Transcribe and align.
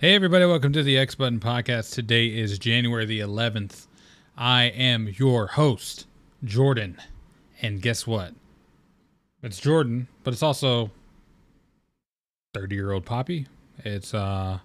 Hey, 0.00 0.14
everybody, 0.14 0.44
welcome 0.44 0.72
to 0.74 0.84
the 0.84 0.96
X 0.96 1.16
Button 1.16 1.40
Podcast. 1.40 1.92
Today 1.92 2.28
is 2.28 2.56
January 2.60 3.04
the 3.04 3.18
11th. 3.18 3.88
I 4.36 4.66
am 4.66 5.08
your 5.08 5.48
host, 5.48 6.06
Jordan. 6.44 6.98
And 7.60 7.82
guess 7.82 8.06
what? 8.06 8.32
It's 9.42 9.58
Jordan, 9.58 10.06
but 10.22 10.32
it's 10.32 10.42
also 10.44 10.92
30 12.54 12.76
year 12.76 12.92
old 12.92 13.06
Poppy. 13.06 13.48
It's 13.78 14.14
uh, 14.14 14.60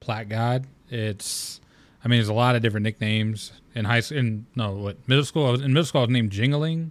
Plat 0.00 0.28
God. 0.28 0.66
It's, 0.90 1.62
I 2.04 2.08
mean, 2.08 2.18
there's 2.18 2.28
a 2.28 2.34
lot 2.34 2.54
of 2.54 2.60
different 2.60 2.84
nicknames 2.84 3.50
in 3.74 3.86
high 3.86 4.00
school. 4.00 4.42
No, 4.54 4.72
what, 4.72 5.08
middle 5.08 5.24
school? 5.24 5.46
I 5.46 5.52
was, 5.52 5.62
in 5.62 5.72
middle 5.72 5.86
school, 5.86 6.02
I 6.02 6.04
was 6.04 6.10
named 6.10 6.32
Jingling, 6.32 6.90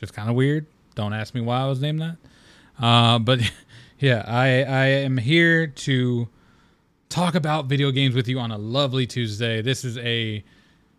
just 0.00 0.14
kind 0.14 0.28
of 0.28 0.34
weird. 0.34 0.66
Don't 0.96 1.12
ask 1.12 1.32
me 1.32 1.42
why 1.42 1.60
I 1.60 1.66
was 1.66 1.80
named 1.80 2.00
that. 2.00 2.16
Uh, 2.76 3.20
but 3.20 3.38
yeah, 4.00 4.24
I, 4.26 4.64
I 4.64 4.86
am 4.86 5.16
here 5.16 5.68
to 5.68 6.28
talk 7.08 7.34
about 7.34 7.66
video 7.66 7.90
games 7.90 8.14
with 8.14 8.28
you 8.28 8.38
on 8.38 8.50
a 8.50 8.58
lovely 8.58 9.06
Tuesday. 9.06 9.62
This 9.62 9.84
is 9.84 9.96
a, 9.98 10.44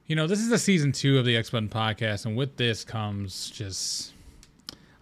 you 0.08 0.16
know, 0.16 0.28
this 0.28 0.40
is 0.40 0.50
the 0.50 0.58
season 0.58 0.92
two 0.92 1.20
of 1.20 1.26
the 1.26 1.38
X 1.38 1.50
Button 1.50 1.70
podcast, 1.70 2.26
and 2.26 2.36
with 2.36 2.58
this 2.58 2.84
comes 2.84 3.50
just 3.50 4.14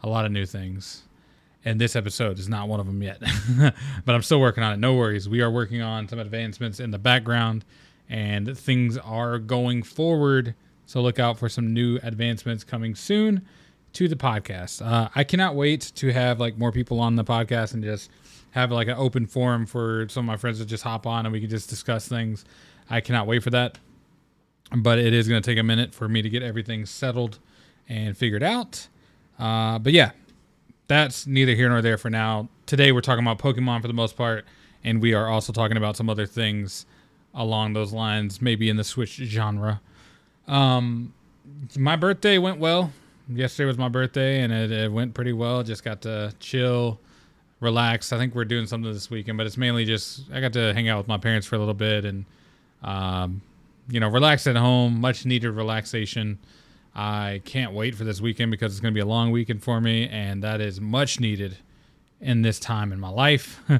a 0.03 0.09
lot 0.09 0.25
of 0.25 0.31
new 0.31 0.45
things. 0.45 1.03
And 1.65 1.81
this 1.81 1.95
episode 1.95 2.39
is 2.39 2.47
not 2.47 2.69
one 2.69 2.79
of 2.79 2.85
them 2.85 3.01
yet, 3.01 3.21
but 4.05 4.15
I'm 4.15 4.21
still 4.21 4.39
working 4.39 4.63
on 4.63 4.73
it. 4.73 4.77
No 4.77 4.93
worries. 4.93 5.27
We 5.27 5.41
are 5.41 5.51
working 5.51 5.81
on 5.81 6.07
some 6.07 6.19
advancements 6.19 6.79
in 6.79 6.91
the 6.91 6.99
background, 6.99 7.65
and 8.09 8.57
things 8.57 8.97
are 8.97 9.37
going 9.37 9.83
forward. 9.83 10.55
So 10.85 11.01
look 11.01 11.19
out 11.19 11.37
for 11.37 11.49
some 11.49 11.73
new 11.73 11.99
advancements 12.03 12.63
coming 12.63 12.95
soon 12.95 13.45
to 13.97 14.07
the 14.07 14.15
podcast. 14.15 14.85
Uh, 14.85 15.09
I 15.15 15.23
cannot 15.23 15.55
wait 15.55 15.91
to 15.95 16.13
have 16.13 16.39
like 16.39 16.55
more 16.55 16.71
people 16.71 16.99
on 16.99 17.15
the 17.15 17.23
podcast 17.23 17.73
and 17.73 17.83
just 17.83 18.11
have 18.51 18.71
like 18.71 18.87
an 18.87 18.93
open 18.95 19.25
forum 19.25 19.65
for 19.65 20.07
some 20.07 20.23
of 20.23 20.27
my 20.27 20.37
friends 20.37 20.59
to 20.59 20.67
just 20.67 20.83
hop 20.83 21.07
on 21.07 21.25
and 21.25 21.33
we 21.33 21.39
can 21.39 21.49
just 21.49 21.67
discuss 21.67 22.07
things. 22.07 22.45
I 22.91 23.01
cannot 23.01 23.25
wait 23.25 23.41
for 23.41 23.49
that. 23.49 23.79
But 24.71 24.99
it 24.99 25.15
is 25.15 25.27
going 25.27 25.41
to 25.41 25.49
take 25.49 25.57
a 25.57 25.63
minute 25.63 25.95
for 25.95 26.07
me 26.07 26.21
to 26.21 26.29
get 26.29 26.43
everything 26.43 26.85
settled 26.85 27.39
and 27.89 28.15
figured 28.15 28.43
out. 28.43 28.87
Uh, 29.39 29.79
but 29.79 29.93
yeah, 29.93 30.11
that's 30.87 31.25
neither 31.25 31.55
here 31.55 31.67
nor 31.67 31.81
there 31.81 31.97
for 31.97 32.11
now. 32.11 32.49
Today 32.67 32.91
we're 32.91 33.01
talking 33.01 33.25
about 33.25 33.39
Pokemon 33.39 33.81
for 33.81 33.87
the 33.87 33.95
most 33.95 34.15
part, 34.15 34.45
and 34.83 35.01
we 35.01 35.15
are 35.15 35.27
also 35.27 35.51
talking 35.51 35.75
about 35.75 35.97
some 35.97 36.07
other 36.07 36.27
things 36.27 36.85
along 37.33 37.73
those 37.73 37.93
lines, 37.93 38.43
maybe 38.43 38.69
in 38.69 38.77
the 38.77 38.83
Switch 38.83 39.15
genre. 39.15 39.81
Um, 40.47 41.15
my 41.75 41.95
birthday 41.95 42.37
went 42.37 42.59
well. 42.59 42.91
Yesterday 43.29 43.67
was 43.67 43.77
my 43.77 43.89
birthday, 43.89 44.41
and 44.41 44.53
it, 44.53 44.71
it 44.71 44.91
went 44.91 45.13
pretty 45.13 45.33
well. 45.33 45.63
Just 45.63 45.83
got 45.83 46.01
to 46.01 46.33
chill, 46.39 46.99
relax. 47.59 48.13
I 48.13 48.17
think 48.17 48.35
we're 48.35 48.45
doing 48.45 48.67
something 48.67 48.91
this 48.91 49.09
weekend, 49.09 49.37
but 49.37 49.45
it's 49.45 49.57
mainly 49.57 49.85
just 49.85 50.31
I 50.31 50.39
got 50.39 50.53
to 50.53 50.73
hang 50.73 50.87
out 50.87 50.97
with 50.97 51.07
my 51.07 51.17
parents 51.17 51.45
for 51.45 51.55
a 51.55 51.59
little 51.59 51.73
bit 51.73 52.05
and, 52.05 52.25
um, 52.83 53.41
you 53.89 53.99
know, 53.99 54.07
relax 54.07 54.47
at 54.47 54.55
home. 54.55 55.01
Much 55.01 55.25
needed 55.25 55.51
relaxation. 55.51 56.39
I 56.95 57.41
can't 57.45 57.73
wait 57.73 57.95
for 57.95 58.03
this 58.05 58.21
weekend 58.21 58.49
because 58.49 58.71
it's 58.71 58.79
going 58.79 58.93
to 58.93 58.97
be 58.97 59.01
a 59.01 59.05
long 59.05 59.31
weekend 59.31 59.61
for 59.61 59.79
me, 59.79 60.07
and 60.07 60.43
that 60.43 60.61
is 60.61 60.81
much 60.81 61.19
needed 61.19 61.57
in 62.19 62.41
this 62.41 62.59
time 62.59 62.91
in 62.91 62.99
my 62.99 63.09
life. 63.09 63.61
I 63.69 63.79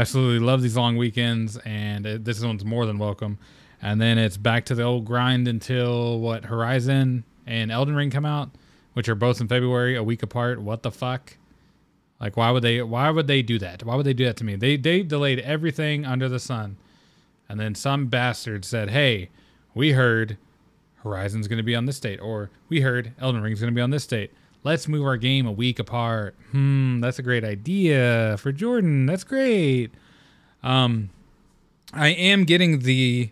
absolutely 0.00 0.44
love 0.44 0.62
these 0.62 0.76
long 0.76 0.96
weekends, 0.96 1.58
and 1.58 2.04
this 2.04 2.42
one's 2.42 2.64
more 2.64 2.86
than 2.86 2.98
welcome. 2.98 3.38
And 3.80 4.00
then 4.00 4.18
it's 4.18 4.36
back 4.36 4.64
to 4.66 4.74
the 4.74 4.82
old 4.82 5.04
grind 5.04 5.46
until 5.46 6.18
what 6.18 6.46
Horizon 6.46 7.24
and 7.46 7.70
Elden 7.70 7.94
Ring 7.94 8.10
come 8.10 8.26
out, 8.26 8.50
which 8.96 9.10
are 9.10 9.14
both 9.14 9.42
in 9.42 9.46
February, 9.46 9.94
a 9.94 10.02
week 10.02 10.22
apart. 10.22 10.58
What 10.58 10.82
the 10.82 10.90
fuck? 10.90 11.36
Like, 12.18 12.34
why 12.34 12.50
would 12.50 12.62
they? 12.62 12.80
Why 12.80 13.10
would 13.10 13.26
they 13.26 13.42
do 13.42 13.58
that? 13.58 13.84
Why 13.84 13.94
would 13.94 14.06
they 14.06 14.14
do 14.14 14.24
that 14.24 14.38
to 14.38 14.44
me? 14.44 14.56
They 14.56 14.78
they 14.78 15.02
delayed 15.02 15.38
everything 15.40 16.06
under 16.06 16.30
the 16.30 16.38
sun, 16.38 16.78
and 17.46 17.60
then 17.60 17.74
some 17.74 18.06
bastard 18.06 18.64
said, 18.64 18.88
"Hey, 18.88 19.28
we 19.74 19.92
heard 19.92 20.38
Horizon's 21.02 21.46
going 21.46 21.58
to 21.58 21.62
be 21.62 21.74
on 21.74 21.84
this 21.84 22.00
date, 22.00 22.20
or 22.20 22.48
we 22.70 22.80
heard 22.80 23.12
Elden 23.20 23.42
Ring's 23.42 23.60
going 23.60 23.70
to 23.70 23.76
be 23.76 23.82
on 23.82 23.90
this 23.90 24.06
date. 24.06 24.32
Let's 24.64 24.88
move 24.88 25.04
our 25.04 25.18
game 25.18 25.46
a 25.46 25.52
week 25.52 25.78
apart. 25.78 26.34
Hmm, 26.52 27.00
that's 27.00 27.18
a 27.18 27.22
great 27.22 27.44
idea 27.44 28.36
for 28.38 28.50
Jordan. 28.50 29.04
That's 29.04 29.24
great. 29.24 29.92
Um, 30.62 31.10
I 31.92 32.08
am 32.08 32.44
getting 32.44 32.78
the 32.78 33.28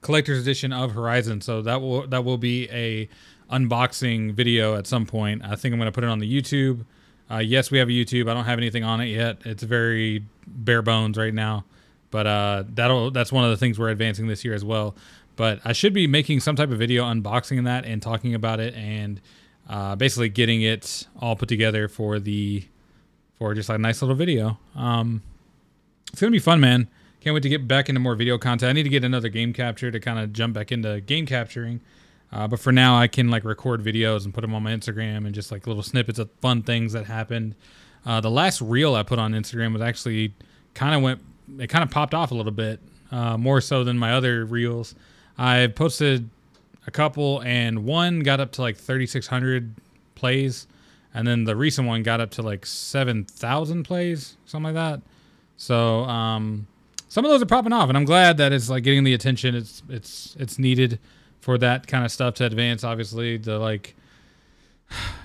collector's 0.00 0.40
edition 0.40 0.72
of 0.72 0.92
Horizon, 0.92 1.40
so 1.40 1.60
that 1.62 1.80
will 1.80 2.06
that 2.06 2.24
will 2.24 2.38
be 2.38 2.70
a 2.70 3.08
unboxing 3.50 4.32
video 4.32 4.76
at 4.76 4.86
some 4.86 5.06
point. 5.06 5.42
I 5.44 5.56
think 5.56 5.72
I'm 5.72 5.78
going 5.78 5.90
to 5.90 5.92
put 5.92 6.04
it 6.04 6.10
on 6.10 6.18
the 6.18 6.30
YouTube. 6.30 6.84
Uh, 7.30 7.38
yes, 7.38 7.70
we 7.70 7.78
have 7.78 7.88
a 7.88 7.92
YouTube. 7.92 8.30
I 8.30 8.34
don't 8.34 8.44
have 8.44 8.58
anything 8.58 8.84
on 8.84 9.00
it 9.00 9.06
yet. 9.06 9.38
It's 9.44 9.62
very 9.62 10.24
bare 10.46 10.82
bones 10.82 11.18
right 11.18 11.34
now, 11.34 11.64
but 12.10 12.26
uh, 12.26 12.64
that'll 12.68 13.10
that's 13.10 13.30
one 13.30 13.44
of 13.44 13.50
the 13.50 13.56
things 13.56 13.78
we're 13.78 13.90
advancing 13.90 14.28
this 14.28 14.44
year 14.44 14.54
as 14.54 14.64
well. 14.64 14.94
But 15.36 15.60
I 15.64 15.72
should 15.72 15.92
be 15.92 16.06
making 16.06 16.40
some 16.40 16.56
type 16.56 16.70
of 16.70 16.78
video 16.78 17.04
unboxing 17.04 17.64
that 17.64 17.84
and 17.84 18.02
talking 18.02 18.34
about 18.34 18.60
it 18.60 18.74
and 18.74 19.20
uh, 19.68 19.94
basically 19.94 20.30
getting 20.30 20.62
it 20.62 21.06
all 21.20 21.36
put 21.36 21.48
together 21.48 21.86
for 21.86 22.18
the 22.18 22.64
for 23.38 23.54
just 23.54 23.68
like 23.68 23.78
a 23.78 23.82
nice 23.82 24.00
little 24.02 24.16
video. 24.16 24.58
Um, 24.74 25.22
it's 26.10 26.20
gonna 26.20 26.30
be 26.30 26.38
fun, 26.38 26.60
man. 26.60 26.88
Can't 27.20 27.34
wait 27.34 27.42
to 27.42 27.48
get 27.48 27.68
back 27.68 27.88
into 27.88 28.00
more 28.00 28.14
video 28.14 28.38
content. 28.38 28.70
I 28.70 28.72
need 28.72 28.84
to 28.84 28.88
get 28.88 29.04
another 29.04 29.28
game 29.28 29.52
capture 29.52 29.90
to 29.90 30.00
kind 30.00 30.18
of 30.18 30.32
jump 30.32 30.54
back 30.54 30.72
into 30.72 31.00
game 31.02 31.26
capturing. 31.26 31.80
Uh, 32.30 32.46
but 32.46 32.60
for 32.60 32.72
now, 32.72 32.98
I 32.98 33.08
can 33.08 33.28
like 33.28 33.44
record 33.44 33.82
videos 33.82 34.24
and 34.24 34.34
put 34.34 34.42
them 34.42 34.54
on 34.54 34.62
my 34.62 34.72
Instagram 34.72 35.24
and 35.24 35.34
just 35.34 35.50
like 35.50 35.66
little 35.66 35.82
snippets 35.82 36.18
of 36.18 36.30
fun 36.40 36.62
things 36.62 36.92
that 36.92 37.06
happened. 37.06 37.54
Uh, 38.04 38.20
the 38.20 38.30
last 38.30 38.60
reel 38.60 38.94
I 38.94 39.02
put 39.02 39.18
on 39.18 39.32
Instagram 39.32 39.72
was 39.72 39.82
actually 39.82 40.34
kind 40.74 40.94
of 40.94 41.02
went, 41.02 41.20
it 41.58 41.68
kind 41.68 41.82
of 41.82 41.90
popped 41.90 42.14
off 42.14 42.30
a 42.30 42.34
little 42.34 42.52
bit, 42.52 42.80
uh, 43.10 43.36
more 43.38 43.60
so 43.60 43.82
than 43.84 43.98
my 43.98 44.12
other 44.12 44.44
reels. 44.44 44.94
I 45.38 45.68
posted 45.68 46.28
a 46.86 46.90
couple, 46.90 47.42
and 47.42 47.84
one 47.84 48.20
got 48.20 48.40
up 48.40 48.52
to 48.52 48.62
like 48.62 48.76
3,600 48.76 49.74
plays, 50.14 50.66
and 51.14 51.26
then 51.26 51.44
the 51.44 51.56
recent 51.56 51.86
one 51.86 52.02
got 52.02 52.20
up 52.20 52.30
to 52.32 52.42
like 52.42 52.66
7,000 52.66 53.84
plays, 53.84 54.36
something 54.44 54.74
like 54.74 54.74
that. 54.74 55.02
So 55.56 56.04
um, 56.04 56.66
some 57.08 57.24
of 57.24 57.30
those 57.30 57.42
are 57.42 57.46
popping 57.46 57.72
off, 57.72 57.88
and 57.88 57.96
I'm 57.96 58.04
glad 58.04 58.36
that 58.36 58.52
it's 58.52 58.68
like 58.68 58.84
getting 58.84 59.04
the 59.04 59.14
attention 59.14 59.54
it's 59.54 59.82
it's 59.88 60.36
it's 60.38 60.58
needed 60.58 60.98
for 61.48 61.56
that 61.56 61.86
kind 61.86 62.04
of 62.04 62.12
stuff 62.12 62.34
to 62.34 62.44
advance. 62.44 62.84
Obviously, 62.84 63.38
the 63.38 63.58
like, 63.58 63.96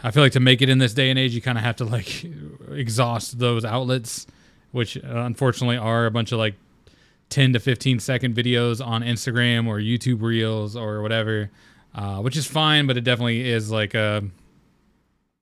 I 0.03 0.11
feel 0.11 0.23
like 0.23 0.31
to 0.31 0.39
make 0.39 0.61
it 0.61 0.69
in 0.69 0.77
this 0.77 0.93
day 0.93 1.09
and 1.09 1.19
age, 1.19 1.35
you 1.35 1.41
kind 1.41 1.57
of 1.57 1.65
have 1.65 1.75
to 1.75 1.83
like 1.83 2.25
exhaust 2.71 3.39
those 3.39 3.65
outlets, 3.65 4.25
which 4.71 4.95
uh, 4.95 5.01
unfortunately 5.03 5.75
are 5.75 6.05
a 6.05 6.11
bunch 6.11 6.31
of 6.31 6.39
like 6.39 6.55
10 7.27 7.51
to 7.51 7.59
15 7.59 7.99
second 7.99 8.35
videos 8.37 8.79
on 8.85 9.01
Instagram 9.01 9.67
or 9.67 9.79
YouTube 9.79 10.21
Reels 10.21 10.77
or 10.77 11.01
whatever, 11.01 11.51
uh, 11.93 12.19
which 12.19 12.37
is 12.37 12.47
fine, 12.47 12.87
but 12.87 12.95
it 12.95 13.01
definitely 13.01 13.49
is 13.49 13.69
like 13.69 13.93
a, 13.93 14.23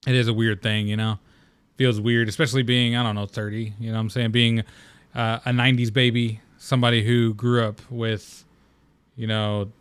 it 0.07 0.15
is 0.15 0.27
a 0.27 0.33
weird 0.33 0.63
thing, 0.63 0.87
you 0.87 0.97
know? 0.97 1.19
Feels 1.77 2.01
weird, 2.01 2.27
especially 2.27 2.63
being, 2.63 2.95
I 2.95 3.03
don't 3.03 3.13
know, 3.13 3.27
30, 3.27 3.73
you 3.79 3.89
know 3.89 3.97
what 3.97 3.99
I'm 3.99 4.09
saying? 4.09 4.31
Being 4.31 4.61
uh, 5.13 5.41
a 5.45 5.51
90s 5.51 5.93
baby, 5.93 6.41
somebody 6.57 7.05
who 7.05 7.35
grew 7.35 7.63
up 7.63 7.81
with, 7.91 8.45
you 9.15 9.27
know, 9.27 9.71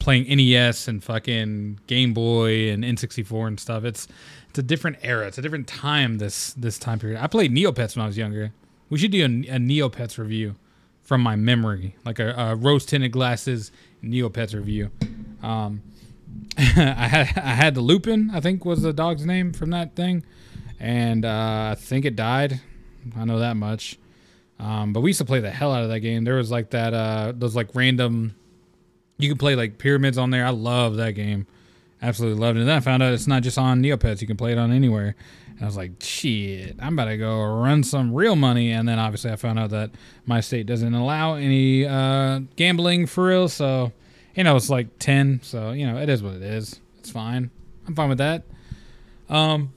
playing 0.00 0.24
NES 0.24 0.88
and 0.88 1.04
fucking 1.04 1.78
Game 1.86 2.12
Boy 2.12 2.70
and 2.70 2.82
N64 2.82 3.46
and 3.46 3.60
stuff. 3.60 3.84
It's 3.84 4.08
it's 4.48 4.58
a 4.58 4.62
different 4.64 4.96
era. 5.02 5.28
It's 5.28 5.38
a 5.38 5.42
different 5.42 5.68
time 5.68 6.18
this 6.18 6.52
this 6.54 6.78
time 6.78 6.98
period. 6.98 7.22
I 7.22 7.28
played 7.28 7.52
Neopets 7.52 7.94
when 7.94 8.02
I 8.02 8.06
was 8.06 8.18
younger. 8.18 8.52
We 8.88 8.98
should 8.98 9.12
do 9.12 9.22
a, 9.22 9.26
a 9.26 9.58
Neopets 9.58 10.18
review 10.18 10.56
from 11.04 11.20
my 11.20 11.36
memory, 11.36 11.94
like 12.04 12.18
a, 12.18 12.32
a 12.32 12.56
rose 12.56 12.84
tinted 12.84 13.12
glasses 13.12 13.70
Neopets 14.02 14.54
review. 14.54 14.90
Um, 15.42 15.82
I 16.58 16.62
had 16.62 17.38
I 17.38 17.54
had 17.54 17.74
the 17.76 17.80
Lupin, 17.80 18.30
I 18.32 18.40
think 18.40 18.64
was 18.64 18.82
the 18.82 18.92
dog's 18.92 19.24
name 19.24 19.52
from 19.52 19.70
that 19.70 19.94
thing, 19.94 20.24
and 20.80 21.24
uh, 21.24 21.70
I 21.72 21.74
think 21.78 22.04
it 22.04 22.16
died. 22.16 22.60
I 23.16 23.24
know 23.24 23.38
that 23.38 23.56
much. 23.56 23.98
Um, 24.58 24.92
but 24.92 25.00
we 25.00 25.10
used 25.10 25.18
to 25.20 25.24
play 25.24 25.40
the 25.40 25.50
hell 25.50 25.72
out 25.72 25.84
of 25.84 25.88
that 25.88 26.00
game. 26.00 26.24
There 26.24 26.34
was 26.34 26.50
like 26.50 26.70
that 26.70 26.92
uh, 26.92 27.32
those 27.34 27.56
like 27.56 27.74
random 27.74 28.34
you 29.22 29.28
can 29.28 29.38
play 29.38 29.54
like 29.54 29.78
pyramids 29.78 30.18
on 30.18 30.30
there. 30.30 30.44
I 30.44 30.50
love 30.50 30.96
that 30.96 31.12
game. 31.12 31.46
Absolutely 32.02 32.40
loved 32.40 32.56
it. 32.56 32.60
And 32.60 32.68
then 32.68 32.76
I 32.76 32.80
found 32.80 33.02
out 33.02 33.12
it's 33.12 33.26
not 33.26 33.42
just 33.42 33.58
on 33.58 33.82
Neopets. 33.82 34.20
You 34.20 34.26
can 34.26 34.36
play 34.36 34.52
it 34.52 34.58
on 34.58 34.72
anywhere. 34.72 35.14
And 35.48 35.62
I 35.62 35.66
was 35.66 35.76
like, 35.76 35.92
shit, 36.00 36.76
I'm 36.80 36.94
about 36.94 37.06
to 37.06 37.18
go 37.18 37.42
run 37.42 37.82
some 37.82 38.14
real 38.14 38.36
money. 38.36 38.70
And 38.70 38.88
then 38.88 38.98
obviously 38.98 39.30
I 39.30 39.36
found 39.36 39.58
out 39.58 39.70
that 39.70 39.90
my 40.24 40.40
state 40.40 40.66
doesn't 40.66 40.94
allow 40.94 41.34
any 41.34 41.86
uh, 41.86 42.40
gambling 42.56 43.06
for 43.06 43.26
real. 43.26 43.48
So, 43.48 43.92
you 44.34 44.44
know, 44.44 44.56
it's 44.56 44.70
like 44.70 44.98
10. 44.98 45.40
So, 45.42 45.72
you 45.72 45.86
know, 45.86 45.98
it 45.98 46.08
is 46.08 46.22
what 46.22 46.34
it 46.34 46.42
is. 46.42 46.80
It's 46.98 47.10
fine. 47.10 47.50
I'm 47.86 47.94
fine 47.94 48.08
with 48.08 48.18
that. 48.18 48.44
Um, 49.28 49.72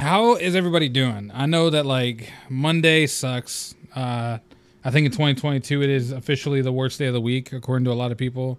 how 0.00 0.36
is 0.36 0.56
everybody 0.56 0.88
doing? 0.88 1.30
I 1.34 1.44
know 1.44 1.68
that 1.68 1.84
like 1.84 2.32
Monday 2.48 3.06
sucks. 3.06 3.74
Uh, 3.94 4.38
I 4.84 4.90
think 4.90 5.06
in 5.06 5.12
2022 5.12 5.82
it 5.82 5.90
is 5.90 6.10
officially 6.10 6.62
the 6.62 6.72
worst 6.72 6.98
day 6.98 7.06
of 7.06 7.12
the 7.12 7.20
week 7.20 7.52
according 7.52 7.84
to 7.84 7.92
a 7.92 7.94
lot 7.94 8.12
of 8.12 8.18
people. 8.18 8.58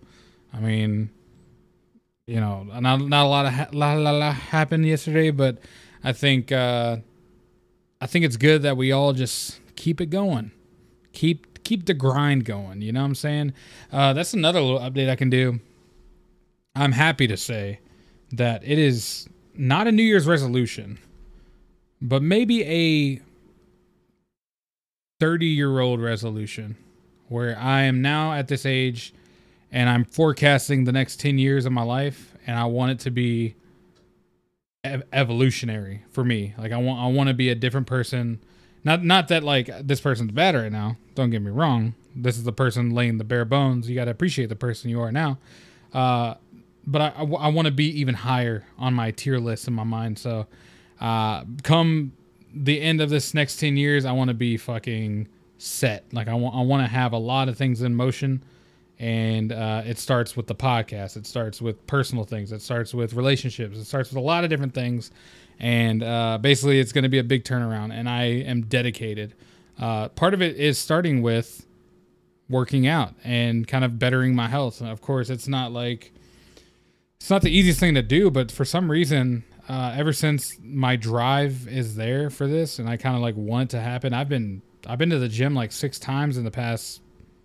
I 0.53 0.59
mean, 0.59 1.09
you 2.27 2.39
know, 2.39 2.63
not 2.63 3.01
not 3.01 3.25
a 3.25 3.29
lot 3.29 3.45
of 3.45 3.53
ha- 3.53 3.67
la, 3.71 3.93
la, 3.93 4.11
la 4.11 4.31
happened 4.31 4.85
yesterday, 4.85 5.31
but 5.31 5.59
I 6.03 6.13
think 6.13 6.51
uh, 6.51 6.97
I 7.99 8.07
think 8.07 8.25
it's 8.25 8.37
good 8.37 8.61
that 8.63 8.77
we 8.77 8.91
all 8.91 9.13
just 9.13 9.59
keep 9.75 9.99
it 9.99 10.07
going, 10.07 10.51
keep 11.13 11.63
keep 11.63 11.85
the 11.85 11.93
grind 11.93 12.45
going. 12.45 12.81
You 12.81 12.91
know 12.91 13.01
what 13.01 13.07
I'm 13.07 13.15
saying? 13.15 13.53
Uh, 13.91 14.13
that's 14.13 14.33
another 14.33 14.61
little 14.61 14.79
update 14.79 15.09
I 15.09 15.15
can 15.15 15.29
do. 15.29 15.59
I'm 16.75 16.93
happy 16.93 17.27
to 17.27 17.37
say 17.37 17.79
that 18.31 18.63
it 18.63 18.79
is 18.79 19.27
not 19.55 19.87
a 19.87 19.91
New 19.91 20.03
Year's 20.03 20.25
resolution, 20.27 20.99
but 22.01 22.21
maybe 22.21 22.63
a 22.63 23.21
30 25.21 25.45
year 25.45 25.79
old 25.79 26.01
resolution 26.01 26.75
where 27.29 27.55
I 27.55 27.83
am 27.83 28.01
now 28.01 28.33
at 28.33 28.47
this 28.47 28.65
age 28.65 29.13
and 29.71 29.87
I'm 29.87 30.03
forecasting 30.03 30.85
the 30.85 30.91
next 30.91 31.19
10 31.19 31.37
years 31.37 31.67
of 31.67 31.71
my 31.71 31.83
life 31.83 32.33
and 32.47 32.57
I 32.57 32.65
want 32.65 32.93
it 32.93 32.99
to 33.01 33.11
be 33.11 33.53
ev- 34.83 35.03
evolutionary 35.13 36.03
for 36.09 36.23
me. 36.23 36.55
Like 36.57 36.71
I 36.71 36.77
want 36.77 36.99
I 36.99 37.05
want 37.05 37.27
to 37.27 37.35
be 37.35 37.49
a 37.49 37.55
different 37.55 37.85
person. 37.85 38.39
Not 38.83 39.03
not 39.03 39.27
that 39.27 39.43
like 39.43 39.69
this 39.83 40.01
person's 40.01 40.31
bad 40.31 40.55
right 40.55 40.71
now. 40.71 40.97
Don't 41.13 41.29
get 41.29 41.43
me 41.43 41.51
wrong. 41.51 41.93
This 42.15 42.35
is 42.35 42.43
the 42.43 42.51
person 42.51 42.89
laying 42.89 43.19
the 43.19 43.23
bare 43.23 43.45
bones. 43.45 43.87
You 43.87 43.93
got 43.93 44.05
to 44.05 44.11
appreciate 44.11 44.49
the 44.49 44.55
person 44.55 44.89
you 44.89 45.01
are 45.01 45.11
now. 45.11 45.37
Uh, 45.93 46.33
but 46.87 46.99
I, 46.99 47.07
I, 47.09 47.23
I 47.23 47.47
want 47.49 47.67
to 47.67 47.71
be 47.71 47.85
even 47.99 48.15
higher 48.15 48.65
on 48.79 48.95
my 48.95 49.11
tier 49.11 49.37
list 49.37 49.67
in 49.67 49.75
my 49.75 49.83
mind. 49.83 50.17
So, 50.17 50.47
uh, 50.99 51.43
come 51.61 52.13
the 52.53 52.81
end 52.81 53.01
of 53.01 53.09
this 53.09 53.33
next 53.33 53.57
10 53.57 53.77
years, 53.77 54.05
I 54.05 54.11
want 54.11 54.29
to 54.29 54.33
be 54.33 54.57
fucking 54.57 55.27
set. 55.57 56.05
Like 56.13 56.27
I 56.27 56.33
want, 56.33 56.55
I 56.55 56.61
want 56.61 56.83
to 56.83 56.91
have 56.91 57.13
a 57.13 57.17
lot 57.17 57.49
of 57.49 57.57
things 57.57 57.81
in 57.81 57.95
motion 57.95 58.43
and 58.99 59.51
uh, 59.51 59.81
it 59.85 59.97
starts 59.97 60.37
with 60.37 60.45
the 60.47 60.55
podcast. 60.55 61.17
It 61.17 61.25
starts 61.25 61.59
with 61.61 61.85
personal 61.87 62.23
things. 62.23 62.51
It 62.51 62.61
starts 62.61 62.93
with 62.93 63.13
relationships. 63.13 63.77
It 63.77 63.85
starts 63.85 64.09
with 64.09 64.17
a 64.17 64.21
lot 64.21 64.43
of 64.43 64.49
different 64.49 64.73
things 64.73 65.11
and 65.59 66.03
uh, 66.03 66.39
basically 66.39 66.79
it's 66.79 66.91
going 66.91 67.03
to 67.03 67.09
be 67.09 67.19
a 67.19 67.23
big 67.23 67.43
turnaround 67.43 67.93
and 67.93 68.09
i 68.09 68.23
am 68.23 68.63
dedicated. 68.63 69.33
Uh, 69.79 70.09
part 70.09 70.33
of 70.33 70.41
it 70.41 70.55
is 70.57 70.77
starting 70.77 71.21
with 71.21 71.65
working 72.49 72.85
out 72.85 73.13
and 73.23 73.67
kind 73.67 73.85
of 73.85 73.97
bettering 73.97 74.35
my 74.35 74.47
health. 74.47 74.81
And 74.81 74.89
of 74.89 75.01
course 75.01 75.29
it's 75.29 75.47
not 75.47 75.71
like 75.71 76.11
it's 77.19 77.29
not 77.29 77.43
the 77.43 77.51
easiest 77.51 77.79
thing 77.79 77.93
to 77.93 78.01
do 78.01 78.31
but 78.31 78.51
for 78.51 78.65
some 78.65 78.89
reason 78.89 79.43
uh, 79.69 79.93
ever 79.95 80.13
since 80.13 80.57
my 80.63 80.95
drive 80.95 81.67
is 81.67 81.95
there 81.95 82.29
for 82.29 82.47
this 82.47 82.79
and 82.79 82.89
i 82.89 82.97
kind 82.97 83.15
of 83.15 83.21
like 83.21 83.35
want 83.35 83.71
it 83.71 83.77
to 83.77 83.81
happen 83.81 84.13
i've 84.13 84.29
been 84.29 84.61
i've 84.87 84.97
been 84.97 85.09
to 85.09 85.19
the 85.19 85.29
gym 85.29 85.53
like 85.53 85.71
six 85.71 85.99
times 85.99 86.37
in 86.37 86.43
the 86.43 86.51
past 86.51 87.01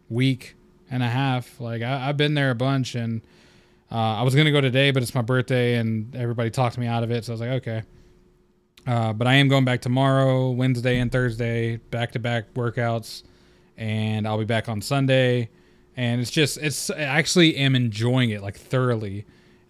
week 0.08 0.56
and 0.90 1.02
a 1.02 1.08
half. 1.08 1.60
Like 1.60 1.82
I, 1.82 2.06
have 2.06 2.16
been 2.16 2.34
there 2.34 2.50
a 2.50 2.54
bunch, 2.54 2.94
and 2.94 3.22
uh, 3.90 3.94
I 3.94 4.22
was 4.22 4.34
gonna 4.34 4.52
go 4.52 4.60
today, 4.60 4.90
but 4.90 5.02
it's 5.02 5.14
my 5.14 5.22
birthday, 5.22 5.76
and 5.76 6.14
everybody 6.14 6.50
talked 6.50 6.78
me 6.78 6.86
out 6.86 7.02
of 7.02 7.10
it. 7.10 7.24
So 7.24 7.32
I 7.32 7.34
was 7.34 7.40
like, 7.40 7.50
okay. 7.50 7.82
Uh, 8.86 9.12
but 9.12 9.26
I 9.26 9.34
am 9.34 9.48
going 9.48 9.64
back 9.64 9.80
tomorrow, 9.80 10.50
Wednesday, 10.50 10.98
and 10.98 11.10
Thursday, 11.10 11.76
back 11.76 12.12
to 12.12 12.18
back 12.18 12.54
workouts, 12.54 13.24
and 13.76 14.28
I'll 14.28 14.38
be 14.38 14.44
back 14.44 14.68
on 14.68 14.80
Sunday. 14.80 15.50
And 15.96 16.20
it's 16.20 16.30
just, 16.30 16.58
it's 16.58 16.90
I 16.90 17.00
actually 17.00 17.56
am 17.56 17.74
enjoying 17.74 18.30
it 18.30 18.42
like 18.42 18.56
thoroughly, 18.56 19.24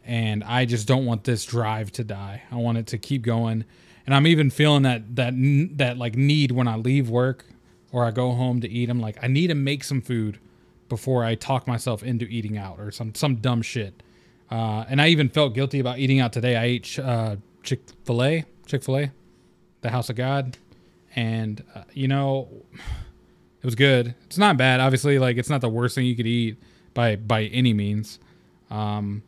and 0.06 0.44
I 0.44 0.64
just 0.64 0.86
don't 0.86 1.04
want 1.04 1.24
this 1.24 1.44
drive 1.44 1.90
to 1.92 2.04
die. 2.04 2.42
I 2.50 2.56
want 2.56 2.78
it 2.78 2.86
to 2.88 2.98
keep 2.98 3.22
going, 3.22 3.64
and 4.06 4.14
I'm 4.14 4.26
even 4.26 4.50
feeling 4.50 4.82
that 4.82 5.16
that 5.16 5.34
that 5.76 5.98
like 5.98 6.14
need 6.16 6.52
when 6.52 6.68
I 6.68 6.76
leave 6.76 7.10
work 7.10 7.44
or 7.92 8.04
I 8.04 8.10
go 8.10 8.32
home 8.32 8.60
to 8.60 8.68
eat. 8.68 8.88
I'm 8.88 9.00
like, 9.00 9.18
I 9.22 9.26
need 9.26 9.48
to 9.48 9.54
make 9.54 9.84
some 9.84 10.00
food 10.00 10.38
before 10.88 11.24
I 11.24 11.34
talk 11.34 11.66
myself 11.66 12.02
into 12.02 12.24
eating 12.26 12.56
out 12.56 12.78
or 12.78 12.90
some 12.90 13.14
some 13.14 13.36
dumb 13.36 13.62
shit. 13.62 14.02
Uh, 14.50 14.84
and 14.88 15.00
I 15.00 15.08
even 15.08 15.28
felt 15.28 15.54
guilty 15.54 15.80
about 15.80 15.98
eating 15.98 16.20
out 16.20 16.32
today. 16.32 16.56
I 16.56 16.64
ate 16.64 16.98
uh, 16.98 17.36
Chick 17.64 17.80
Fil 18.04 18.22
A, 18.22 18.44
Chick 18.66 18.84
Fil 18.84 18.98
A, 18.98 19.12
the 19.80 19.90
House 19.90 20.08
of 20.08 20.16
God, 20.16 20.56
and 21.16 21.64
uh, 21.74 21.82
you 21.92 22.06
know, 22.06 22.48
it 22.74 23.64
was 23.64 23.74
good. 23.74 24.14
It's 24.26 24.38
not 24.38 24.56
bad, 24.56 24.78
obviously. 24.80 25.18
Like 25.18 25.36
it's 25.36 25.50
not 25.50 25.60
the 25.60 25.68
worst 25.68 25.94
thing 25.94 26.06
you 26.06 26.14
could 26.14 26.26
eat 26.26 26.58
by 26.94 27.16
by 27.16 27.44
any 27.44 27.72
means. 27.72 28.20
Um, 28.70 29.22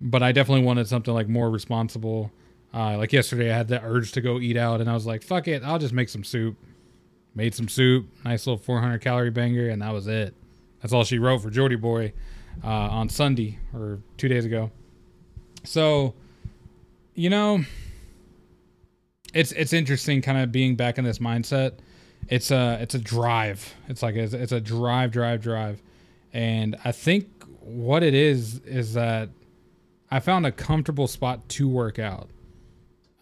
but 0.00 0.22
I 0.22 0.32
definitely 0.32 0.64
wanted 0.64 0.88
something 0.88 1.12
like 1.12 1.28
more 1.28 1.50
responsible. 1.50 2.30
Uh, 2.72 2.96
like 2.96 3.12
yesterday, 3.12 3.52
I 3.52 3.56
had 3.56 3.68
the 3.68 3.82
urge 3.82 4.12
to 4.12 4.20
go 4.20 4.38
eat 4.38 4.56
out, 4.56 4.80
and 4.80 4.88
I 4.88 4.94
was 4.94 5.06
like, 5.06 5.22
"Fuck 5.22 5.48
it, 5.48 5.62
I'll 5.62 5.78
just 5.78 5.94
make 5.94 6.08
some 6.08 6.24
soup." 6.24 6.56
Made 7.32 7.54
some 7.54 7.68
soup, 7.68 8.06
nice 8.24 8.44
little 8.44 8.58
400 8.58 9.00
calorie 9.00 9.30
banger, 9.30 9.68
and 9.68 9.82
that 9.82 9.92
was 9.92 10.08
it. 10.08 10.34
That's 10.82 10.92
all 10.92 11.04
she 11.04 11.20
wrote 11.20 11.42
for 11.42 11.50
Jordy 11.50 11.76
Boy 11.76 12.12
uh, 12.64 12.66
on 12.66 13.08
Sunday 13.08 13.58
or 13.72 14.00
two 14.16 14.26
days 14.26 14.44
ago. 14.44 14.72
So, 15.62 16.14
you 17.14 17.30
know, 17.30 17.64
it's 19.34 19.52
it's 19.52 19.72
interesting, 19.72 20.22
kind 20.22 20.38
of 20.38 20.50
being 20.50 20.74
back 20.74 20.98
in 20.98 21.04
this 21.04 21.18
mindset. 21.18 21.74
It's 22.28 22.50
a 22.50 22.78
it's 22.80 22.94
a 22.94 22.98
drive. 22.98 23.74
It's 23.88 24.02
like 24.02 24.16
it's, 24.16 24.32
it's 24.32 24.52
a 24.52 24.60
drive, 24.60 25.12
drive, 25.12 25.40
drive, 25.40 25.80
and 26.32 26.76
I 26.84 26.92
think 26.92 27.28
what 27.60 28.02
it 28.02 28.14
is 28.14 28.60
is 28.60 28.94
that 28.94 29.28
I 30.10 30.20
found 30.20 30.46
a 30.46 30.52
comfortable 30.52 31.06
spot 31.06 31.48
to 31.50 31.68
work 31.68 31.98
out. 31.98 32.28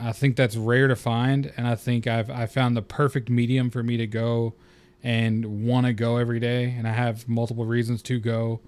I 0.01 0.13
think 0.13 0.37
that's 0.37 0.57
rare 0.57 0.87
to 0.89 0.97
find, 0.97 1.53
and 1.57 1.67
I 1.67 1.75
think 1.75 2.07
I've 2.07 2.31
I 2.31 2.47
found 2.47 2.77
the 2.77 2.83
perfect 2.83 3.29
medium 3.29 3.69
for 3.71 3.83
me 3.83 3.97
to 3.97 4.07
go 4.07 4.55
and 5.03 5.67
want 5.67 5.87
to 5.87 5.93
go 5.93 6.17
every 6.17 6.41
day, 6.41 6.75
and 6.77 6.87
I 6.87 6.93
have 6.93 7.29
multiple 7.29 7.65
reasons 7.67 8.03
to 8.03 8.21
go, 8.21 8.61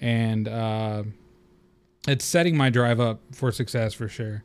and 0.00 0.48
uh, 0.48 1.04
it's 2.08 2.24
setting 2.24 2.56
my 2.56 2.68
drive 2.68 2.98
up 3.00 3.20
for 3.32 3.52
success 3.52 3.94
for 3.94 4.08
sure. 4.08 4.42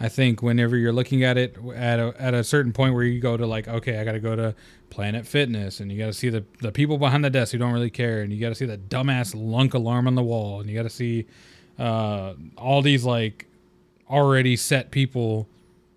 I 0.00 0.08
think 0.08 0.42
whenever 0.42 0.76
you're 0.76 0.92
looking 0.92 1.24
at 1.24 1.36
it 1.36 1.56
at 1.74 1.98
a, 1.98 2.14
at 2.18 2.32
a 2.32 2.44
certain 2.44 2.72
point 2.72 2.94
where 2.94 3.02
you 3.02 3.20
go 3.20 3.36
to 3.36 3.46
like, 3.46 3.66
okay, 3.66 3.98
I 3.98 4.04
got 4.04 4.12
to 4.12 4.20
go 4.20 4.36
to 4.36 4.54
Planet 4.90 5.26
Fitness, 5.26 5.80
and 5.80 5.90
you 5.90 5.98
got 5.98 6.06
to 6.06 6.12
see 6.12 6.28
the 6.28 6.44
the 6.60 6.70
people 6.70 6.98
behind 6.98 7.24
the 7.24 7.30
desk 7.30 7.52
who 7.52 7.58
don't 7.58 7.72
really 7.72 7.90
care, 7.90 8.20
and 8.20 8.30
you 8.30 8.40
got 8.40 8.50
to 8.50 8.54
see 8.54 8.66
the 8.66 8.78
dumbass 8.78 9.34
lunk 9.34 9.72
alarm 9.72 10.06
on 10.06 10.14
the 10.14 10.22
wall, 10.22 10.60
and 10.60 10.68
you 10.68 10.76
got 10.76 10.82
to 10.82 10.90
see 10.90 11.26
uh, 11.78 12.34
all 12.56 12.82
these 12.82 13.04
like 13.04 13.46
already 14.10 14.56
set 14.56 14.90
people, 14.90 15.48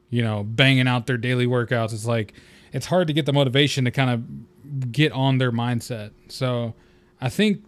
you 0.09 0.21
know, 0.21 0.43
banging 0.43 0.87
out 0.87 1.07
their 1.07 1.17
daily 1.17 1.47
workouts. 1.47 1.93
It's 1.93 2.05
like 2.05 2.33
it's 2.71 2.85
hard 2.85 3.07
to 3.07 3.13
get 3.13 3.25
the 3.25 3.33
motivation 3.33 3.85
to 3.85 3.91
kind 3.91 4.09
of 4.09 4.91
get 4.91 5.11
on 5.11 5.37
their 5.37 5.51
mindset. 5.51 6.11
So 6.29 6.73
I 7.19 7.29
think 7.29 7.65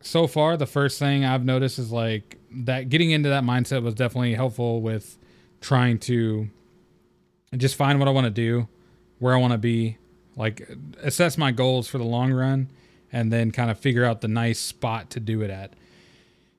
so 0.00 0.26
far 0.26 0.56
the 0.56 0.66
first 0.66 0.98
thing 0.98 1.24
I've 1.24 1.44
noticed 1.44 1.78
is 1.78 1.90
like 1.90 2.38
that 2.50 2.88
getting 2.88 3.10
into 3.10 3.28
that 3.28 3.44
mindset 3.44 3.82
was 3.82 3.94
definitely 3.94 4.34
helpful 4.34 4.80
with 4.80 5.18
trying 5.60 5.98
to 5.98 6.48
just 7.56 7.76
find 7.76 7.98
what 7.98 8.08
I 8.08 8.10
want 8.10 8.26
to 8.26 8.30
do, 8.30 8.68
where 9.18 9.34
I 9.34 9.38
want 9.38 9.52
to 9.52 9.58
be, 9.58 9.98
like 10.36 10.68
assess 11.02 11.36
my 11.36 11.50
goals 11.50 11.88
for 11.88 11.98
the 11.98 12.04
long 12.04 12.32
run 12.32 12.70
and 13.10 13.32
then 13.32 13.50
kind 13.50 13.70
of 13.70 13.78
figure 13.78 14.04
out 14.04 14.20
the 14.20 14.28
nice 14.28 14.58
spot 14.58 15.10
to 15.10 15.20
do 15.20 15.42
it 15.42 15.50
at. 15.50 15.72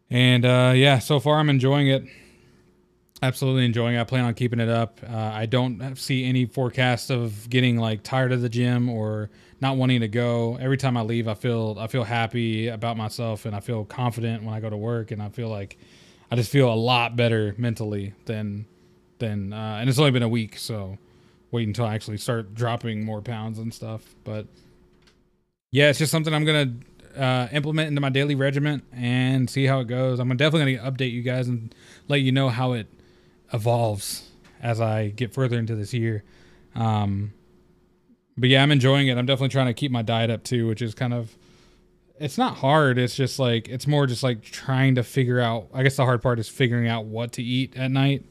And 0.10 0.46
uh, 0.46 0.74
yeah, 0.76 1.00
so 1.00 1.20
far 1.20 1.40
I'm 1.40 1.50
enjoying 1.50 1.88
it 1.88 2.04
absolutely 3.22 3.66
enjoying 3.66 3.96
it. 3.96 4.02
I 4.02 4.04
plan 4.04 4.26
on 4.26 4.34
keeping 4.34 4.60
it 4.60 4.70
up. 4.70 5.00
Uh, 5.08 5.16
I 5.16 5.46
don't 5.46 5.96
see 5.98 6.26
any 6.26 6.46
forecast 6.46 7.12
of 7.12 7.50
getting 7.50 7.78
like 7.78 8.04
tired 8.04 8.32
of 8.32 8.42
the 8.42 8.50
gym 8.50 8.90
or 8.90 9.30
not 9.62 9.78
wanting 9.78 10.02
to 10.02 10.08
go. 10.08 10.58
Every 10.58 10.78
time 10.78 10.96
I 10.98 11.02
leave, 11.02 11.28
I 11.28 11.34
feel 11.34 11.78
I 11.80 11.88
feel 11.88 12.04
happy 12.04 12.68
about 12.68 12.98
myself 12.98 13.46
and 13.46 13.56
I 13.56 13.60
feel 13.60 13.86
confident 13.86 14.44
when 14.44 14.54
I 14.54 14.60
go 14.60 14.70
to 14.70 14.78
work 14.78 15.12
and 15.12 15.22
I 15.22 15.30
feel 15.30 15.50
like 15.50 15.78
I 16.32 16.36
just 16.36 16.52
feel 16.52 16.72
a 16.72 16.76
lot 16.76 17.16
better 17.16 17.56
mentally 17.58 18.14
than 18.26 18.66
than 19.20 19.52
uh, 19.52 19.78
and 19.80 19.90
it's 19.90 20.00
only 20.00 20.12
been 20.12 20.24
a 20.24 20.30
week, 20.30 20.58
so 20.58 20.98
wait 21.52 21.68
until 21.68 21.86
I 21.86 21.96
actually 21.96 22.18
start 22.18 22.54
dropping 22.54 23.04
more 23.04 23.22
pounds 23.22 23.60
and 23.60 23.74
stuff. 23.74 24.16
But 24.24 24.48
yeah, 25.72 25.90
it's 25.90 26.00
just 26.00 26.12
something 26.12 26.34
I'm 26.34 26.46
gonna 26.46 26.74
uh, 27.18 27.48
implement 27.52 27.88
into 27.90 28.02
my 28.02 28.10
daily 28.10 28.36
regiment 28.36 28.84
and 28.94 29.50
see 29.50 29.66
how 29.66 29.80
it 29.80 29.88
goes. 29.88 30.20
I'm 30.20 30.36
definitely 30.38 30.76
gonna 30.76 30.92
update 30.92 31.12
you 31.12 31.22
guys 31.22 31.48
and 31.48 31.74
let 32.08 32.22
you 32.22 32.32
know 32.32 32.50
how 32.50 32.74
it 32.74 32.88
evolves 33.54 34.30
as 34.62 34.82
I 34.82 35.10
get 35.10 35.34
further 35.34 35.58
into 35.58 35.76
this 35.76 35.94
year. 35.94 36.24
Um, 36.76 37.34
but 38.38 38.50
yeah, 38.50 38.64
I'm 38.64 38.72
enjoying 38.72 39.08
it. 39.08 39.18
I'm 39.18 39.26
definitely 39.26 39.50
trying 39.50 39.68
to 39.68 39.74
keep 39.74 39.92
my 39.92 40.02
diet 40.02 40.30
up 40.30 40.44
too, 40.44 40.68
which 40.68 40.82
is 40.82 40.94
kind 40.94 41.14
of 41.14 41.36
it's 42.20 42.38
not 42.38 42.58
hard. 42.58 42.98
It's 42.98 43.16
just 43.16 43.40
like 43.40 43.70
it's 43.70 43.88
more 43.88 44.06
just 44.06 44.24
like 44.24 44.42
trying 44.42 44.96
to 44.96 45.04
figure 45.04 45.40
out. 45.40 45.68
I 45.74 45.84
guess 45.84 45.96
the 45.96 46.06
hard 46.06 46.22
part 46.22 46.40
is 46.40 46.50
figuring 46.50 46.88
out 46.88 47.06
what 47.06 47.34
to 47.34 47.44
eat 47.44 47.78
at 47.78 47.92
night. 47.92 48.26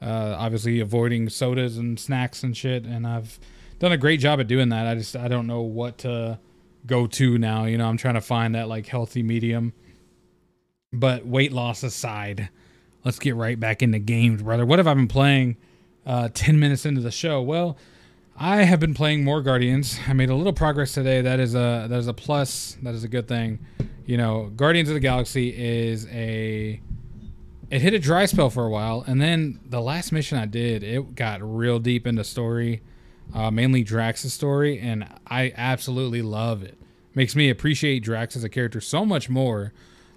Uh, 0.00 0.36
obviously, 0.38 0.80
avoiding 0.80 1.28
sodas 1.28 1.78
and 1.78 1.98
snacks 1.98 2.42
and 2.42 2.56
shit. 2.56 2.84
And 2.84 3.06
I've 3.06 3.38
done 3.78 3.92
a 3.92 3.96
great 3.96 4.20
job 4.20 4.40
at 4.40 4.46
doing 4.46 4.68
that. 4.68 4.86
I 4.86 4.94
just 4.94 5.16
I 5.16 5.28
don't 5.28 5.46
know 5.46 5.62
what 5.62 5.98
to 5.98 6.38
go 6.86 7.06
to 7.06 7.38
now. 7.38 7.64
You 7.64 7.78
know, 7.78 7.88
I'm 7.88 7.96
trying 7.96 8.14
to 8.14 8.20
find 8.20 8.54
that 8.54 8.68
like 8.68 8.86
healthy 8.86 9.22
medium. 9.22 9.72
But 10.92 11.26
weight 11.26 11.52
loss 11.52 11.82
aside, 11.82 12.48
let's 13.04 13.18
get 13.18 13.34
right 13.34 13.58
back 13.58 13.82
into 13.82 13.98
games, 13.98 14.42
brother. 14.42 14.64
What 14.64 14.78
have 14.78 14.86
I 14.86 14.94
been 14.94 15.08
playing 15.08 15.56
uh, 16.06 16.30
10 16.32 16.58
minutes 16.58 16.86
into 16.86 17.02
the 17.02 17.10
show? 17.10 17.42
Well, 17.42 17.76
I 18.40 18.62
have 18.62 18.80
been 18.80 18.94
playing 18.94 19.24
more 19.24 19.42
Guardians. 19.42 19.98
I 20.06 20.12
made 20.12 20.30
a 20.30 20.34
little 20.34 20.52
progress 20.52 20.92
today. 20.92 21.20
That 21.20 21.40
is 21.40 21.54
a 21.54 21.86
that 21.88 21.98
is 21.98 22.06
a 22.06 22.14
plus. 22.14 22.78
That 22.82 22.94
is 22.94 23.02
a 23.02 23.08
good 23.08 23.26
thing. 23.26 23.58
You 24.06 24.16
know, 24.16 24.50
Guardians 24.54 24.88
of 24.88 24.94
the 24.94 25.00
Galaxy 25.00 25.48
is 25.48 26.06
a 26.06 26.80
it 27.70 27.82
hit 27.82 27.94
a 27.94 27.98
dry 27.98 28.26
spell 28.26 28.48
for 28.48 28.64
a 28.64 28.70
while, 28.70 29.04
and 29.06 29.20
then 29.20 29.60
the 29.66 29.80
last 29.80 30.12
mission 30.12 30.38
I 30.38 30.46
did, 30.46 30.82
it 30.82 31.14
got 31.16 31.40
real 31.42 31.78
deep 31.78 32.06
into 32.06 32.24
story, 32.24 32.80
uh, 33.34 33.50
mainly 33.50 33.82
Drax's 33.84 34.32
story, 34.32 34.78
and 34.78 35.06
I 35.26 35.52
absolutely 35.56 36.22
love 36.22 36.62
it. 36.62 36.78
makes 37.14 37.34
me 37.34 37.50
appreciate 37.50 38.00
Drax 38.00 38.36
as 38.36 38.44
a 38.44 38.48
character 38.48 38.80
so 38.80 39.04
much 39.04 39.28
more, 39.28 39.72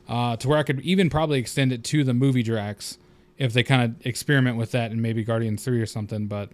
uh, 0.07 0.35
to 0.37 0.47
where 0.47 0.57
I 0.57 0.63
could 0.63 0.79
even 0.81 1.09
probably 1.09 1.39
extend 1.39 1.71
it 1.71 1.83
to 1.85 2.03
the 2.03 2.13
movie 2.13 2.43
Drax 2.43 2.97
if 3.37 3.53
they 3.53 3.63
kind 3.63 3.81
of 3.81 4.05
experiment 4.05 4.57
with 4.57 4.71
that 4.71 4.91
and 4.91 5.01
maybe 5.01 5.23
Guardians 5.23 5.63
three 5.63 5.81
or 5.81 5.85
something. 5.85 6.27
But 6.27 6.49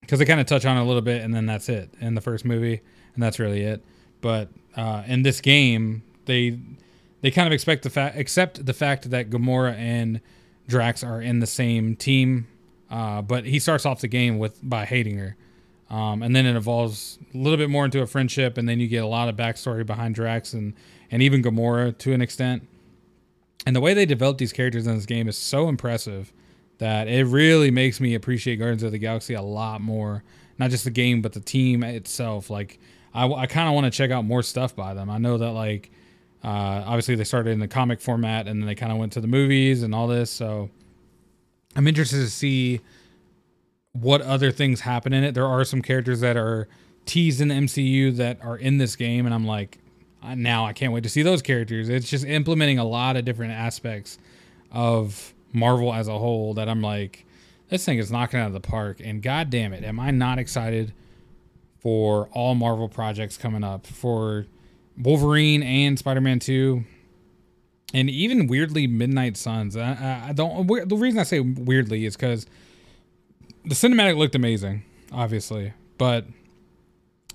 because 0.00 0.18
they 0.18 0.24
kind 0.24 0.40
of 0.40 0.46
touch 0.46 0.64
on 0.64 0.76
it 0.76 0.80
a 0.80 0.84
little 0.84 1.02
bit 1.02 1.22
and 1.22 1.34
then 1.34 1.46
that's 1.46 1.68
it 1.68 1.92
in 2.00 2.14
the 2.14 2.20
first 2.20 2.44
movie, 2.44 2.80
and 3.14 3.22
that's 3.22 3.38
really 3.38 3.62
it. 3.62 3.84
But 4.20 4.48
uh, 4.76 5.02
in 5.06 5.22
this 5.22 5.40
game, 5.40 6.02
they 6.24 6.58
they 7.20 7.30
kind 7.30 7.46
of 7.46 7.52
expect 7.52 7.82
the 7.82 7.90
fact 7.90 8.16
accept 8.16 8.64
the 8.64 8.72
fact 8.72 9.10
that 9.10 9.30
Gamora 9.30 9.74
and 9.74 10.20
Drax 10.68 11.02
are 11.02 11.20
in 11.20 11.40
the 11.40 11.46
same 11.46 11.96
team, 11.96 12.46
uh, 12.90 13.22
but 13.22 13.44
he 13.44 13.58
starts 13.58 13.86
off 13.86 14.00
the 14.00 14.08
game 14.08 14.38
with 14.38 14.58
by 14.62 14.84
hating 14.84 15.18
her. 15.18 15.36
Um, 15.90 16.22
and 16.22 16.36
then 16.36 16.44
it 16.44 16.54
evolves 16.54 17.18
a 17.34 17.38
little 17.38 17.56
bit 17.56 17.70
more 17.70 17.86
into 17.86 18.02
a 18.02 18.06
friendship, 18.06 18.58
and 18.58 18.68
then 18.68 18.78
you 18.78 18.88
get 18.88 19.02
a 19.02 19.06
lot 19.06 19.28
of 19.28 19.36
backstory 19.36 19.86
behind 19.86 20.14
Drax 20.14 20.52
and 20.52 20.74
and 21.10 21.22
even 21.22 21.42
Gamora 21.42 21.96
to 21.98 22.12
an 22.12 22.20
extent. 22.20 22.68
And 23.66 23.74
the 23.74 23.80
way 23.80 23.94
they 23.94 24.06
develop 24.06 24.38
these 24.38 24.52
characters 24.52 24.86
in 24.86 24.94
this 24.94 25.06
game 25.06 25.28
is 25.28 25.36
so 25.36 25.68
impressive 25.68 26.32
that 26.78 27.08
it 27.08 27.24
really 27.24 27.70
makes 27.70 28.00
me 28.00 28.14
appreciate 28.14 28.56
Guardians 28.56 28.82
of 28.82 28.92
the 28.92 28.98
Galaxy 28.98 29.34
a 29.34 29.42
lot 29.42 29.80
more. 29.80 30.22
Not 30.58 30.70
just 30.70 30.84
the 30.84 30.90
game, 30.90 31.22
but 31.22 31.32
the 31.32 31.40
team 31.40 31.82
itself. 31.82 32.50
Like, 32.50 32.78
I, 33.14 33.26
I 33.26 33.46
kind 33.46 33.68
of 33.68 33.74
want 33.74 33.84
to 33.86 33.90
check 33.90 34.10
out 34.10 34.24
more 34.24 34.42
stuff 34.42 34.74
by 34.74 34.94
them. 34.94 35.10
I 35.10 35.18
know 35.18 35.38
that, 35.38 35.52
like, 35.52 35.90
uh, 36.44 36.82
obviously 36.86 37.14
they 37.14 37.24
started 37.24 37.50
in 37.50 37.58
the 37.58 37.68
comic 37.68 38.00
format 38.00 38.46
and 38.46 38.60
then 38.60 38.66
they 38.66 38.74
kind 38.74 38.92
of 38.92 38.98
went 38.98 39.12
to 39.12 39.20
the 39.20 39.26
movies 39.26 39.82
and 39.82 39.94
all 39.94 40.06
this. 40.06 40.30
So 40.30 40.70
I'm 41.78 41.86
interested 41.86 42.16
to 42.16 42.28
see 42.28 42.80
what 43.92 44.20
other 44.20 44.50
things 44.50 44.80
happen 44.80 45.12
in 45.12 45.22
it. 45.22 45.32
There 45.34 45.46
are 45.46 45.62
some 45.64 45.80
characters 45.80 46.18
that 46.20 46.36
are 46.36 46.66
teased 47.06 47.40
in 47.40 47.48
the 47.48 47.54
MCU 47.54 48.16
that 48.16 48.42
are 48.42 48.56
in 48.56 48.78
this 48.78 48.96
game, 48.96 49.26
and 49.26 49.34
I'm 49.34 49.46
like, 49.46 49.78
now 50.34 50.66
I 50.66 50.72
can't 50.72 50.92
wait 50.92 51.04
to 51.04 51.08
see 51.08 51.22
those 51.22 51.40
characters. 51.40 51.88
It's 51.88 52.10
just 52.10 52.24
implementing 52.24 52.80
a 52.80 52.84
lot 52.84 53.16
of 53.16 53.24
different 53.24 53.52
aspects 53.52 54.18
of 54.72 55.32
Marvel 55.52 55.94
as 55.94 56.08
a 56.08 56.18
whole 56.18 56.52
that 56.54 56.68
I'm 56.68 56.82
like, 56.82 57.24
this 57.68 57.84
thing 57.84 57.98
is 57.98 58.10
knocking 58.10 58.40
out 58.40 58.48
of 58.48 58.54
the 58.54 58.60
park. 58.60 58.98
And 58.98 59.22
god 59.22 59.48
damn 59.48 59.72
it, 59.72 59.84
am 59.84 60.00
I 60.00 60.10
not 60.10 60.40
excited 60.40 60.92
for 61.78 62.28
all 62.32 62.56
Marvel 62.56 62.88
projects 62.88 63.36
coming 63.36 63.62
up 63.62 63.86
for 63.86 64.46
Wolverine 65.00 65.62
and 65.62 65.96
Spider 65.96 66.20
Man 66.20 66.40
2? 66.40 66.82
And 67.94 68.10
even 68.10 68.46
weirdly, 68.46 68.86
Midnight 68.86 69.36
Suns. 69.36 69.76
I, 69.76 70.26
I 70.28 70.32
don't. 70.32 70.66
The 70.66 70.96
reason 70.96 71.18
I 71.18 71.22
say 71.22 71.40
weirdly 71.40 72.04
is 72.04 72.16
because 72.16 72.46
the 73.64 73.74
cinematic 73.74 74.16
looked 74.16 74.34
amazing, 74.34 74.82
obviously, 75.12 75.72
but 75.96 76.26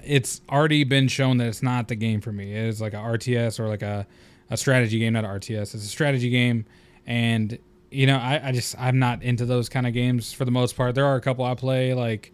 it's 0.03 0.41
already 0.49 0.83
been 0.83 1.07
shown 1.07 1.37
that 1.37 1.47
it's 1.47 1.63
not 1.63 1.87
the 1.87 1.95
game 1.95 2.21
for 2.21 2.31
me. 2.31 2.53
It 2.53 2.65
is 2.65 2.81
like 2.81 2.93
a 2.93 2.97
RTS 2.97 3.59
or 3.59 3.67
like 3.67 3.81
a, 3.81 4.05
a 4.49 4.57
strategy 4.57 4.99
game, 4.99 5.13
not 5.13 5.23
RTS. 5.23 5.73
It's 5.73 5.75
a 5.75 5.79
strategy 5.79 6.29
game, 6.29 6.65
and 7.07 7.57
you 7.89 8.07
know, 8.07 8.17
I, 8.17 8.47
I 8.47 8.51
just 8.51 8.75
I'm 8.79 8.99
not 8.99 9.23
into 9.23 9.45
those 9.45 9.69
kind 9.69 9.87
of 9.87 9.93
games 9.93 10.33
for 10.33 10.45
the 10.45 10.51
most 10.51 10.75
part. 10.75 10.95
There 10.95 11.05
are 11.05 11.15
a 11.15 11.21
couple 11.21 11.45
I 11.45 11.55
play, 11.55 11.93
like 11.93 12.33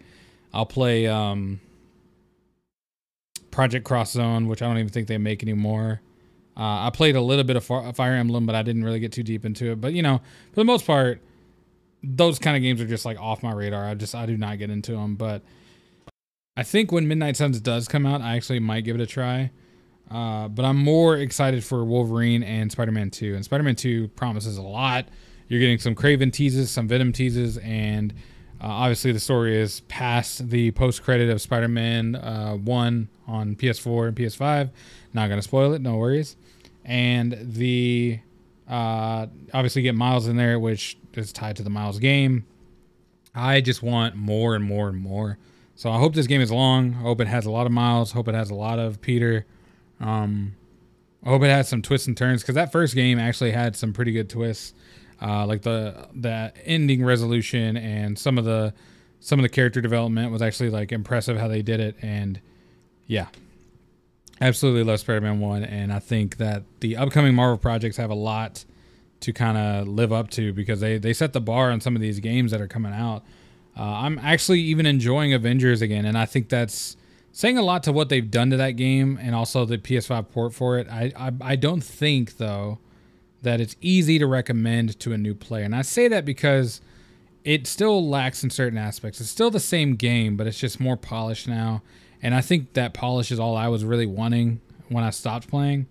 I'll 0.54 0.66
play 0.66 1.08
um, 1.08 1.60
Project 3.52 3.86
Cross 3.86 4.14
Zone, 4.14 4.48
which 4.48 4.62
I 4.62 4.68
don't 4.68 4.78
even 4.78 4.90
think 4.90 5.08
they 5.08 5.18
make 5.18 5.44
anymore. 5.44 6.02
Uh, 6.60 6.88
I 6.88 6.90
played 6.90 7.16
a 7.16 7.22
little 7.22 7.46
bit 7.46 7.56
of 7.56 7.64
Fire 7.64 8.14
Emblem, 8.16 8.46
but 8.46 8.54
I 8.54 8.64
didn't 8.64 8.84
really 8.84 9.00
get 9.00 9.14
too 9.14 9.24
deep 9.24 9.46
into 9.46 9.72
it. 9.72 9.80
But 9.80 9.94
you 9.94 10.02
know, 10.02 10.18
for 10.52 10.60
the 10.60 10.66
most 10.66 10.86
part, 10.86 11.22
those 12.04 12.38
kind 12.38 12.58
of 12.58 12.62
games 12.62 12.82
are 12.82 12.88
just 12.88 13.06
like 13.06 13.18
off 13.18 13.42
my 13.42 13.54
radar. 13.54 13.88
I 13.88 13.94
just 13.94 14.14
I 14.14 14.26
do 14.26 14.36
not 14.36 14.60
get 14.60 14.70
into 14.70 14.92
them. 14.92 15.16
But 15.16 15.42
I 16.58 16.64
think 16.64 16.92
when 16.92 17.08
Midnight 17.08 17.38
Suns 17.38 17.62
does 17.62 17.88
come 17.88 18.06
out, 18.06 18.22
I 18.22 18.36
actually 18.36 18.60
might 18.60 18.82
give 18.82 18.96
it 18.96 19.02
a 19.02 19.08
try. 19.08 19.52
Uh, 20.12 20.50
but 20.50 20.66
I'm 20.66 20.78
more 20.78 21.16
excited 21.16 21.64
for 21.64 21.86
Wolverine 21.86 22.44
and 22.44 22.72
Spider-Man 22.72 23.12
2. 23.12 23.36
And 23.36 23.46
Spider-Man 23.46 23.76
2 23.76 24.10
promises 24.10 24.58
a 24.58 24.62
lot. 24.62 25.08
You're 25.48 25.60
getting 25.60 25.78
some 25.78 25.96
Kraven 25.96 26.34
teases, 26.34 26.72
some 26.72 26.88
Venom 26.88 27.14
teases, 27.14 27.58
and 27.60 28.14
uh, 28.62 28.68
obviously 28.68 29.12
the 29.12 29.20
story 29.20 29.58
is 29.58 29.82
past 29.82 30.50
the 30.50 30.72
post-credit 30.72 31.30
of 31.30 31.42
Spider-Man 31.42 32.16
uh, 32.16 32.56
1 32.56 33.10
on 33.28 33.56
PS4 33.56 34.10
and 34.10 34.18
PS5. 34.18 34.72
Not 35.14 35.30
gonna 35.30 35.42
spoil 35.42 35.74
it, 35.74 35.82
no 35.82 35.96
worries. 35.96 36.36
And 36.90 37.38
the 37.40 38.20
uh, 38.68 39.28
obviously 39.54 39.84
get 39.84 39.94
Miles 39.94 40.28
in 40.28 40.38
there, 40.38 40.60
which 40.60 40.98
is 41.14 41.32
tied 41.32 41.56
to 41.58 41.64
the 41.64 41.70
Miles 41.70 42.00
game. 42.00 42.46
I 43.34 43.62
just 43.62 43.84
want 43.84 44.16
more 44.16 44.56
and 44.56 44.66
more 44.66 44.90
and 44.90 44.98
more. 44.98 45.38
So 45.76 45.92
I 45.92 46.00
hope 46.00 46.16
this 46.16 46.28
game 46.28 46.42
is 46.42 46.52
long. 46.52 46.96
I 46.96 47.02
hope 47.04 47.22
it 47.22 47.28
has 47.28 47.46
a 47.46 47.52
lot 47.52 47.68
of 47.68 47.72
Miles. 47.72 48.12
Hope 48.12 48.28
it 48.28 48.34
has 48.34 48.50
a 48.50 48.56
lot 48.56 48.80
of 48.80 49.00
Peter. 49.02 49.46
Um, 50.00 50.56
I 51.24 51.30
hope 51.30 51.44
it 51.44 51.50
has 51.50 51.70
some 51.70 51.82
twists 51.82 52.08
and 52.08 52.18
turns 52.18 52.42
because 52.42 52.56
that 52.56 52.72
first 52.72 52.96
game 52.96 53.20
actually 53.20 53.52
had 53.52 53.76
some 53.76 53.94
pretty 53.94 54.12
good 54.12 54.30
twists, 54.30 54.74
uh, 55.22 55.46
like 55.46 55.62
the 55.62 56.08
the 56.14 56.52
ending 56.66 57.06
resolution 57.06 57.78
and 57.78 58.18
some 58.18 58.38
of 58.38 58.46
the 58.46 58.74
some 59.20 59.38
of 59.38 59.44
the 59.44 59.50
character 59.50 59.80
development 59.80 60.32
was 60.32 60.42
actually 60.42 60.70
like 60.70 60.92
impressive 60.92 61.38
how 61.38 61.48
they 61.48 61.62
did 61.62 61.80
it. 61.80 61.96
And 62.02 62.40
yeah, 63.06 63.28
absolutely 64.42 64.84
love 64.84 65.00
Spider-Man 65.00 65.40
One, 65.40 65.64
and 65.64 65.92
I 65.92 66.00
think 66.00 66.38
that 66.38 66.64
the 66.80 66.98
upcoming 66.98 67.34
Marvel 67.34 67.58
projects 67.58 67.98
have 67.98 68.10
a 68.10 68.16
lot 68.16 68.66
to 69.22 69.34
kind 69.34 69.58
of 69.58 69.88
live 69.88 70.14
up 70.14 70.30
to 70.32 70.54
because 70.54 70.80
they 70.80 70.98
they 70.98 71.14
set 71.14 71.34
the 71.34 71.42
bar 71.42 71.72
on 71.72 71.82
some 71.82 71.96
of 71.96 72.02
these 72.02 72.20
games 72.20 72.52
that 72.52 72.62
are 72.62 72.68
coming 72.68 72.94
out. 72.94 73.24
Uh, 73.78 73.84
I'm 73.84 74.20
actually 74.20 74.62
even 74.62 74.86
enjoying 74.86 75.34
Avengers 75.34 75.82
again, 75.82 76.06
and 76.06 76.18
I 76.18 76.26
think 76.26 76.50
that's 76.50 76.96
saying 77.32 77.58
a 77.58 77.62
lot 77.62 77.84
to 77.84 77.92
what 77.92 78.10
they've 78.10 78.30
done 78.30 78.50
to 78.50 78.58
that 78.58 78.72
game 78.72 79.20
and 79.22 79.36
also 79.36 79.66
the 79.66 79.78
PS5 79.78 80.30
port 80.30 80.54
for 80.54 80.78
it. 80.78 80.88
I 80.90 81.12
I, 81.16 81.32
I 81.42 81.56
don't 81.56 81.84
think 81.84 82.38
though 82.38 82.80
that 83.42 83.62
it's 83.62 83.76
easy 83.80 84.20
to 84.20 84.28
recommend 84.28 85.00
to 85.00 85.14
a 85.14 85.18
new 85.18 85.34
player, 85.36 85.64
and 85.64 85.76
I 85.76 85.82
say 85.82 86.08
that 86.08 86.26
because 86.26 86.82
it 87.44 87.68
still 87.68 88.08
lacks 88.08 88.44
in 88.44 88.50
certain 88.50 88.78
aspects. 88.78 89.22
It's 89.22 89.30
still 89.30 89.50
the 89.50 89.60
same 89.60 89.96
game, 89.96 90.36
but 90.36 90.46
it's 90.46 90.60
just 90.60 90.80
more 90.80 90.98
polished 90.98 91.48
now, 91.48 91.82
and 92.22 92.36
I 92.36 92.42
think 92.42 92.74
that 92.74 92.94
polish 92.94 93.32
is 93.32 93.40
all 93.40 93.56
I 93.56 93.68
was 93.68 93.84
really 93.84 94.06
wanting 94.06 94.62
when 94.90 95.04
I 95.04 95.10
stopped 95.10 95.48
playing. 95.48 95.88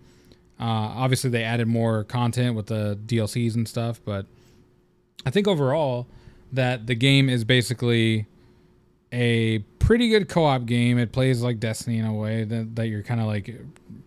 Uh, 0.61 0.65
obviously, 0.65 1.31
they 1.31 1.45
added 1.45 1.69
more 1.69 2.05
content 2.05 2.57
with 2.57 2.67
the 2.67 2.99
DLCs 3.07 3.55
and 3.55 3.69
stuff, 3.69 4.01
but 4.05 4.27
I 5.25 5.31
think 5.31 5.47
overall 5.47 6.07
that 6.53 6.87
the 6.87 6.95
game 6.95 7.29
is 7.29 7.45
basically 7.45 8.27
a 9.13 9.61
pretty 9.79 10.09
good 10.09 10.29
co-op 10.29 10.67
game. 10.67 10.99
It 10.99 11.13
plays 11.13 11.43
like 11.43 11.61
Destiny 11.61 11.99
in 11.99 12.07
a 12.07 12.15
way 12.15 12.45
that, 12.45 12.77
that 12.77 12.89
you're 12.89 13.03
kind 13.03 13.21
of 13.21 13.27
like 13.27 13.55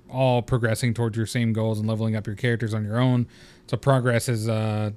all 0.09 0.41
progressing 0.41 0.93
towards 0.93 1.15
your 1.15 1.25
same 1.25 1.53
goals 1.53 1.79
and 1.79 1.87
leveling 1.87 2.15
up 2.15 2.27
your 2.27 2.35
characters 2.35 2.73
on 2.73 2.83
your 2.83 2.99
own. 2.99 3.27
So 3.67 3.77
progress 3.77 4.27
is 4.27 4.49
uh, 4.49 4.91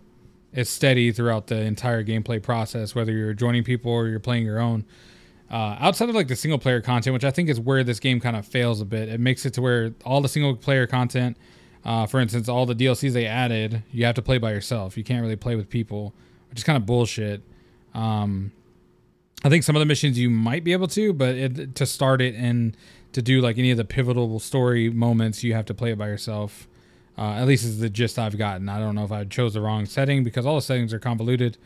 is 0.52 0.68
steady 0.68 1.12
throughout 1.12 1.48
the 1.48 1.60
entire 1.60 2.04
gameplay 2.04 2.42
process, 2.42 2.94
whether 2.94 3.12
you're 3.12 3.34
joining 3.34 3.64
people 3.64 3.90
or 3.90 4.08
you're 4.08 4.20
playing 4.20 4.44
your 4.44 4.60
own. 4.60 4.84
Uh, 5.50 5.76
outside 5.78 6.08
of 6.08 6.14
like 6.14 6.28
the 6.28 6.36
single 6.36 6.58
player 6.58 6.80
content, 6.80 7.12
which 7.12 7.24
I 7.24 7.30
think 7.30 7.48
is 7.48 7.60
where 7.60 7.84
this 7.84 8.00
game 8.00 8.18
kind 8.18 8.36
of 8.36 8.46
fails 8.46 8.80
a 8.80 8.84
bit, 8.84 9.08
it 9.08 9.20
makes 9.20 9.44
it 9.44 9.54
to 9.54 9.62
where 9.62 9.94
all 10.04 10.20
the 10.20 10.28
single 10.28 10.56
player 10.56 10.86
content, 10.86 11.36
uh, 11.84 12.06
for 12.06 12.18
instance, 12.18 12.48
all 12.48 12.66
the 12.66 12.74
DLCs 12.74 13.12
they 13.12 13.26
added, 13.26 13.82
you 13.92 14.04
have 14.04 14.14
to 14.14 14.22
play 14.22 14.38
by 14.38 14.52
yourself. 14.52 14.96
You 14.96 15.04
can't 15.04 15.22
really 15.22 15.36
play 15.36 15.54
with 15.54 15.68
people, 15.68 16.14
which 16.50 16.58
is 16.58 16.64
kind 16.64 16.76
of 16.76 16.86
bullshit. 16.86 17.42
Um, 17.92 18.52
I 19.44 19.50
think 19.50 19.62
some 19.62 19.76
of 19.76 19.80
the 19.80 19.86
missions 19.86 20.18
you 20.18 20.30
might 20.30 20.64
be 20.64 20.72
able 20.72 20.88
to, 20.88 21.12
but 21.12 21.34
it, 21.34 21.74
to 21.74 21.84
start 21.84 22.22
it 22.22 22.34
and 22.34 22.74
to 23.12 23.20
do 23.20 23.40
like 23.40 23.58
any 23.58 23.70
of 23.70 23.76
the 23.76 23.84
pivotal 23.84 24.40
story 24.40 24.88
moments, 24.88 25.44
you 25.44 25.52
have 25.54 25.66
to 25.66 25.74
play 25.74 25.92
it 25.92 25.98
by 25.98 26.08
yourself. 26.08 26.66
Uh, 27.16 27.34
at 27.34 27.46
least 27.46 27.64
is 27.64 27.78
the 27.78 27.90
gist 27.90 28.18
I've 28.18 28.36
gotten. 28.36 28.68
I 28.68 28.78
don't 28.78 28.94
know 28.94 29.04
if 29.04 29.12
I 29.12 29.24
chose 29.24 29.54
the 29.54 29.60
wrong 29.60 29.86
setting 29.86 30.24
because 30.24 30.46
all 30.46 30.56
the 30.56 30.62
settings 30.62 30.92
are 30.92 30.98
convoluted. 30.98 31.58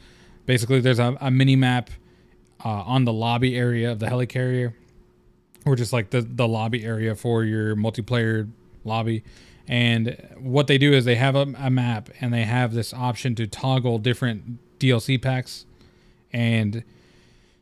Basically, 0.44 0.80
there's 0.80 0.98
a, 0.98 1.16
a 1.20 1.30
mini 1.30 1.56
map 1.56 1.90
uh, 2.64 2.68
on 2.68 3.04
the 3.04 3.12
lobby 3.12 3.56
area 3.56 3.92
of 3.92 3.98
the 3.98 4.06
helicarrier, 4.06 4.74
or 5.64 5.76
just 5.76 5.92
like 5.92 6.10
the 6.10 6.22
the 6.22 6.48
lobby 6.48 6.84
area 6.84 7.14
for 7.14 7.44
your 7.44 7.76
multiplayer 7.76 8.48
lobby. 8.84 9.22
And 9.68 10.16
what 10.38 10.66
they 10.66 10.78
do 10.78 10.94
is 10.94 11.04
they 11.04 11.16
have 11.16 11.36
a, 11.36 11.46
a 11.58 11.70
map 11.70 12.08
and 12.20 12.32
they 12.32 12.44
have 12.44 12.72
this 12.72 12.94
option 12.94 13.34
to 13.34 13.46
toggle 13.46 13.98
different 13.98 14.58
DLC 14.78 15.20
packs. 15.20 15.66
And 16.32 16.82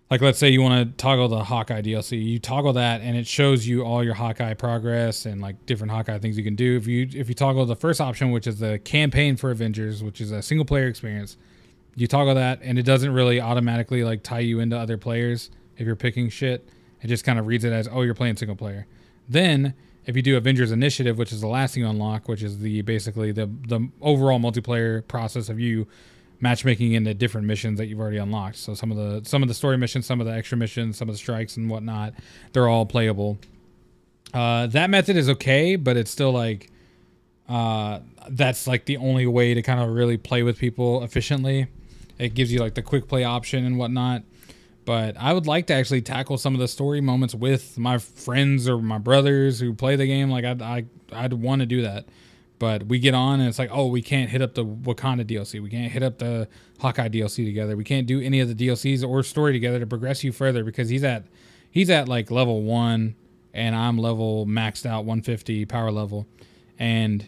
like 0.08 0.20
let's 0.20 0.38
say 0.38 0.48
you 0.48 0.62
want 0.62 0.88
to 0.88 0.96
toggle 0.96 1.28
the 1.28 1.42
Hawkeye 1.42 1.82
DLC, 1.82 2.24
you 2.24 2.38
toggle 2.38 2.74
that 2.74 3.00
and 3.00 3.16
it 3.16 3.26
shows 3.26 3.66
you 3.66 3.82
all 3.82 4.04
your 4.04 4.14
Hawkeye 4.14 4.54
progress 4.54 5.26
and 5.26 5.40
like 5.40 5.66
different 5.66 5.90
Hawkeye 5.90 6.18
things 6.18 6.38
you 6.38 6.44
can 6.44 6.54
do. 6.54 6.76
If 6.76 6.86
you 6.86 7.08
if 7.12 7.28
you 7.28 7.34
toggle 7.34 7.66
the 7.66 7.76
first 7.76 8.00
option, 8.00 8.30
which 8.30 8.46
is 8.46 8.60
the 8.60 8.78
campaign 8.78 9.36
for 9.36 9.50
Avengers, 9.50 10.04
which 10.04 10.20
is 10.20 10.30
a 10.30 10.42
single 10.42 10.64
player 10.64 10.86
experience, 10.86 11.36
you 11.96 12.06
toggle 12.06 12.34
that 12.34 12.60
and 12.62 12.78
it 12.78 12.84
doesn't 12.84 13.12
really 13.12 13.40
automatically 13.40 14.04
like 14.04 14.22
tie 14.22 14.40
you 14.40 14.60
into 14.60 14.78
other 14.78 14.96
players 14.98 15.50
if 15.76 15.86
you're 15.86 15.96
picking 15.96 16.28
shit. 16.28 16.68
It 17.02 17.08
just 17.08 17.24
kind 17.24 17.38
of 17.38 17.46
reads 17.46 17.64
it 17.64 17.72
as 17.72 17.88
oh 17.90 18.02
you're 18.02 18.14
playing 18.14 18.36
single 18.36 18.56
player. 18.56 18.86
Then 19.28 19.74
if 20.04 20.14
you 20.14 20.22
do 20.22 20.36
Avengers 20.36 20.70
Initiative, 20.70 21.18
which 21.18 21.32
is 21.32 21.40
the 21.40 21.48
last 21.48 21.74
thing 21.74 21.82
you 21.82 21.88
unlock, 21.88 22.28
which 22.28 22.42
is 22.42 22.60
the 22.60 22.82
basically 22.82 23.32
the 23.32 23.46
the 23.46 23.88
overall 24.00 24.38
multiplayer 24.38 25.06
process 25.08 25.48
of 25.48 25.58
you 25.58 25.86
matchmaking 26.38 26.92
into 26.92 27.14
different 27.14 27.46
missions 27.46 27.78
that 27.78 27.86
you've 27.86 27.98
already 27.98 28.18
unlocked. 28.18 28.56
So 28.56 28.74
some 28.74 28.90
of 28.90 28.96
the 28.96 29.28
some 29.28 29.42
of 29.42 29.48
the 29.48 29.54
story 29.54 29.78
missions, 29.78 30.06
some 30.06 30.20
of 30.20 30.26
the 30.26 30.32
extra 30.32 30.56
missions, 30.56 30.96
some 30.96 31.08
of 31.08 31.14
the 31.14 31.18
strikes 31.18 31.56
and 31.56 31.70
whatnot, 31.70 32.14
they're 32.52 32.68
all 32.68 32.86
playable. 32.86 33.38
Uh, 34.34 34.66
that 34.68 34.90
method 34.90 35.16
is 35.16 35.28
okay, 35.30 35.76
but 35.76 35.96
it's 35.96 36.10
still 36.10 36.32
like 36.32 36.70
uh, 37.48 38.00
that's 38.28 38.66
like 38.66 38.84
the 38.84 38.96
only 38.98 39.26
way 39.26 39.54
to 39.54 39.62
kind 39.62 39.80
of 39.80 39.90
really 39.90 40.16
play 40.16 40.42
with 40.42 40.58
people 40.58 41.02
efficiently. 41.02 41.68
It 42.18 42.34
gives 42.34 42.52
you 42.52 42.60
like 42.60 42.74
the 42.74 42.82
quick 42.82 43.08
play 43.08 43.24
option 43.24 43.64
and 43.64 43.78
whatnot. 43.78 44.22
But 44.84 45.16
I 45.18 45.32
would 45.32 45.46
like 45.46 45.66
to 45.66 45.74
actually 45.74 46.02
tackle 46.02 46.38
some 46.38 46.54
of 46.54 46.60
the 46.60 46.68
story 46.68 47.00
moments 47.00 47.34
with 47.34 47.76
my 47.76 47.98
friends 47.98 48.68
or 48.68 48.78
my 48.78 48.98
brothers 48.98 49.58
who 49.58 49.74
play 49.74 49.96
the 49.96 50.06
game. 50.06 50.30
Like 50.30 50.44
I'd 50.44 50.62
I, 50.62 50.84
I'd 51.12 51.32
want 51.32 51.60
to 51.60 51.66
do 51.66 51.82
that. 51.82 52.06
But 52.58 52.86
we 52.86 52.98
get 52.98 53.12
on 53.12 53.40
and 53.40 53.48
it's 53.48 53.58
like, 53.58 53.70
oh, 53.70 53.86
we 53.88 54.00
can't 54.00 54.30
hit 54.30 54.40
up 54.40 54.54
the 54.54 54.64
Wakanda 54.64 55.24
DLC. 55.26 55.60
We 55.60 55.68
can't 55.68 55.92
hit 55.92 56.02
up 56.02 56.18
the 56.18 56.48
Hawkeye 56.78 57.08
DLC 57.08 57.44
together. 57.44 57.76
We 57.76 57.84
can't 57.84 58.06
do 58.06 58.20
any 58.20 58.40
of 58.40 58.48
the 58.48 58.54
DLCs 58.54 59.06
or 59.06 59.22
story 59.22 59.52
together 59.52 59.78
to 59.78 59.86
progress 59.86 60.24
you 60.24 60.32
further 60.32 60.64
because 60.64 60.88
he's 60.88 61.04
at 61.04 61.26
he's 61.70 61.90
at 61.90 62.08
like 62.08 62.30
level 62.30 62.62
one 62.62 63.16
and 63.52 63.74
I'm 63.74 63.98
level 63.98 64.46
maxed 64.46 64.86
out 64.86 65.04
150 65.04 65.64
power 65.64 65.90
level, 65.90 66.26
and 66.78 67.26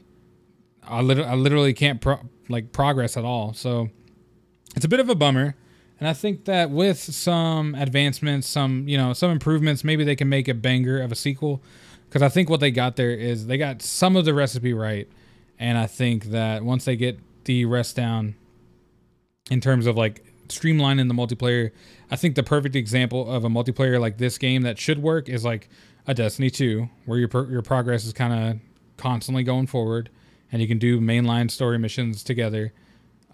I 0.87 1.01
literally 1.01 1.31
I 1.31 1.35
literally 1.35 1.73
can't 1.73 2.01
pro- 2.01 2.21
like 2.49 2.71
progress 2.71 3.17
at 3.17 3.25
all. 3.25 3.55
So 3.55 3.89
it's 4.79 4.85
a 4.85 4.89
bit 4.89 5.01
of 5.01 5.09
a 5.09 5.17
bummer. 5.17 5.57
And 5.99 6.09
I 6.09 6.13
think 6.13 6.45
that 6.45 6.71
with 6.71 6.99
some 6.99 7.75
advancements, 7.75 8.47
some 8.47 8.87
you 8.87 8.97
know 8.97 9.13
some 9.13 9.33
improvements, 9.33 9.83
maybe 9.83 10.05
they 10.05 10.15
can 10.15 10.29
make 10.29 10.47
a 10.47 10.55
banger 10.55 11.01
of 11.03 11.11
a 11.11 11.17
sequel. 11.17 11.61
Because 12.09 12.23
I 12.23 12.29
think 12.29 12.49
what 12.49 12.61
they 12.61 12.71
got 12.71 12.95
there 12.95 13.11
is 13.11 13.49
they 13.49 13.59
got 13.59 13.83
some 13.83 14.15
of 14.15 14.25
the 14.25 14.33
recipe 14.33 14.73
right, 14.73 15.09
and 15.59 15.77
I 15.77 15.89
think 15.89 16.27
that 16.27 16.63
once 16.63 16.85
they 16.85 16.95
get 16.95 17.19
the 17.45 17.65
rest 17.65 17.97
down, 17.97 18.37
in 19.51 19.61
terms 19.61 19.87
of 19.87 19.97
like 19.97 20.25
streamlining 20.47 21.09
the 21.09 21.15
multiplayer, 21.15 21.73
I 22.09 22.15
think 22.15 22.37
the 22.37 22.45
perfect 22.45 22.77
example 22.77 23.29
of 23.29 23.45
a 23.45 23.49
multiplayer 23.49 24.01
like 24.01 24.19
this 24.19 24.39
game 24.39 24.63
that 24.63 24.79
should 24.79 25.03
work 25.03 25.29
is 25.29 25.45
like 25.45 25.69
a 26.07 26.15
Destiny 26.15 26.51
2, 26.51 26.89
where 27.05 27.19
your 27.19 27.51
your 27.51 27.63
progress 27.63 28.05
is 28.05 28.13
kind 28.13 28.33
of 28.33 28.61
constantly 28.97 29.43
going 29.43 29.67
forward, 29.67 30.09
and 30.53 30.63
you 30.63 30.69
can 30.69 30.79
do 30.79 31.01
mainline 31.01 31.51
story 31.51 31.81
missions 31.81 32.23
together, 32.23 32.73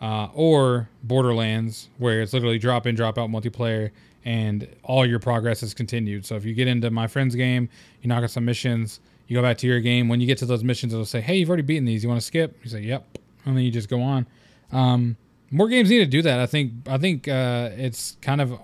uh, 0.04 0.28
or 0.34 0.90
Borderlands, 1.02 1.88
where 1.96 2.20
it's 2.20 2.34
literally 2.34 2.58
drop 2.58 2.86
in, 2.86 2.94
drop 2.94 3.16
out 3.16 3.30
multiplayer, 3.30 3.90
and 4.22 4.68
all 4.82 5.06
your 5.06 5.18
progress 5.18 5.62
is 5.62 5.72
continued. 5.72 6.26
So 6.26 6.36
if 6.36 6.44
you 6.44 6.52
get 6.52 6.68
into 6.68 6.90
my 6.90 7.06
friend's 7.06 7.34
game, 7.34 7.70
you 8.02 8.08
knock 8.08 8.22
out 8.22 8.30
some 8.30 8.44
missions, 8.44 9.00
you 9.28 9.34
go 9.34 9.40
back 9.40 9.56
to 9.58 9.66
your 9.66 9.80
game. 9.80 10.08
When 10.08 10.20
you 10.20 10.26
get 10.26 10.36
to 10.38 10.46
those 10.46 10.62
missions, 10.62 10.92
it'll 10.92 11.06
say, 11.06 11.22
"Hey, 11.22 11.36
you've 11.36 11.48
already 11.48 11.62
beaten 11.62 11.86
these. 11.86 12.02
You 12.02 12.10
want 12.10 12.20
to 12.20 12.26
skip?" 12.26 12.58
You 12.62 12.68
say, 12.68 12.82
"Yep," 12.82 13.18
and 13.46 13.56
then 13.56 13.64
you 13.64 13.70
just 13.70 13.88
go 13.88 14.02
on. 14.02 14.26
Um, 14.72 15.16
more 15.50 15.68
games 15.68 15.88
need 15.88 16.00
to 16.00 16.06
do 16.06 16.20
that. 16.20 16.38
I 16.38 16.44
think. 16.44 16.72
I 16.86 16.98
think 16.98 17.26
uh, 17.26 17.70
it's 17.74 18.18
kind 18.20 18.42
of 18.42 18.60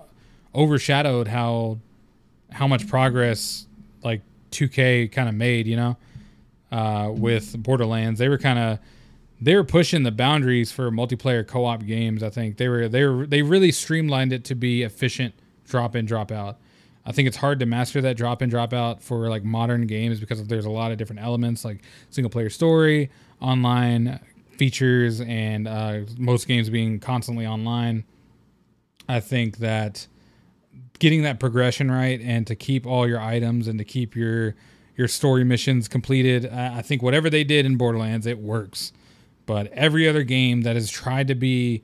overshadowed 0.53 1.27
how 1.27 1.79
how 2.51 2.67
much 2.67 2.87
progress 2.87 3.65
like 4.03 4.21
2K 4.51 5.11
kind 5.11 5.27
of 5.27 5.33
made. 5.33 5.65
You 5.65 5.75
know, 5.75 5.97
uh, 6.71 7.09
with 7.11 7.57
Borderlands, 7.63 8.19
they 8.19 8.29
were 8.29 8.37
kind 8.37 8.59
of 8.59 8.79
they 9.41 9.55
were 9.55 9.63
pushing 9.63 10.03
the 10.03 10.11
boundaries 10.11 10.71
for 10.71 10.91
multiplayer 10.91 11.45
co-op 11.45 11.85
games. 11.85 12.21
I 12.21 12.29
think 12.29 12.57
they 12.57 12.69
were 12.69 12.87
they 12.87 13.05
were 13.05 13.25
they 13.25 13.41
really 13.41 13.71
streamlined 13.71 14.31
it 14.31 14.43
to 14.45 14.55
be 14.55 14.83
efficient 14.83 15.33
drop 15.65 15.95
in 15.95 16.05
drop 16.05 16.31
out. 16.31 16.59
I 17.03 17.11
think 17.11 17.27
it's 17.27 17.37
hard 17.37 17.59
to 17.59 17.65
master 17.65 17.99
that 18.01 18.15
drop 18.15 18.43
in 18.43 18.49
drop 18.49 18.73
out 18.73 19.01
for 19.01 19.27
like 19.29 19.43
modern 19.43 19.87
games 19.87 20.19
because 20.19 20.45
there's 20.45 20.65
a 20.65 20.69
lot 20.69 20.91
of 20.91 20.99
different 20.99 21.23
elements 21.23 21.65
like 21.65 21.81
single 22.11 22.29
player 22.29 22.51
story, 22.51 23.09
online 23.39 24.19
features, 24.57 25.21
and 25.21 25.67
uh, 25.67 26.01
most 26.19 26.47
games 26.47 26.69
being 26.69 26.99
constantly 26.99 27.47
online. 27.47 28.03
I 29.09 29.19
think 29.19 29.57
that 29.57 30.05
getting 30.99 31.23
that 31.23 31.39
progression 31.39 31.89
right 31.89 32.21
and 32.21 32.45
to 32.45 32.55
keep 32.55 32.85
all 32.85 33.07
your 33.07 33.19
items 33.19 33.67
and 33.67 33.79
to 33.79 33.85
keep 33.85 34.15
your 34.15 34.53
your 34.95 35.07
story 35.07 35.43
missions 35.43 35.87
completed, 35.87 36.45
I 36.45 36.83
think 36.83 37.01
whatever 37.01 37.27
they 37.27 37.43
did 37.43 37.65
in 37.65 37.77
Borderlands, 37.77 38.27
it 38.27 38.37
works. 38.37 38.93
But 39.45 39.67
every 39.73 40.07
other 40.07 40.23
game 40.23 40.61
that 40.61 40.75
has 40.75 40.89
tried 40.89 41.27
to 41.29 41.35
be 41.35 41.83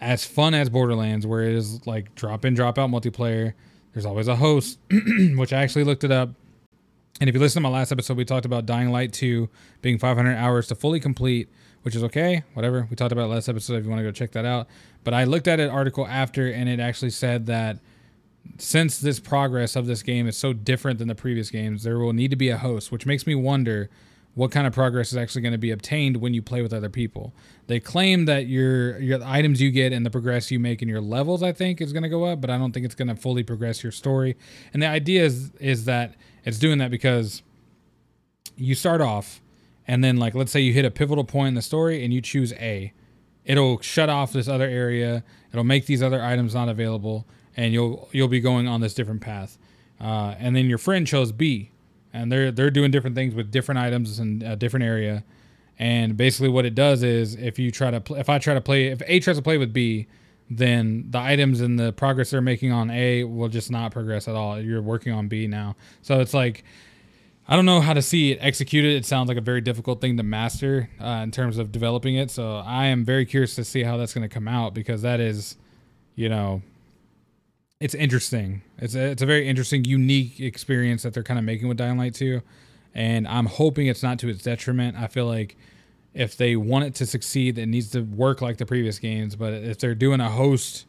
as 0.00 0.24
fun 0.24 0.54
as 0.54 0.68
Borderlands, 0.68 1.26
where 1.26 1.42
it 1.42 1.54
is 1.54 1.86
like 1.86 2.14
drop 2.14 2.44
in, 2.44 2.54
drop 2.54 2.78
out 2.78 2.90
multiplayer, 2.90 3.54
there's 3.92 4.06
always 4.06 4.28
a 4.28 4.36
host, 4.36 4.78
which 5.36 5.52
I 5.52 5.62
actually 5.62 5.84
looked 5.84 6.04
it 6.04 6.12
up. 6.12 6.30
And 7.20 7.28
if 7.28 7.34
you 7.34 7.40
listen 7.40 7.62
to 7.62 7.68
my 7.68 7.76
last 7.76 7.90
episode, 7.90 8.16
we 8.16 8.24
talked 8.24 8.46
about 8.46 8.64
Dying 8.64 8.90
Light 8.90 9.12
2 9.12 9.48
being 9.82 9.98
500 9.98 10.36
hours 10.36 10.68
to 10.68 10.76
fully 10.76 11.00
complete, 11.00 11.48
which 11.82 11.96
is 11.96 12.04
okay, 12.04 12.44
whatever. 12.54 12.86
We 12.90 12.96
talked 12.96 13.10
about 13.10 13.28
last 13.28 13.48
episode 13.48 13.74
if 13.74 13.84
you 13.84 13.90
want 13.90 14.00
to 14.00 14.04
go 14.04 14.12
check 14.12 14.32
that 14.32 14.44
out. 14.44 14.68
But 15.02 15.14
I 15.14 15.24
looked 15.24 15.48
at 15.48 15.58
an 15.58 15.68
article 15.68 16.06
after, 16.06 16.48
and 16.48 16.68
it 16.68 16.78
actually 16.78 17.10
said 17.10 17.46
that 17.46 17.78
since 18.58 18.98
this 18.98 19.18
progress 19.18 19.74
of 19.74 19.86
this 19.86 20.02
game 20.02 20.28
is 20.28 20.36
so 20.36 20.52
different 20.52 20.98
than 20.98 21.08
the 21.08 21.14
previous 21.14 21.50
games, 21.50 21.82
there 21.82 21.98
will 21.98 22.12
need 22.12 22.30
to 22.30 22.36
be 22.36 22.50
a 22.50 22.58
host, 22.58 22.92
which 22.92 23.04
makes 23.04 23.26
me 23.26 23.34
wonder 23.34 23.90
what 24.38 24.52
kind 24.52 24.68
of 24.68 24.72
progress 24.72 25.10
is 25.10 25.16
actually 25.16 25.42
going 25.42 25.52
to 25.52 25.58
be 25.58 25.72
obtained 25.72 26.18
when 26.18 26.32
you 26.32 26.40
play 26.40 26.62
with 26.62 26.72
other 26.72 26.88
people. 26.88 27.34
They 27.66 27.80
claim 27.80 28.26
that 28.26 28.46
your 28.46 28.96
your 29.00 29.20
items 29.24 29.60
you 29.60 29.72
get 29.72 29.92
and 29.92 30.06
the 30.06 30.10
progress 30.10 30.52
you 30.52 30.60
make 30.60 30.80
in 30.80 30.88
your 30.88 31.00
levels, 31.00 31.42
I 31.42 31.50
think, 31.50 31.80
is 31.80 31.92
going 31.92 32.04
to 32.04 32.08
go 32.08 32.22
up, 32.22 32.40
but 32.40 32.48
I 32.48 32.56
don't 32.56 32.70
think 32.70 32.86
it's 32.86 32.94
going 32.94 33.08
to 33.08 33.16
fully 33.16 33.42
progress 33.42 33.82
your 33.82 33.90
story. 33.90 34.36
And 34.72 34.80
the 34.80 34.86
idea 34.86 35.24
is 35.24 35.50
is 35.58 35.86
that 35.86 36.14
it's 36.44 36.60
doing 36.60 36.78
that 36.78 36.92
because 36.92 37.42
you 38.56 38.76
start 38.76 39.00
off 39.00 39.40
and 39.88 40.04
then 40.04 40.18
like 40.18 40.36
let's 40.36 40.52
say 40.52 40.60
you 40.60 40.72
hit 40.72 40.84
a 40.84 40.90
pivotal 40.92 41.24
point 41.24 41.48
in 41.48 41.54
the 41.54 41.62
story 41.62 42.04
and 42.04 42.14
you 42.14 42.20
choose 42.20 42.52
A. 42.52 42.92
It'll 43.44 43.80
shut 43.80 44.08
off 44.08 44.32
this 44.32 44.46
other 44.46 44.68
area. 44.68 45.24
It'll 45.50 45.64
make 45.64 45.86
these 45.86 46.00
other 46.00 46.22
items 46.22 46.54
not 46.54 46.68
available 46.68 47.26
and 47.56 47.72
you'll 47.72 48.08
you'll 48.12 48.28
be 48.28 48.38
going 48.38 48.68
on 48.68 48.82
this 48.82 48.94
different 48.94 49.20
path. 49.20 49.58
Uh, 50.00 50.36
and 50.38 50.54
then 50.54 50.66
your 50.66 50.78
friend 50.78 51.08
chose 51.08 51.32
B 51.32 51.72
and 52.12 52.30
they're 52.30 52.50
they're 52.50 52.70
doing 52.70 52.90
different 52.90 53.16
things 53.16 53.34
with 53.34 53.50
different 53.50 53.78
items 53.78 54.18
in 54.18 54.42
a 54.42 54.56
different 54.56 54.84
area. 54.84 55.24
And 55.78 56.16
basically, 56.16 56.48
what 56.48 56.66
it 56.66 56.74
does 56.74 57.02
is 57.02 57.34
if 57.34 57.58
you 57.58 57.70
try 57.70 57.90
to 57.90 58.00
pl- 58.00 58.16
if 58.16 58.28
I 58.28 58.38
try 58.38 58.54
to 58.54 58.60
play 58.60 58.86
if 58.86 59.02
A 59.06 59.20
tries 59.20 59.36
to 59.36 59.42
play 59.42 59.58
with 59.58 59.72
B, 59.72 60.06
then 60.50 61.06
the 61.10 61.18
items 61.18 61.60
and 61.60 61.78
the 61.78 61.92
progress 61.92 62.30
they're 62.30 62.40
making 62.40 62.72
on 62.72 62.90
A 62.90 63.24
will 63.24 63.48
just 63.48 63.70
not 63.70 63.92
progress 63.92 64.26
at 64.28 64.34
all. 64.34 64.60
You're 64.60 64.82
working 64.82 65.12
on 65.12 65.28
B 65.28 65.46
now, 65.46 65.76
so 66.02 66.20
it's 66.20 66.34
like 66.34 66.64
I 67.50 67.56
don't 67.56 67.64
know 67.64 67.80
how 67.80 67.94
to 67.94 68.02
see 68.02 68.32
it 68.32 68.38
executed. 68.42 68.94
It 68.94 69.06
sounds 69.06 69.28
like 69.28 69.38
a 69.38 69.42
very 69.42 69.62
difficult 69.62 70.02
thing 70.02 70.18
to 70.18 70.22
master 70.22 70.90
uh, 71.00 71.20
in 71.22 71.30
terms 71.30 71.56
of 71.56 71.72
developing 71.72 72.16
it. 72.16 72.30
So 72.30 72.56
I 72.56 72.86
am 72.86 73.06
very 73.06 73.24
curious 73.24 73.54
to 73.54 73.64
see 73.64 73.84
how 73.84 73.96
that's 73.96 74.12
going 74.12 74.28
to 74.28 74.32
come 74.32 74.46
out 74.46 74.74
because 74.74 75.00
that 75.00 75.18
is, 75.18 75.56
you 76.14 76.28
know, 76.28 76.60
it's 77.80 77.94
interesting. 77.94 78.62
It's 78.78 78.94
a, 78.94 79.10
it's 79.10 79.22
a 79.22 79.26
very 79.26 79.48
interesting, 79.48 79.84
unique 79.84 80.40
experience 80.40 81.02
that 81.02 81.14
they're 81.14 81.22
kind 81.22 81.38
of 81.38 81.44
making 81.44 81.68
with 81.68 81.76
Dying 81.76 81.96
Light 81.98 82.14
2. 82.14 82.42
And 82.94 83.28
I'm 83.28 83.46
hoping 83.46 83.86
it's 83.86 84.02
not 84.02 84.18
to 84.20 84.28
its 84.28 84.42
detriment. 84.42 84.96
I 84.96 85.06
feel 85.06 85.26
like 85.26 85.56
if 86.14 86.36
they 86.36 86.56
want 86.56 86.84
it 86.84 86.94
to 86.96 87.06
succeed, 87.06 87.58
it 87.58 87.66
needs 87.66 87.90
to 87.90 88.00
work 88.00 88.40
like 88.40 88.56
the 88.56 88.66
previous 88.66 88.98
games. 88.98 89.36
But 89.36 89.52
if 89.52 89.78
they're 89.78 89.94
doing 89.94 90.20
a 90.20 90.30
host 90.30 90.86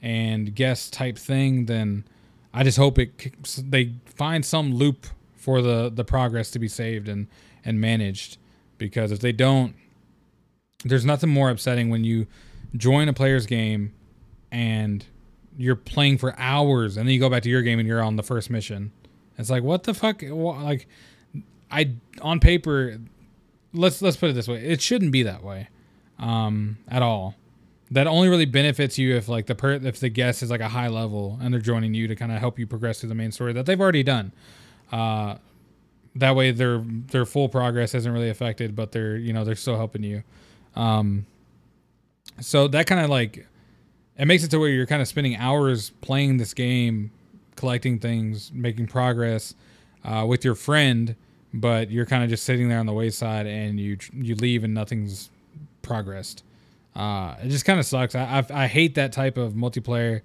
and 0.00 0.54
guest 0.54 0.92
type 0.92 1.16
thing, 1.16 1.66
then 1.66 2.04
I 2.52 2.64
just 2.64 2.78
hope 2.78 2.98
it 2.98 3.34
they 3.70 3.94
find 4.04 4.44
some 4.44 4.74
loop 4.74 5.06
for 5.36 5.62
the 5.62 5.90
the 5.94 6.04
progress 6.04 6.50
to 6.52 6.58
be 6.58 6.68
saved 6.68 7.08
and 7.08 7.28
and 7.64 7.80
managed. 7.80 8.38
Because 8.78 9.12
if 9.12 9.20
they 9.20 9.30
don't, 9.30 9.76
there's 10.84 11.04
nothing 11.04 11.30
more 11.30 11.50
upsetting 11.50 11.88
when 11.88 12.02
you 12.02 12.26
join 12.76 13.08
a 13.08 13.12
player's 13.12 13.46
game 13.46 13.92
and 14.50 15.06
you're 15.56 15.76
playing 15.76 16.18
for 16.18 16.34
hours 16.38 16.96
and 16.96 17.06
then 17.06 17.14
you 17.14 17.20
go 17.20 17.30
back 17.30 17.42
to 17.42 17.48
your 17.48 17.62
game 17.62 17.78
and 17.78 17.86
you're 17.86 18.02
on 18.02 18.16
the 18.16 18.22
first 18.22 18.50
mission. 18.50 18.92
It's 19.38 19.50
like 19.50 19.62
what 19.62 19.84
the 19.84 19.94
fuck? 19.94 20.22
Like, 20.22 20.86
I 21.70 21.92
on 22.20 22.40
paper, 22.40 22.98
let's 23.72 24.02
let's 24.02 24.16
put 24.16 24.30
it 24.30 24.34
this 24.34 24.48
way: 24.48 24.64
it 24.64 24.80
shouldn't 24.80 25.12
be 25.12 25.22
that 25.22 25.42
way, 25.42 25.68
um, 26.18 26.78
at 26.88 27.02
all. 27.02 27.34
That 27.90 28.06
only 28.06 28.28
really 28.28 28.46
benefits 28.46 28.98
you 28.98 29.16
if 29.16 29.28
like 29.28 29.46
the 29.46 29.54
per 29.54 29.72
if 29.72 30.00
the 30.00 30.08
guest 30.08 30.42
is 30.42 30.50
like 30.50 30.60
a 30.60 30.68
high 30.68 30.88
level 30.88 31.38
and 31.42 31.52
they're 31.52 31.60
joining 31.60 31.94
you 31.94 32.08
to 32.08 32.16
kind 32.16 32.32
of 32.32 32.38
help 32.38 32.58
you 32.58 32.66
progress 32.66 33.00
through 33.00 33.10
the 33.10 33.14
main 33.14 33.32
story 33.32 33.52
that 33.52 33.66
they've 33.66 33.80
already 33.80 34.02
done. 34.02 34.32
Uh, 34.90 35.36
that 36.14 36.36
way 36.36 36.50
their 36.50 36.78
their 36.78 37.24
full 37.24 37.48
progress 37.48 37.94
isn't 37.94 38.12
really 38.12 38.30
affected, 38.30 38.76
but 38.76 38.92
they're 38.92 39.16
you 39.16 39.32
know 39.32 39.44
they're 39.44 39.54
still 39.54 39.76
helping 39.76 40.02
you. 40.02 40.22
Um, 40.76 41.26
so 42.40 42.68
that 42.68 42.86
kind 42.86 43.00
of 43.00 43.10
like 43.10 43.46
it 44.18 44.26
makes 44.26 44.44
it 44.44 44.50
to 44.50 44.58
where 44.58 44.68
you're 44.68 44.86
kind 44.86 45.02
of 45.02 45.08
spending 45.08 45.36
hours 45.36 45.90
playing 46.00 46.36
this 46.36 46.54
game, 46.54 47.10
collecting 47.56 47.98
things, 47.98 48.50
making 48.52 48.86
progress 48.86 49.54
uh, 50.04 50.24
with 50.28 50.44
your 50.44 50.54
friend, 50.54 51.16
but 51.54 51.90
you're 51.90 52.06
kind 52.06 52.24
of 52.24 52.30
just 52.30 52.44
sitting 52.44 52.68
there 52.68 52.78
on 52.78 52.86
the 52.86 52.92
wayside 52.92 53.46
and 53.46 53.78
you 53.78 53.98
you 54.12 54.34
leave 54.34 54.64
and 54.64 54.74
nothing's 54.74 55.30
progressed. 55.82 56.44
Uh, 56.94 57.34
it 57.42 57.48
just 57.48 57.64
kind 57.64 57.80
of 57.80 57.86
sucks. 57.86 58.14
I, 58.14 58.44
I, 58.50 58.64
I 58.64 58.66
hate 58.66 58.94
that 58.96 59.12
type 59.12 59.38
of 59.38 59.54
multiplayer, 59.54 60.20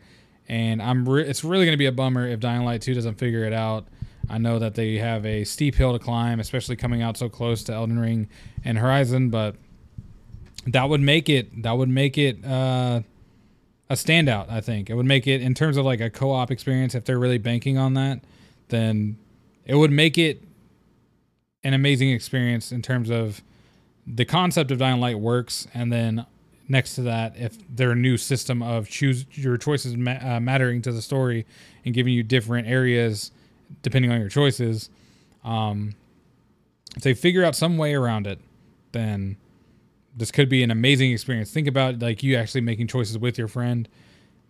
and 0.49 0.81
I'm 0.81 1.07
re- 1.07 1.27
it's 1.27 1.43
really 1.43 1.65
gonna 1.65 1.77
be 1.77 1.85
a 1.85 1.91
bummer 1.91 2.27
if 2.27 2.39
Dying 2.39 2.63
Light 2.65 2.81
2 2.81 2.93
doesn't 2.93 3.15
figure 3.15 3.43
it 3.45 3.53
out. 3.53 3.87
I 4.29 4.37
know 4.37 4.59
that 4.59 4.75
they 4.75 4.97
have 4.97 5.25
a 5.25 5.45
steep 5.45 5.75
hill 5.75 5.93
to 5.93 5.99
climb, 5.99 6.41
especially 6.41 6.75
coming 6.75 7.01
out 7.01 7.15
so 7.15 7.29
close 7.29 7.63
to 7.63 7.73
Elden 7.73 7.97
Ring 7.97 8.27
and 8.65 8.77
Horizon, 8.77 9.29
but 9.29 9.55
that 10.65 10.89
would 10.89 10.99
make 10.99 11.29
it 11.29 11.63
that 11.63 11.77
would 11.77 11.89
make 11.89 12.17
it 12.17 12.43
uh, 12.43 13.01
a 13.89 13.93
standout. 13.93 14.49
I 14.49 14.61
think 14.61 14.89
it 14.89 14.95
would 14.95 15.05
make 15.05 15.27
it 15.27 15.41
in 15.41 15.53
terms 15.53 15.77
of 15.77 15.85
like 15.85 16.01
a 16.01 16.09
co-op 16.09 16.51
experience. 16.51 16.95
If 16.95 17.05
they're 17.05 17.19
really 17.19 17.37
banking 17.37 17.77
on 17.77 17.93
that, 17.93 18.21
then 18.69 19.17
it 19.65 19.75
would 19.75 19.91
make 19.91 20.17
it 20.17 20.43
an 21.63 21.73
amazing 21.73 22.11
experience 22.11 22.71
in 22.71 22.81
terms 22.81 23.09
of 23.09 23.41
the 24.05 24.25
concept 24.25 24.71
of 24.71 24.77
Dying 24.77 25.01
Light 25.01 25.19
works, 25.19 25.67
and 25.73 25.91
then 25.91 26.25
next 26.69 26.95
to 26.95 27.01
that, 27.01 27.35
if 27.37 27.57
their 27.73 27.93
new 27.95 28.17
system 28.17 28.61
of 28.61 28.89
choose 28.89 29.25
your 29.31 29.57
choices 29.57 29.95
ma- 29.97 30.19
uh, 30.21 30.39
mattering 30.39 30.81
to 30.83 30.91
the 30.91 31.01
story 31.01 31.45
and 31.83 31.93
giving 31.93 32.13
you 32.13 32.23
different 32.23 32.67
areas 32.67 33.31
depending 33.81 34.11
on 34.11 34.19
your 34.19 34.29
choices, 34.29 34.89
um, 35.43 35.93
if 36.95 37.03
they 37.03 37.13
figure 37.13 37.43
out 37.43 37.55
some 37.55 37.77
way 37.77 37.93
around 37.93 38.27
it, 38.27 38.39
then 38.93 39.35
this 40.17 40.31
could 40.31 40.49
be 40.49 40.63
an 40.63 40.71
amazing 40.71 41.11
experience. 41.11 41.51
Think 41.51 41.67
about 41.67 41.99
like 41.99 42.23
you 42.23 42.35
actually 42.35 42.61
making 42.61 42.87
choices 42.87 43.17
with 43.17 43.37
your 43.37 43.47
friend. 43.47 43.87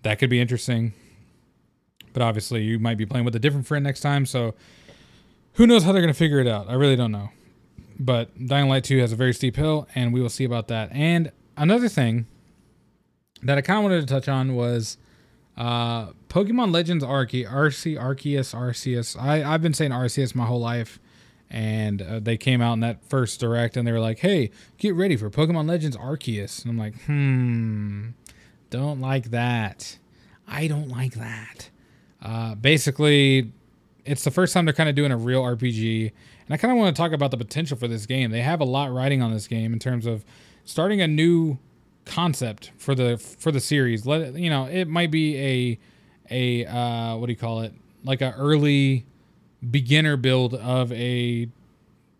That 0.03 0.17
could 0.17 0.29
be 0.29 0.39
interesting. 0.39 0.93
But 2.13 2.21
obviously, 2.21 2.63
you 2.63 2.79
might 2.79 2.97
be 2.97 3.05
playing 3.05 3.25
with 3.25 3.35
a 3.35 3.39
different 3.39 3.67
friend 3.67 3.83
next 3.83 3.99
time, 3.99 4.25
so 4.25 4.55
who 5.53 5.67
knows 5.67 5.83
how 5.83 5.91
they're 5.91 6.01
going 6.01 6.13
to 6.13 6.17
figure 6.17 6.39
it 6.39 6.47
out? 6.47 6.69
I 6.69 6.73
really 6.73 6.95
don't 6.95 7.11
know. 7.11 7.29
But 7.99 8.47
Dying 8.47 8.69
Light 8.69 8.85
2 8.85 8.99
has 8.99 9.11
a 9.11 9.15
very 9.15 9.33
steep 9.33 9.55
hill, 9.55 9.87
and 9.93 10.13
we 10.13 10.21
will 10.21 10.29
see 10.29 10.45
about 10.45 10.67
that. 10.69 10.91
And 10.91 11.31
another 11.57 11.89
thing 11.89 12.27
that 13.43 13.57
I 13.57 13.61
kind 13.61 13.77
of 13.77 13.83
wanted 13.83 14.01
to 14.01 14.07
touch 14.07 14.27
on 14.27 14.55
was 14.55 14.97
uh, 15.57 16.07
Pokemon 16.29 16.71
Legends 16.71 17.03
Arce- 17.03 17.45
Arce- 17.45 17.97
Arceus, 17.97 18.55
Arceus. 18.55 19.19
I, 19.19 19.43
I've 19.43 19.61
been 19.61 19.73
saying 19.73 19.91
Arceus 19.91 20.33
my 20.33 20.45
whole 20.45 20.59
life. 20.59 20.99
And 21.49 22.01
uh, 22.01 22.19
they 22.19 22.37
came 22.37 22.61
out 22.61 22.73
in 22.73 22.81
that 22.81 23.03
first 23.05 23.39
direct 23.39 23.77
and 23.77 23.87
they 23.87 23.91
were 23.91 23.99
like, 23.99 24.19
hey, 24.19 24.51
get 24.77 24.95
ready 24.95 25.15
for 25.15 25.29
Pokemon 25.29 25.67
Legends 25.67 25.95
Arceus. 25.95 26.61
And 26.61 26.71
I'm 26.71 26.77
like, 26.77 27.01
hmm, 27.03 28.09
don't 28.69 28.99
like 28.99 29.31
that. 29.31 29.97
I 30.47 30.67
don't 30.67 30.89
like 30.89 31.13
that. 31.13 31.69
Uh, 32.21 32.55
basically, 32.55 33.51
it's 34.05 34.23
the 34.23 34.31
first 34.31 34.53
time 34.53 34.65
they're 34.65 34.73
kind 34.73 34.89
of 34.89 34.95
doing 34.95 35.11
a 35.11 35.17
real 35.17 35.43
RPG. 35.43 36.11
And 36.47 36.53
I 36.53 36.57
kind 36.57 36.71
of 36.71 36.77
want 36.77 36.95
to 36.95 37.01
talk 37.01 37.11
about 37.11 37.31
the 37.31 37.37
potential 37.37 37.77
for 37.77 37.87
this 37.87 38.05
game. 38.05 38.31
They 38.31 38.41
have 38.41 38.59
a 38.61 38.65
lot 38.65 38.91
riding 38.91 39.21
on 39.21 39.31
this 39.33 39.47
game 39.47 39.73
in 39.73 39.79
terms 39.79 40.05
of 40.05 40.25
starting 40.65 41.01
a 41.01 41.07
new 41.07 41.57
concept 42.05 42.71
for 42.77 42.95
the 42.95 43.17
for 43.17 43.51
the 43.51 43.59
series. 43.59 44.05
Let 44.05 44.35
you 44.35 44.49
know, 44.49 44.65
it 44.65 44.87
might 44.87 45.11
be 45.11 45.37
a 45.37 45.79
a 46.31 46.65
uh, 46.65 47.17
what 47.17 47.27
do 47.27 47.33
you 47.33 47.37
call 47.37 47.61
it? 47.61 47.73
Like 48.03 48.21
a 48.21 48.33
early 48.37 49.05
beginner 49.69 50.17
build 50.17 50.53
of 50.53 50.91
a 50.91 51.49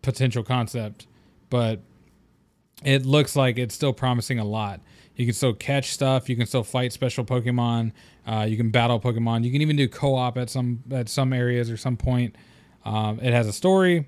potential 0.02 0.42
concept, 0.42 1.06
but 1.50 1.80
it 2.84 3.04
looks 3.04 3.36
like 3.36 3.58
it's 3.58 3.74
still 3.74 3.92
promising 3.92 4.38
a 4.38 4.44
lot. 4.44 4.80
You 5.16 5.26
can 5.26 5.34
still 5.34 5.52
catch 5.52 5.92
stuff. 5.92 6.28
You 6.28 6.36
can 6.36 6.46
still 6.46 6.62
fight 6.62 6.92
special 6.92 7.24
Pokemon. 7.24 7.92
Uh, 8.26 8.46
you 8.48 8.56
can 8.56 8.70
battle 8.70 9.00
Pokemon. 9.00 9.44
You 9.44 9.50
can 9.50 9.62
even 9.62 9.76
do 9.76 9.88
co-op 9.88 10.38
at 10.38 10.48
some 10.48 10.82
at 10.92 11.08
some 11.08 11.32
areas 11.32 11.70
or 11.70 11.76
some 11.76 11.96
point. 11.96 12.36
Um, 12.84 13.18
it 13.20 13.32
has 13.32 13.48
a 13.48 13.52
story 13.52 14.06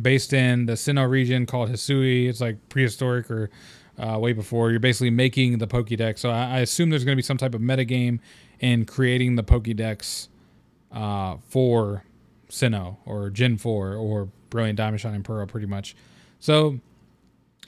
based 0.00 0.32
in 0.32 0.66
the 0.66 0.72
Sinnoh 0.72 1.08
region 1.08 1.46
called 1.46 1.70
Hisui. 1.70 2.28
It's 2.28 2.40
like 2.40 2.68
prehistoric 2.68 3.30
or 3.30 3.50
uh, 3.98 4.18
way 4.18 4.32
before. 4.32 4.70
You're 4.70 4.80
basically 4.80 5.10
making 5.10 5.58
the 5.58 5.68
Pokédex. 5.68 6.18
So 6.18 6.30
I, 6.30 6.56
I 6.56 6.58
assume 6.58 6.90
there's 6.90 7.04
going 7.04 7.14
to 7.14 7.22
be 7.22 7.22
some 7.22 7.36
type 7.36 7.54
of 7.54 7.60
metagame 7.60 8.18
in 8.58 8.84
creating 8.84 9.36
the 9.36 9.44
Pokédex 9.44 10.28
uh, 10.90 11.36
for 11.48 12.04
Sinnoh 12.52 12.98
or 13.06 13.30
Gen 13.30 13.56
4 13.56 13.94
or 13.94 14.28
Brilliant 14.50 14.76
Diamond 14.76 15.00
Shining 15.00 15.22
Pearl, 15.22 15.46
pretty 15.46 15.66
much. 15.66 15.96
So 16.38 16.78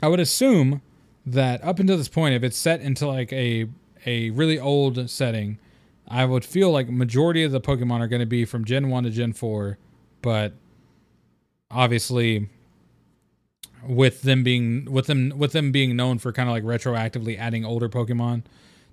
I 0.02 0.08
would 0.08 0.20
assume 0.20 0.82
that 1.24 1.64
up 1.64 1.78
until 1.78 1.96
this 1.96 2.08
point, 2.08 2.34
if 2.34 2.44
it's 2.44 2.56
set 2.56 2.80
into 2.80 3.06
like 3.06 3.32
a 3.32 3.66
a 4.06 4.28
really 4.30 4.60
old 4.60 5.08
setting, 5.08 5.58
I 6.06 6.26
would 6.26 6.44
feel 6.44 6.70
like 6.70 6.90
majority 6.90 7.42
of 7.42 7.52
the 7.52 7.60
Pokemon 7.60 8.00
are 8.00 8.08
going 8.08 8.20
to 8.20 8.26
be 8.26 8.44
from 8.44 8.66
Gen 8.66 8.90
1 8.90 9.04
to 9.04 9.10
Gen 9.10 9.32
4, 9.32 9.78
but 10.20 10.52
obviously 11.70 12.50
with 13.86 14.20
them 14.22 14.42
being 14.44 14.90
with 14.90 15.06
them 15.06 15.32
with 15.36 15.52
them 15.52 15.72
being 15.72 15.96
known 15.96 16.18
for 16.18 16.32
kind 16.32 16.48
of 16.48 16.52
like 16.52 16.64
retroactively 16.64 17.38
adding 17.38 17.64
older 17.64 17.88
Pokemon 17.88 18.42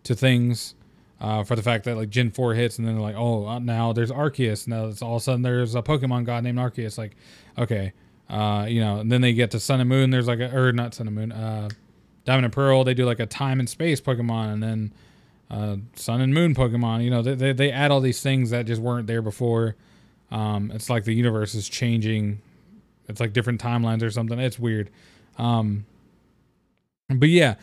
to 0.04 0.16
things. 0.16 0.74
Uh, 1.22 1.44
for 1.44 1.56
the 1.56 1.62
fact 1.62 1.86
that 1.86 1.96
like 1.96 2.10
Gen 2.10 2.32
4 2.32 2.56
hits 2.56 2.80
and 2.80 2.88
then 2.88 2.96
they're 2.96 3.04
like, 3.04 3.16
oh, 3.16 3.48
uh, 3.48 3.60
now 3.60 3.94
there's 3.94 4.10
Arceus. 4.10 4.68
Now 4.68 4.88
it's 4.88 5.04
all 5.04 5.18
of 5.18 5.22
a 5.22 5.24
sudden 5.24 5.44
there's 5.44 5.76
a 5.76 5.84
Pokemon 5.84 6.26
god 6.26 6.44
named 6.44 6.58
Arceus. 6.58 6.98
Like, 6.98 7.16
okay, 7.60 7.94
uh, 8.28 8.66
you 8.68 8.82
know, 8.82 9.02
and 9.02 9.12
then 9.12 9.22
they 9.22 9.32
get 9.34 9.52
to 9.52 9.60
Sun 9.60 9.82
and 9.82 9.88
Moon. 9.88 10.10
There's 10.10 10.28
like 10.28 10.40
a, 10.40 10.58
or 10.58 10.72
not 10.74 10.96
Sun 10.96 11.06
and 11.06 11.16
Moon, 11.16 11.32
uh, 11.32 11.70
Diamond 12.26 12.46
and 12.46 12.54
Pearl. 12.54 12.84
They 12.84 12.96
do 12.96 13.06
like 13.06 13.20
a 13.20 13.28
time 13.28 13.60
and 13.60 13.70
space 13.70 14.02
Pokemon 14.02 14.54
and 14.54 14.64
then 14.64 14.94
uh, 15.52 15.76
Sun 15.96 16.22
and 16.22 16.34
Moon 16.34 16.56
Pokemon. 16.56 17.04
You 17.04 17.12
know, 17.12 17.22
they, 17.22 17.36
they, 17.36 17.54
they 17.54 17.72
add 17.72 17.92
all 17.92 18.02
these 18.02 18.24
things 18.24 18.50
that 18.50 18.66
just 18.66 18.82
weren't 18.82 19.06
there 19.06 19.22
before. 19.22 19.76
Um, 20.32 20.72
it's 20.72 20.90
like 20.90 21.04
the 21.04 21.14
universe 21.14 21.54
is 21.54 21.70
changing. 21.70 22.42
It's 23.08 23.20
like 23.20 23.34
different 23.34 23.62
timelines 23.62 24.02
or 24.02 24.10
something. 24.10 24.40
It's 24.40 24.58
weird. 24.58 24.90
Um, 25.38 25.86
but 27.10 27.30
yeah, 27.30 27.56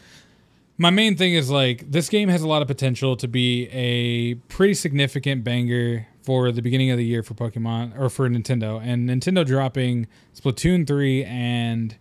my 0.78 0.90
main 0.90 1.16
thing 1.16 1.34
is 1.34 1.50
like 1.50 1.90
this 1.90 2.08
game 2.08 2.28
has 2.28 2.40
a 2.42 2.48
lot 2.48 2.62
of 2.62 2.68
potential 2.68 3.16
to 3.16 3.26
be 3.26 3.68
a 3.70 4.34
pretty 4.48 4.74
significant 4.74 5.42
banger 5.42 6.06
for 6.22 6.52
the 6.52 6.62
beginning 6.62 6.90
of 6.90 6.98
the 6.98 7.04
year 7.04 7.22
for 7.24 7.34
Pokemon 7.34 7.98
or 7.98 8.08
for 8.08 8.28
Nintendo. 8.28 8.80
And 8.80 9.08
Nintendo 9.08 9.44
dropping 9.44 10.06
Splatoon 10.34 10.86
3 10.86 11.24
and 11.24 11.96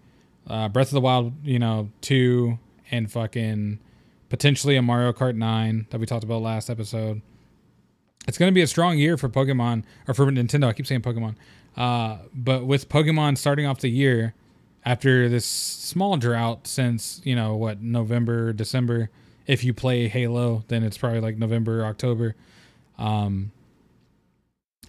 uh, 0.46 0.70
Breath 0.70 0.88
of 0.88 0.94
the 0.94 1.02
Wild, 1.02 1.34
you 1.44 1.58
know, 1.58 1.90
2 2.02 2.60
and 2.92 3.12
fucking 3.12 3.80
potentially 4.30 4.76
a 4.76 4.82
Mario 4.82 5.12
Kart 5.12 5.36
9 5.36 5.88
that 5.90 6.00
we 6.00 6.06
talked 6.06 6.24
about 6.24 6.42
last 6.44 6.70
episode. 6.70 7.22
It's 8.28 8.38
going 8.38 8.52
to 8.52 8.54
be 8.54 8.62
a 8.62 8.68
strong 8.68 8.98
year 8.98 9.18
for 9.18 9.30
Pokemon 9.30 9.86
or 10.08 10.14
for 10.14 10.26
Nintendo. 10.28 10.66
I 10.66 10.74
keep 10.74 10.86
saying 10.86 11.02
Pokemon. 11.02 11.36
Uh, 11.76 12.18
but 12.34 12.66
with 12.66 12.90
Pokemon 12.90 13.38
starting 13.38 13.66
off 13.66 13.80
the 13.80 13.90
year 13.90 14.36
after 14.88 15.28
this 15.28 15.46
small 15.46 16.16
drought 16.16 16.66
since 16.66 17.20
you 17.26 17.36
know 17.36 17.58
what 17.58 17.82
November, 17.82 18.54
December. 18.54 19.10
If 19.46 19.64
you 19.66 19.74
play 19.74 20.08
Halo, 20.08 20.64
then 20.70 20.82
it's 20.82 20.98
probably 20.98 21.20
like 21.20 21.38
November, 21.38 21.86
October. 21.86 22.36
Um, 22.98 23.52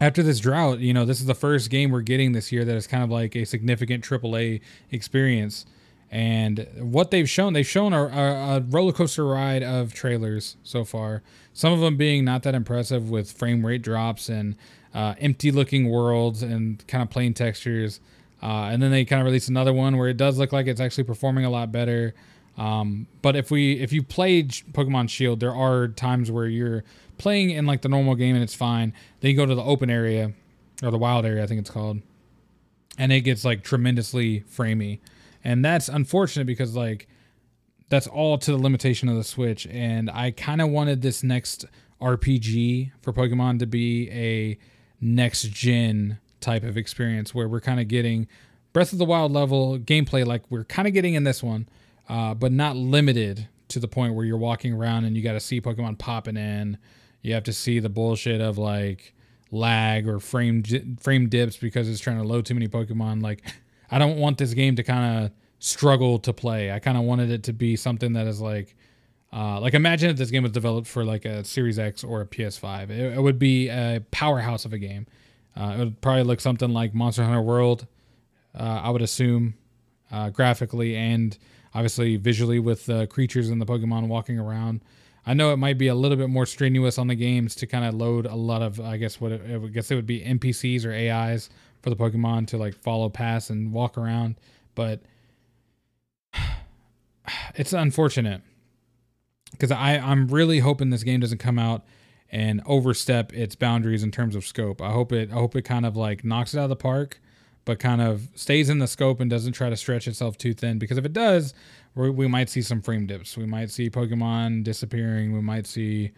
after 0.01 0.23
this 0.23 0.39
drought, 0.39 0.79
you 0.79 0.95
know, 0.95 1.05
this 1.05 1.19
is 1.19 1.27
the 1.27 1.35
first 1.35 1.69
game 1.69 1.91
we're 1.91 2.03
getting 2.03 2.31
this 2.31 2.53
year 2.53 2.65
that 2.65 2.77
is 2.77 2.87
kind 2.87 3.03
of 3.03 3.11
like 3.11 3.35
a 3.35 3.45
significant 3.45 4.05
AAA 4.05 4.61
experience. 4.93 5.67
And 6.13 6.67
what 6.79 7.11
they've 7.11 7.29
shown, 7.29 7.53
they've 7.53 7.67
shown 7.67 7.93
a, 7.93 8.05
a, 8.07 8.61
roller 8.61 8.93
coaster 8.93 9.27
ride 9.27 9.65
of 9.65 9.93
trailers 9.93 10.57
so 10.63 10.85
far. 10.85 11.23
Some 11.53 11.73
of 11.73 11.81
them 11.81 11.97
being 11.97 12.25
not 12.25 12.45
that 12.45 12.55
impressive 12.55 13.11
with 13.11 13.33
frame 13.33 13.67
rate 13.67 13.83
drops 13.83 14.29
and 14.29 14.57
uh, 14.95 15.15
empty 15.19 15.51
looking 15.51 15.89
worlds 15.89 16.43
and 16.43 16.87
kind 16.87 17.03
of 17.03 17.11
plain 17.11 17.35
textures. 17.35 18.01
Uh, 18.42 18.70
and 18.70 18.83
then 18.83 18.90
they 18.90 19.05
kind 19.05 19.20
of 19.20 19.27
released 19.27 19.48
another 19.48 19.72
one 19.72 19.96
where 19.96 20.09
it 20.09 20.16
does 20.16 20.38
look 20.38 20.53
like 20.53 20.66
it's 20.66 20.81
actually 20.81 21.05
performing 21.05 21.44
a 21.44 21.51
lot 21.51 21.72
better. 21.72 22.14
Um, 22.57 23.07
but 23.22 23.37
if 23.37 23.51
we 23.51 23.74
if 23.81 23.92
you 23.92 24.03
played 24.03 24.51
Pokemon 24.51 25.09
Shield, 25.11 25.40
there 25.40 25.55
are 25.55 25.88
times 25.88 26.31
where 26.31 26.46
you're 26.46 26.85
playing 27.16 27.51
in 27.51 27.66
like 27.66 27.83
the 27.83 27.88
normal 27.88 28.14
game 28.14 28.35
and 28.35 28.42
it's 28.42 28.55
fine. 28.55 28.92
Then 29.20 29.31
you 29.31 29.37
go 29.37 29.46
to 29.46 29.55
the 29.55 29.62
open 29.62 29.90
area 29.90 30.33
or 30.83 30.90
the 30.90 30.98
wild 30.98 31.24
area, 31.24 31.42
I 31.42 31.46
think 31.46 31.61
it's 31.61 31.70
called, 31.70 32.01
and 32.96 33.12
it 33.12 33.20
gets 33.20 33.44
like 33.44 33.62
tremendously 33.62 34.40
framey, 34.40 34.98
and 35.44 35.64
that's 35.64 35.88
unfortunate 35.88 36.46
because 36.46 36.74
like 36.74 37.09
that's 37.88 38.07
all 38.07 38.38
to 38.38 38.51
the 38.51 38.59
limitation 38.59 39.09
of 39.09 39.16
the 39.16 39.24
Switch. 39.24 39.66
And 39.68 40.11
I 40.11 40.33
kind 40.33 40.61
of 40.61 40.68
wanted 40.68 41.01
this 41.03 41.22
next 41.22 41.64
RPG 42.01 42.92
for 43.01 43.12
Pokemon 43.12 43.61
to 43.61 43.66
be 43.66 44.11
a 44.11 44.59
next 45.01 45.51
gen 45.51 46.18
type 46.40 46.62
of 46.62 46.77
experience 46.77 47.35
where 47.35 47.48
we're 47.48 47.61
kind 47.61 47.81
of 47.81 47.88
getting 47.88 48.27
Breath 48.72 48.92
of 48.92 48.98
the 48.98 49.05
Wild 49.05 49.33
level 49.33 49.79
gameplay 49.79 50.27
like 50.27 50.42
we're 50.51 50.64
kind 50.64 50.87
of 50.87 50.94
getting 50.94 51.14
in 51.14 51.24
this 51.24 51.42
one, 51.42 51.68
uh, 52.09 52.35
but 52.35 52.53
not 52.53 52.77
limited 52.77 53.48
to 53.68 53.79
the 53.79 53.88
point 53.88 54.14
where 54.14 54.24
you're 54.24 54.38
walking 54.38 54.72
around 54.72 55.05
and 55.05 55.16
you 55.16 55.22
got 55.22 55.33
to 55.33 55.40
see 55.40 55.61
Pokemon 55.61 55.98
popping 55.98 56.37
in. 56.37 56.79
You 57.22 57.35
have 57.35 57.44
to 57.44 57.53
see 57.53 57.79
the 57.81 57.88
bullshit 57.88 58.40
of 58.40 58.59
like 58.59 59.14
lag 59.51 60.07
or 60.07 60.20
frame 60.20 60.62
frame 61.01 61.29
dips 61.29 61.57
because 61.57 61.88
it's 61.88 62.01
trying 62.01 62.18
to 62.18 62.24
load 62.24 62.46
too 62.46 62.55
many 62.55 62.68
Pokemon. 62.68 63.22
Like, 63.22 63.42
I 63.90 63.98
don't 63.98 64.18
want 64.18 64.38
this 64.38 64.55
game 64.55 64.77
to 64.77 64.83
kind 64.83 65.24
of 65.24 65.33
struggle 65.59 66.18
to 66.20 66.33
play. 66.33 66.70
I 66.70 66.79
kind 66.79 66.96
of 66.96 67.05
wanted 67.05 67.31
it 67.31 67.42
to 67.44 67.53
be 67.53 67.77
something 67.77 68.12
that 68.12 68.27
is 68.27 68.40
like, 68.40 68.77
uh, 69.33 69.61
like 69.61 69.74
imagine 69.74 70.11
if 70.11 70.16
this 70.16 70.31
game 70.31 70.42
was 70.42 70.53
developed 70.53 70.87
for 70.87 71.05
like 71.05 71.24
a 71.24 71.44
Series 71.44 71.79
X 71.79 72.05
or 72.05 72.20
a 72.20 72.27
PS5. 72.27 72.90
It, 72.90 73.14
it 73.14 73.22
would 73.22 73.38
be 73.38 73.68
a 73.68 74.03
powerhouse 74.11 74.64
of 74.64 74.72
a 74.72 74.79
game. 74.79 75.07
Uh, 75.59 75.75
it 75.75 75.79
would 75.79 76.01
probably 76.01 76.23
look 76.23 76.40
something 76.40 76.73
like 76.73 76.94
Monster 76.94 77.25
Hunter 77.25 77.42
World, 77.42 77.87
uh, 78.55 78.81
I 78.85 78.90
would 78.90 79.03
assume, 79.03 79.55
uh, 80.12 80.31
graphically 80.31 80.94
and 80.94 81.37
obviously 81.75 82.16
visually 82.16 82.59
with 82.59 82.87
the 82.87 83.07
creatures 83.09 83.49
and 83.49 83.61
the 83.61 83.66
Pokemon 83.66 84.07
walking 84.07 84.38
around. 84.38 84.83
I 85.27 85.35
know 85.35 85.53
it 85.53 85.57
might 85.57 85.77
be 85.77 85.88
a 85.88 85.94
little 85.94 86.16
bit 86.16 86.31
more 86.31 86.47
strenuous 86.47 86.97
on 86.97 87.09
the 87.09 87.14
games 87.14 87.55
to 87.57 87.66
kind 87.66 87.85
of 87.85 87.94
load 87.94 88.25
a 88.25 88.35
lot 88.35 88.62
of, 88.62 88.81
I 88.81 88.97
guess 88.97 89.21
what 89.21 89.33
it, 89.33 89.42
I 89.47 89.59
guess 89.66 89.90
it 89.90 89.97
would 89.97 90.07
be 90.07 90.21
NPCs 90.21 90.87
or 90.87 90.92
AIs 90.92 91.51
for 91.83 91.90
the 91.90 91.97
Pokemon 91.97 92.47
to 92.49 92.57
like 92.57 92.75
follow 92.75 93.09
past 93.09 93.51
and 93.51 93.73
walk 93.73 93.99
around, 93.99 94.37
but 94.75 95.01
it's 97.55 97.73
unfortunate 97.73 98.42
because 99.53 99.71
I 99.71 99.99
I'm 99.99 100.29
really 100.29 100.61
hoping 100.61 100.90
this 100.90 101.03
game 101.03 101.21
doesn't 101.21 101.38
come 101.38 101.59
out 101.59 101.85
and 102.31 102.61
overstep 102.67 103.33
its 103.33 103.55
boundaries 103.55 104.03
in 104.03 104.11
terms 104.11 104.37
of 104.37 104.47
scope. 104.47 104.83
I 104.83 104.91
hope 104.91 105.12
it 105.12 105.31
I 105.31 105.35
hope 105.35 105.57
it 105.57 105.62
kind 105.62 105.87
of 105.87 105.97
like 105.97 106.25
knocks 106.25 106.55
it 106.55 106.59
out 106.59 106.64
of 106.64 106.71
the 106.71 106.77
park, 106.77 107.21
but 107.64 107.79
kind 107.79 108.01
of 108.01 108.29
stays 108.35 108.69
in 108.69 108.79
the 108.79 108.87
scope 108.87 109.21
and 109.21 109.31
doesn't 109.31 109.53
try 109.53 109.71
to 109.71 109.77
stretch 109.77 110.07
itself 110.07 110.37
too 110.37 110.55
thin. 110.55 110.79
Because 110.79 110.99
if 110.99 111.05
it 111.05 111.12
does, 111.12 111.55
we 111.95 112.29
might 112.29 112.49
see 112.49 112.62
some 112.62 112.81
frame 112.81 113.07
dips. 113.07 113.37
We 113.37 113.47
might 113.47 113.71
see 113.71 113.91
Pokemon 113.91 114.64
disappearing. 114.64 115.33
We 115.33 115.41
might 115.41 115.67
see 115.67 116.12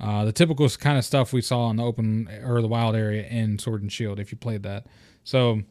uh, 0.00 0.24
the 0.24 0.32
typical 0.32 0.68
kind 0.68 0.98
of 0.98 1.04
stuff 1.04 1.32
we 1.32 1.40
saw 1.40 1.70
in 1.70 1.76
the 1.76 1.84
open 1.84 2.28
or 2.44 2.60
the 2.60 2.68
wild 2.68 2.96
area 2.96 3.26
in 3.26 3.58
Sword 3.58 3.82
and 3.82 3.92
Shield 3.92 4.18
if 4.18 4.32
you 4.32 4.38
played 4.38 4.64
that. 4.64 4.86
So 5.24 5.62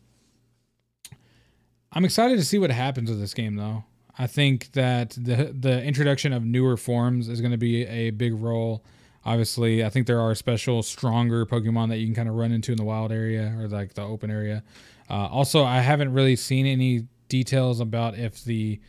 I'm 1.91 2.05
excited 2.05 2.37
to 2.37 2.45
see 2.45 2.57
what 2.57 2.71
happens 2.71 3.09
with 3.09 3.19
this 3.19 3.33
game, 3.33 3.55
though. 3.55 3.83
I 4.17 4.27
think 4.27 4.71
that 4.73 5.11
the 5.11 5.53
the 5.57 5.83
introduction 5.83 6.33
of 6.33 6.43
newer 6.43 6.77
forms 6.77 7.27
is 7.27 7.41
going 7.41 7.51
to 7.51 7.57
be 7.57 7.85
a 7.85 8.11
big 8.11 8.33
role. 8.33 8.83
Obviously, 9.23 9.83
I 9.83 9.89
think 9.89 10.07
there 10.07 10.19
are 10.19 10.33
special, 10.33 10.81
stronger 10.81 11.45
Pokemon 11.45 11.89
that 11.89 11.97
you 11.97 12.07
can 12.07 12.15
kind 12.15 12.29
of 12.29 12.35
run 12.35 12.51
into 12.51 12.71
in 12.71 12.77
the 12.77 12.83
wild 12.83 13.11
area 13.11 13.55
or 13.59 13.67
like 13.67 13.93
the 13.93 14.01
open 14.01 14.31
area. 14.31 14.63
Uh, 15.09 15.27
also, 15.27 15.63
I 15.63 15.79
haven't 15.79 16.13
really 16.13 16.35
seen 16.35 16.65
any 16.65 17.07
details 17.27 17.79
about 17.79 18.17
if 18.17 18.43
the 18.43 18.79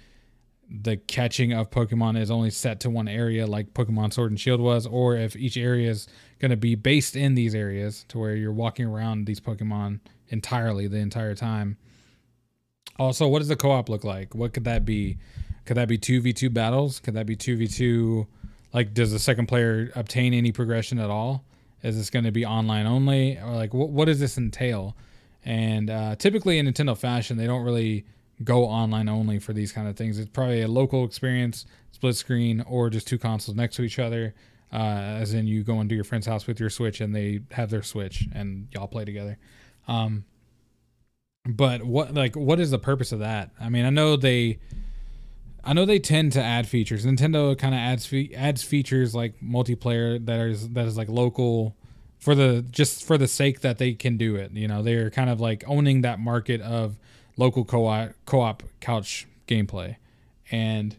the 0.75 0.97
catching 0.97 1.53
of 1.53 1.71
Pokemon 1.71 2.19
is 2.19 2.31
only 2.31 2.49
set 2.49 2.81
to 2.81 2.89
one 2.89 3.07
area, 3.07 3.47
like 3.47 3.75
Pokemon 3.75 4.11
Sword 4.13 4.31
and 4.31 4.41
Shield 4.41 4.61
was, 4.61 4.87
or 4.87 5.15
if 5.17 5.37
each 5.37 5.59
area 5.59 5.91
is 5.91 6.09
going 6.39 6.51
to 6.51 6.57
be 6.57 6.75
based 6.75 7.15
in 7.15 7.35
these 7.35 7.55
areas 7.55 8.07
to 8.09 8.19
where 8.19 8.35
you're 8.35 8.53
walking 8.53 8.87
around 8.87 9.27
these 9.27 9.39
Pokemon 9.39 10.01
entirely 10.29 10.87
the 10.89 10.97
entire 10.97 11.35
time. 11.35 11.77
Also, 12.99 13.29
what 13.29 13.41
does 13.41 13.49
the 13.49 13.57
co-op 13.57 13.91
look 13.91 14.03
like? 14.03 14.35
What 14.35 14.55
could 14.55 14.65
that 14.65 14.87
be? 14.87 15.19
Could 15.67 15.77
that 15.77 15.89
be 15.89 15.99
two 15.99 16.23
v 16.23 16.33
two 16.33 16.49
battles? 16.49 17.01
Could 17.01 17.15
that 17.15 17.27
be 17.27 17.37
two 17.37 17.57
v 17.57 17.67
two? 17.69 18.27
Like, 18.73 18.95
does 18.95 19.13
the 19.13 19.19
second 19.19 19.47
player 19.47 19.91
obtain 19.95 20.33
any 20.35 20.53
progression 20.53 20.99
at 20.99 21.11
all? 21.11 21.45
Is 21.83 21.97
this 21.97 22.11
going 22.11 22.25
to 22.25 22.33
be 22.33 22.47
online 22.47 22.87
only, 22.87 23.39
or 23.39 23.53
like 23.53 23.75
what 23.75 23.91
what 23.91 24.05
does 24.05 24.21
this 24.21 24.39
entail? 24.39 24.97
And 25.45 25.91
uh, 25.91 26.17
typically 26.17 26.59
in 26.59 26.67
Nintendo 26.67 26.97
fashion, 26.97 27.37
they 27.37 27.47
don't 27.47 27.65
really 27.65 28.05
go 28.45 28.65
online 28.65 29.09
only 29.09 29.39
for 29.39 29.53
these 29.53 29.73
kind 29.73 29.89
of 29.89 29.97
things. 29.97 30.19
It's 30.19 30.31
probably 30.31 30.63
a 30.63 30.69
local 30.69 31.05
experience, 31.05 31.67
split 31.91 32.17
screen, 32.17 32.61
or 32.63 32.89
just 32.89 33.09
two 33.09 33.19
consoles 33.19 33.57
next 33.57 33.77
to 33.77 33.83
each 33.83 33.99
other. 33.99 34.35
Uh, 34.73 35.19
as 35.21 35.35
in, 35.35 35.47
you 35.47 35.65
go 35.65 35.81
into 35.81 35.95
your 35.95 36.05
friend's 36.05 36.27
house 36.27 36.47
with 36.47 36.59
your 36.59 36.71
Switch, 36.71 37.01
and 37.01 37.15
they 37.15 37.41
have 37.51 37.71
their 37.71 37.83
Switch, 37.83 38.27
and 38.33 38.69
y'all 38.73 38.87
play 38.87 39.05
together. 39.05 39.37
Um, 39.89 40.25
but 41.45 41.83
what 41.83 42.15
like 42.15 42.37
what 42.37 42.61
is 42.61 42.71
the 42.71 42.79
purpose 42.79 43.11
of 43.13 43.19
that? 43.19 43.51
I 43.61 43.69
mean, 43.69 43.85
I 43.85 43.91
know 43.91 44.17
they 44.17 44.61
I 45.65 45.73
know 45.73 45.85
they 45.85 45.99
tend 45.99 46.33
to 46.33 46.43
add 46.43 46.67
features. 46.67 47.07
Nintendo 47.07 47.57
kind 47.57 47.75
of 47.75 47.79
adds 47.79 48.07
fe- 48.07 48.33
adds 48.35 48.63
features 48.63 49.15
like 49.15 49.41
multiplayer 49.41 50.25
that 50.27 50.41
is 50.41 50.71
that 50.71 50.87
is 50.87 50.97
like 50.97 51.09
local 51.09 51.77
for 52.19 52.35
the 52.35 52.65
just 52.71 53.05
for 53.05 53.17
the 53.17 53.29
sake 53.29 53.61
that 53.61 53.79
they 53.79 53.95
can 53.95 54.17
do 54.17 54.37
it. 54.37 54.53
You 54.53 54.69
know, 54.69 54.83
they're 54.83 55.11
kind 55.11 55.31
of 55.31 55.41
like 55.41 55.65
owning 55.67 56.01
that 56.03 56.19
market 56.19 56.61
of 56.61 56.99
local 57.37 57.65
co-op 57.65 58.13
co-op 58.27 58.63
couch 58.81 59.27
gameplay. 59.47 59.97
And 60.51 60.97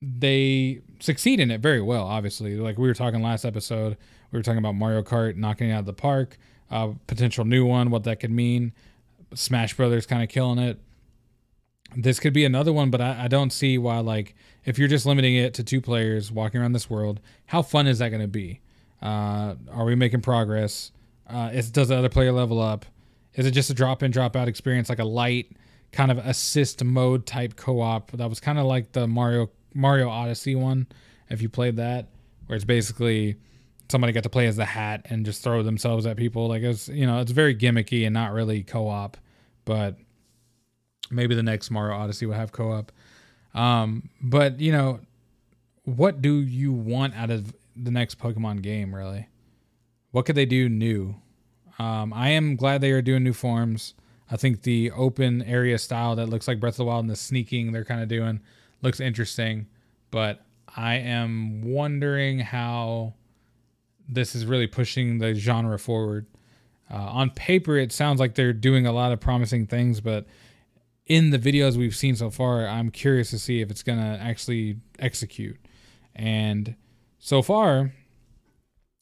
they 0.00 0.80
succeed 1.00 1.40
in 1.40 1.50
it 1.50 1.60
very 1.60 1.80
well, 1.80 2.04
obviously. 2.06 2.56
Like 2.56 2.78
we 2.78 2.88
were 2.88 2.94
talking 2.94 3.22
last 3.22 3.44
episode, 3.44 3.96
we 4.30 4.38
were 4.38 4.42
talking 4.42 4.58
about 4.58 4.74
Mario 4.74 5.02
Kart 5.02 5.36
knocking 5.36 5.70
it 5.70 5.72
out 5.72 5.80
of 5.80 5.86
the 5.86 5.92
park, 5.92 6.38
uh, 6.70 6.92
potential 7.06 7.44
new 7.44 7.66
one, 7.66 7.90
what 7.90 8.04
that 8.04 8.20
could 8.20 8.30
mean. 8.30 8.72
Smash 9.34 9.76
Brothers 9.76 10.06
kind 10.06 10.22
of 10.22 10.28
killing 10.28 10.58
it. 10.58 10.78
This 11.96 12.18
could 12.20 12.32
be 12.32 12.44
another 12.44 12.72
one, 12.72 12.90
but 12.90 13.00
I, 13.00 13.24
I 13.24 13.28
don't 13.28 13.52
see 13.52 13.78
why. 13.78 13.98
Like, 13.98 14.34
if 14.64 14.78
you're 14.78 14.88
just 14.88 15.06
limiting 15.06 15.34
it 15.34 15.54
to 15.54 15.64
two 15.64 15.80
players 15.80 16.32
walking 16.32 16.60
around 16.60 16.72
this 16.72 16.88
world, 16.88 17.20
how 17.46 17.62
fun 17.62 17.86
is 17.86 17.98
that 17.98 18.08
going 18.08 18.22
to 18.22 18.28
be? 18.28 18.60
Uh, 19.02 19.56
are 19.70 19.84
we 19.84 19.94
making 19.94 20.20
progress? 20.20 20.92
Uh, 21.28 21.50
is, 21.52 21.70
does 21.70 21.88
the 21.88 21.96
other 21.96 22.08
player 22.08 22.32
level 22.32 22.60
up? 22.60 22.86
Is 23.34 23.46
it 23.46 23.52
just 23.52 23.70
a 23.70 23.74
drop 23.74 24.02
in, 24.02 24.10
drop 24.10 24.36
out 24.36 24.48
experience, 24.48 24.88
like 24.88 24.98
a 24.98 25.04
light 25.04 25.56
kind 25.92 26.10
of 26.10 26.18
assist 26.18 26.82
mode 26.82 27.26
type 27.26 27.56
co-op 27.56 28.10
that 28.12 28.28
was 28.28 28.40
kind 28.40 28.58
of 28.58 28.66
like 28.66 28.92
the 28.92 29.06
Mario 29.06 29.50
Mario 29.74 30.08
Odyssey 30.08 30.54
one, 30.54 30.86
if 31.28 31.40
you 31.40 31.48
played 31.48 31.76
that, 31.76 32.08
where 32.46 32.56
it's 32.56 32.64
basically 32.64 33.36
somebody 33.88 34.12
got 34.12 34.22
to 34.22 34.30
play 34.30 34.46
as 34.46 34.56
the 34.56 34.64
hat 34.64 35.06
and 35.10 35.24
just 35.24 35.42
throw 35.42 35.62
themselves 35.62 36.06
at 36.06 36.16
people. 36.16 36.48
Like 36.48 36.62
it's 36.62 36.88
you 36.88 37.06
know 37.06 37.20
it's 37.20 37.32
very 37.32 37.54
gimmicky 37.54 38.04
and 38.04 38.14
not 38.14 38.32
really 38.32 38.62
co-op, 38.62 39.16
but 39.64 39.96
maybe 41.12 41.34
the 41.34 41.42
next 41.42 41.70
Mario 41.70 41.96
Odyssey 41.96 42.26
will 42.26 42.34
have 42.34 42.52
co-op. 42.52 42.92
Um, 43.54 44.08
but 44.20 44.60
you 44.60 44.72
know, 44.72 45.00
what 45.84 46.22
do 46.22 46.34
you 46.36 46.72
want 46.72 47.14
out 47.14 47.30
of 47.30 47.54
the 47.76 47.90
next 47.90 48.18
Pokemon 48.18 48.62
game? 48.62 48.94
Really, 48.94 49.28
what 50.10 50.26
could 50.26 50.36
they 50.36 50.46
do 50.46 50.68
new? 50.68 51.16
Um, 51.78 52.12
I 52.12 52.30
am 52.30 52.56
glad 52.56 52.80
they 52.80 52.92
are 52.92 53.02
doing 53.02 53.24
new 53.24 53.32
forms. 53.32 53.94
I 54.30 54.36
think 54.36 54.62
the 54.62 54.90
open 54.92 55.42
area 55.42 55.78
style 55.78 56.16
that 56.16 56.28
looks 56.28 56.48
like 56.48 56.60
Breath 56.60 56.74
of 56.74 56.78
the 56.78 56.84
Wild 56.86 57.04
and 57.04 57.10
the 57.10 57.16
sneaking 57.16 57.72
they're 57.72 57.84
kind 57.84 58.02
of 58.02 58.08
doing 58.08 58.40
looks 58.80 59.00
interesting, 59.00 59.66
but 60.10 60.44
I 60.74 60.94
am 60.94 61.62
wondering 61.62 62.40
how 62.40 63.14
this 64.08 64.34
is 64.34 64.46
really 64.46 64.66
pushing 64.66 65.18
the 65.18 65.34
genre 65.34 65.78
forward. 65.78 66.26
Uh, 66.90 66.96
on 66.96 67.30
paper, 67.30 67.76
it 67.76 67.92
sounds 67.92 68.20
like 68.20 68.34
they're 68.34 68.52
doing 68.52 68.86
a 68.86 68.92
lot 68.92 69.12
of 69.12 69.20
promising 69.20 69.66
things, 69.66 70.00
but 70.00 70.26
in 71.06 71.30
the 71.30 71.38
videos 71.38 71.76
we've 71.76 71.96
seen 71.96 72.16
so 72.16 72.30
far, 72.30 72.66
I'm 72.66 72.90
curious 72.90 73.30
to 73.30 73.38
see 73.38 73.60
if 73.60 73.70
it's 73.70 73.82
to 73.98 74.18
actually 74.20 74.76
execute. 74.98 75.58
And 76.14 76.76
so 77.18 77.42
far, 77.42 77.92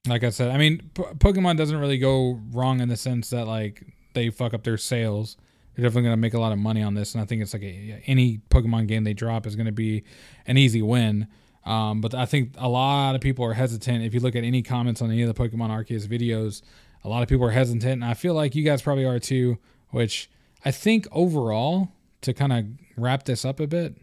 like 0.07 0.25
I 0.25 0.31
said, 0.31 0.51
I 0.51 0.57
mean, 0.57 0.91
P- 0.95 1.03
Pokemon 1.03 1.57
doesn't 1.57 1.79
really 1.79 1.99
go 1.99 2.41
wrong 2.53 2.81
in 2.81 2.89
the 2.89 2.97
sense 2.97 3.31
that 3.31 3.47
like 3.47 3.85
they 4.15 4.31
fuck 4.31 4.55
up 4.55 4.65
their 4.65 4.79
sales. 4.79 5.37
They're 5.75 5.85
definitely 5.85 6.03
to 6.13 6.17
make 6.17 6.35
a 6.35 6.41
lot 6.41 6.53
of 6.53 6.59
money 6.59 6.83
on 6.83 6.95
this, 6.95 7.15
and 7.15 7.23
I 7.23 7.27
think 7.27 7.43
it's 7.43 7.53
like 7.53 7.63
a, 7.63 8.03
any 8.07 8.41
Pokemon 8.51 8.89
game 8.89 9.05
they 9.05 9.15
drop 9.15 9.47
is 9.47 9.55
to 9.67 9.73
be 9.73 10.03
an 10.47 10.57
easy 10.57 10.83
win. 10.83 11.29
Um, 11.65 12.01
but 12.01 12.15
I 12.15 12.27
think 12.27 12.55
a 12.57 12.69
lot 12.69 13.15
of 13.15 13.21
people 13.21 13.45
are 13.45 13.53
hesitant. 13.53 14.03
If 14.03 14.15
you 14.15 14.21
look 14.21 14.35
at 14.35 14.43
any 14.43 14.63
comments 14.63 15.03
on 15.03 15.11
any 15.11 15.23
of 15.23 15.35
the 15.35 15.49
Pokemon 15.49 15.69
Arceus 15.69 16.09
videos, 16.09 16.63
a 17.05 17.09
lot 17.09 17.23
of 17.23 17.29
people 17.29 17.47
are 17.47 17.51
hesitant, 17.51 17.85
and 17.85 18.05
I 18.05 18.15
feel 18.15 18.35
like 18.35 18.55
you 18.55 18.65
guys 18.65 18.83
probably 18.83 19.05
are 19.05 19.19
too. 19.19 19.59
Which 19.91 20.31
I 20.64 20.70
think 20.70 21.07
overall, 21.11 21.92
to 22.23 22.35
kind 22.35 22.53
of 22.53 22.66
wrap 22.96 23.25
this 23.25 23.44
up 23.44 23.61
a 23.61 23.66
bit, 23.66 23.96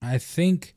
I 0.00 0.18
think 0.18 0.74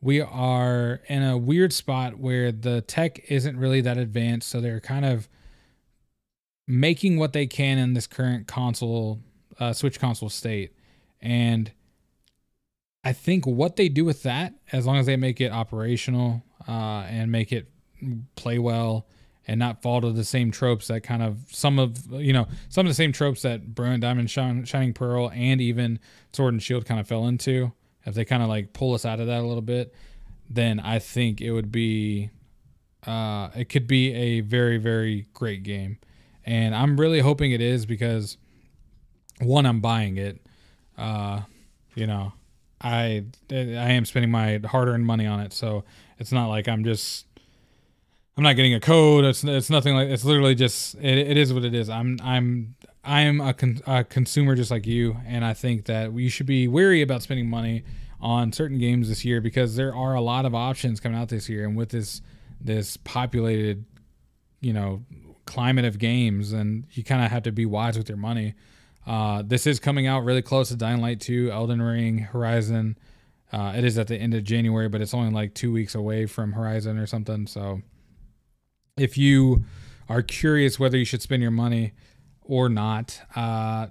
we 0.00 0.20
are 0.20 1.00
in 1.08 1.22
a 1.22 1.38
weird 1.38 1.72
spot 1.72 2.18
where 2.18 2.52
the 2.52 2.82
tech 2.82 3.30
isn't 3.30 3.56
really 3.56 3.80
that 3.82 3.96
advanced, 3.96 4.48
so 4.48 4.60
they're 4.60 4.80
kind 4.80 5.04
of 5.04 5.28
making 6.66 7.18
what 7.18 7.32
they 7.32 7.46
can 7.46 7.78
in 7.78 7.94
this 7.94 8.06
current 8.06 8.46
console, 8.46 9.20
uh, 9.58 9.72
Switch 9.72 9.98
console 10.00 10.28
state, 10.28 10.72
and 11.20 11.72
I 13.04 13.12
think 13.12 13.46
what 13.46 13.76
they 13.76 13.88
do 13.88 14.04
with 14.04 14.22
that, 14.24 14.54
as 14.72 14.86
long 14.86 14.96
as 14.96 15.06
they 15.06 15.16
make 15.16 15.40
it 15.40 15.52
operational 15.52 16.42
uh, 16.66 17.06
and 17.08 17.30
make 17.30 17.52
it 17.52 17.70
play 18.34 18.58
well 18.58 19.06
and 19.46 19.58
not 19.58 19.82
fall 19.82 20.00
to 20.00 20.12
the 20.12 20.24
same 20.24 20.50
tropes 20.50 20.88
that 20.88 21.02
kind 21.02 21.22
of 21.22 21.38
some 21.50 21.78
of 21.78 22.10
you 22.12 22.32
know 22.32 22.46
some 22.68 22.86
of 22.86 22.90
the 22.90 22.94
same 22.94 23.12
tropes 23.12 23.42
that 23.42 23.74
Brilliant 23.74 24.02
Diamond, 24.02 24.30
Shining 24.30 24.92
Pearl, 24.94 25.30
and 25.30 25.60
even 25.60 25.98
Sword 26.32 26.54
and 26.54 26.62
Shield 26.62 26.86
kind 26.86 27.00
of 27.00 27.06
fell 27.06 27.26
into. 27.26 27.72
If 28.06 28.14
they 28.14 28.24
kind 28.24 28.42
of 28.42 28.48
like 28.48 28.72
pull 28.72 28.94
us 28.94 29.04
out 29.04 29.20
of 29.20 29.26
that 29.26 29.40
a 29.40 29.46
little 29.46 29.62
bit, 29.62 29.94
then 30.48 30.78
I 30.80 30.98
think 30.98 31.40
it 31.40 31.52
would 31.52 31.72
be 31.72 32.30
uh, 33.06 33.50
it 33.54 33.68
could 33.68 33.86
be 33.86 34.12
a 34.12 34.40
very 34.40 34.78
very 34.78 35.26
great 35.32 35.62
game, 35.62 35.98
and 36.44 36.74
I'm 36.74 36.98
really 36.98 37.20
hoping 37.20 37.52
it 37.52 37.60
is 37.60 37.86
because 37.86 38.36
one 39.40 39.66
I'm 39.66 39.80
buying 39.80 40.16
it, 40.16 40.40
uh, 40.96 41.42
you 41.94 42.06
know, 42.06 42.32
I 42.80 43.24
I 43.50 43.54
am 43.92 44.04
spending 44.04 44.30
my 44.30 44.60
hard 44.64 44.88
earned 44.88 45.06
money 45.06 45.26
on 45.26 45.40
it, 45.40 45.52
so 45.52 45.84
it's 46.18 46.32
not 46.32 46.48
like 46.48 46.68
I'm 46.68 46.84
just 46.84 47.26
I'm 48.36 48.42
not 48.42 48.56
getting 48.56 48.74
a 48.74 48.80
code. 48.80 49.24
It's 49.24 49.44
it's 49.44 49.70
nothing 49.70 49.94
like 49.94 50.08
it's 50.08 50.24
literally 50.24 50.54
just 50.54 50.96
it, 50.96 51.18
it 51.18 51.36
is 51.36 51.52
what 51.52 51.64
it 51.64 51.74
is. 51.74 51.88
I'm 51.88 52.18
I'm 52.22 52.74
I'm 53.04 53.40
a, 53.40 53.54
con, 53.54 53.80
a 53.86 54.02
consumer 54.02 54.56
just 54.56 54.70
like 54.70 54.86
you, 54.86 55.16
and 55.26 55.44
I 55.44 55.54
think 55.54 55.84
that 55.86 56.12
we 56.12 56.28
should 56.28 56.46
be 56.46 56.66
wary 56.66 57.02
about 57.02 57.22
spending 57.22 57.48
money 57.48 57.84
on 58.20 58.52
certain 58.52 58.78
games 58.78 59.08
this 59.08 59.24
year 59.24 59.40
because 59.40 59.76
there 59.76 59.94
are 59.94 60.14
a 60.14 60.20
lot 60.20 60.46
of 60.46 60.54
options 60.54 60.98
coming 60.98 61.16
out 61.16 61.28
this 61.28 61.48
year, 61.48 61.64
and 61.64 61.76
with 61.76 61.90
this 61.90 62.22
this 62.60 62.96
populated, 62.96 63.84
you 64.60 64.72
know, 64.72 65.04
climate 65.44 65.84
of 65.84 65.98
games, 65.98 66.52
and 66.52 66.86
you 66.92 67.04
kind 67.04 67.24
of 67.24 67.30
have 67.30 67.44
to 67.44 67.52
be 67.52 67.66
wise 67.66 67.96
with 67.96 68.08
your 68.08 68.18
money. 68.18 68.54
Uh, 69.06 69.42
this 69.46 69.66
is 69.66 69.78
coming 69.78 70.06
out 70.06 70.24
really 70.24 70.42
close 70.42 70.68
to 70.68 70.76
Dying 70.76 71.02
Light 71.02 71.20
2, 71.20 71.50
Elden 71.52 71.82
Ring, 71.82 72.18
Horizon. 72.18 72.96
Uh, 73.52 73.74
it 73.76 73.84
is 73.84 73.98
at 73.98 74.06
the 74.06 74.16
end 74.16 74.32
of 74.32 74.42
January, 74.44 74.88
but 74.88 75.02
it's 75.02 75.12
only 75.12 75.30
like 75.30 75.54
two 75.54 75.70
weeks 75.70 75.94
away 75.94 76.24
from 76.24 76.52
Horizon 76.52 76.98
or 76.98 77.06
something. 77.06 77.46
So 77.46 77.82
if 78.96 79.18
you 79.18 79.64
are 80.08 80.22
curious 80.22 80.78
whether 80.78 80.96
you 80.96 81.04
should 81.04 81.22
spend 81.22 81.42
your 81.42 81.50
money 81.50 81.92
or 82.42 82.68
not, 82.68 83.20
uh, 83.34 83.88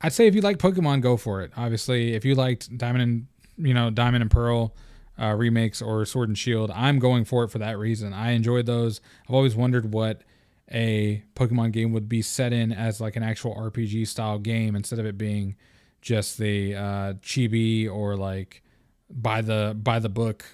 I'd 0.00 0.12
say 0.12 0.26
if 0.26 0.34
you 0.34 0.40
like 0.40 0.58
Pokemon, 0.58 1.00
go 1.00 1.16
for 1.16 1.40
it. 1.42 1.52
Obviously, 1.56 2.14
if 2.14 2.24
you 2.24 2.34
liked 2.34 2.76
Diamond 2.76 3.02
and 3.02 3.26
you 3.56 3.74
know 3.74 3.90
Diamond 3.90 4.22
and 4.22 4.30
Pearl 4.30 4.74
uh, 5.20 5.34
remakes 5.34 5.80
or 5.80 6.04
Sword 6.04 6.28
and 6.28 6.36
Shield, 6.36 6.70
I'm 6.72 6.98
going 6.98 7.24
for 7.24 7.44
it 7.44 7.48
for 7.48 7.58
that 7.58 7.78
reason. 7.78 8.12
I 8.12 8.32
enjoyed 8.32 8.66
those. 8.66 9.00
I've 9.28 9.34
always 9.34 9.56
wondered 9.56 9.92
what 9.92 10.22
a 10.70 11.22
Pokemon 11.34 11.72
game 11.72 11.92
would 11.92 12.08
be 12.08 12.22
set 12.22 12.52
in 12.52 12.72
as 12.72 13.00
like 13.00 13.16
an 13.16 13.22
actual 13.22 13.54
RPG 13.54 14.08
style 14.08 14.38
game 14.38 14.74
instead 14.76 14.98
of 14.98 15.06
it 15.06 15.16
being 15.16 15.56
just 16.02 16.36
the 16.36 16.74
uh, 16.74 17.12
chibi 17.22 17.90
or 17.90 18.16
like 18.16 18.62
by 19.08 19.40
the 19.40 19.74
by 19.80 19.98
the 19.98 20.08
book 20.08 20.44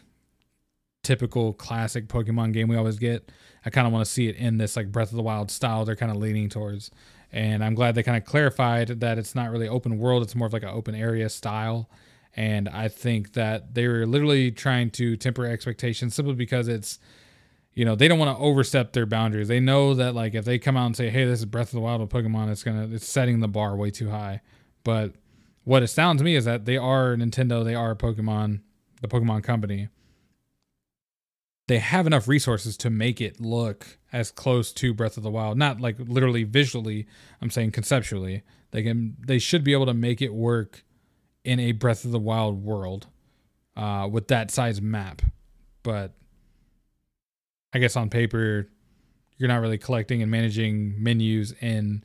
typical 1.02 1.52
classic 1.52 2.08
Pokemon 2.08 2.52
game 2.52 2.68
we 2.68 2.76
always 2.76 2.98
get. 2.98 3.30
I 3.64 3.70
kind 3.70 3.86
of 3.86 3.92
want 3.92 4.04
to 4.04 4.10
see 4.10 4.28
it 4.28 4.36
in 4.36 4.58
this 4.58 4.76
like 4.76 4.90
Breath 4.90 5.10
of 5.10 5.16
the 5.16 5.22
Wild 5.22 5.50
style 5.50 5.84
they're 5.84 5.96
kind 5.96 6.10
of 6.10 6.18
leaning 6.18 6.48
towards. 6.48 6.90
And 7.32 7.62
I'm 7.62 7.74
glad 7.74 7.94
they 7.94 8.02
kind 8.02 8.16
of 8.16 8.24
clarified 8.24 9.00
that 9.00 9.18
it's 9.18 9.34
not 9.34 9.50
really 9.50 9.68
open 9.68 9.98
world, 9.98 10.22
it's 10.22 10.34
more 10.34 10.46
of 10.46 10.52
like 10.52 10.62
an 10.62 10.70
open 10.70 10.94
area 10.94 11.28
style. 11.28 11.88
And 12.36 12.68
I 12.68 12.88
think 12.88 13.34
that 13.34 13.74
they 13.74 13.86
were 13.88 14.06
literally 14.06 14.50
trying 14.50 14.90
to 14.92 15.16
temper 15.16 15.46
expectations 15.46 16.14
simply 16.14 16.34
because 16.34 16.68
it's 16.68 16.98
you 17.72 17.84
know, 17.84 17.94
they 17.94 18.08
don't 18.08 18.18
want 18.18 18.36
to 18.36 18.42
overstep 18.42 18.92
their 18.92 19.06
boundaries. 19.06 19.48
They 19.48 19.60
know 19.60 19.94
that 19.94 20.14
like 20.14 20.34
if 20.34 20.44
they 20.44 20.58
come 20.58 20.76
out 20.76 20.86
and 20.86 20.96
say, 20.96 21.08
"Hey, 21.08 21.24
this 21.24 21.38
is 21.38 21.44
Breath 21.46 21.68
of 21.68 21.72
the 21.72 21.80
Wild 21.80 22.00
with 22.00 22.10
Pokemon," 22.10 22.50
it's 22.50 22.64
gonna 22.64 22.88
it's 22.90 23.08
setting 23.08 23.40
the 23.40 23.48
bar 23.48 23.76
way 23.76 23.90
too 23.90 24.10
high. 24.10 24.40
But 24.82 25.14
what 25.64 25.82
it 25.82 25.88
sounds 25.88 26.18
to 26.18 26.24
me 26.24 26.34
is 26.34 26.44
that 26.46 26.64
they 26.64 26.76
are 26.76 27.14
Nintendo, 27.14 27.64
they 27.64 27.74
are 27.74 27.94
Pokemon, 27.94 28.60
the 29.00 29.08
Pokemon 29.08 29.44
company. 29.44 29.88
They 31.70 31.78
have 31.78 32.04
enough 32.04 32.26
resources 32.26 32.76
to 32.78 32.90
make 32.90 33.20
it 33.20 33.40
look 33.40 33.96
as 34.12 34.32
close 34.32 34.72
to 34.72 34.92
Breath 34.92 35.16
of 35.16 35.22
the 35.22 35.30
Wild, 35.30 35.56
not 35.56 35.80
like 35.80 35.94
literally 36.00 36.42
visually. 36.42 37.06
I'm 37.40 37.48
saying 37.48 37.70
conceptually. 37.70 38.42
They 38.72 38.82
can, 38.82 39.16
they 39.24 39.38
should 39.38 39.62
be 39.62 39.72
able 39.72 39.86
to 39.86 39.94
make 39.94 40.20
it 40.20 40.34
work 40.34 40.82
in 41.44 41.60
a 41.60 41.70
Breath 41.70 42.04
of 42.04 42.10
the 42.10 42.18
Wild 42.18 42.64
world 42.64 43.06
uh, 43.76 44.08
with 44.10 44.26
that 44.26 44.50
size 44.50 44.82
map. 44.82 45.22
But 45.84 46.14
I 47.72 47.78
guess 47.78 47.94
on 47.94 48.10
paper, 48.10 48.68
you're 49.36 49.48
not 49.48 49.60
really 49.60 49.78
collecting 49.78 50.22
and 50.22 50.28
managing 50.28 51.00
menus 51.00 51.52
in 51.60 52.02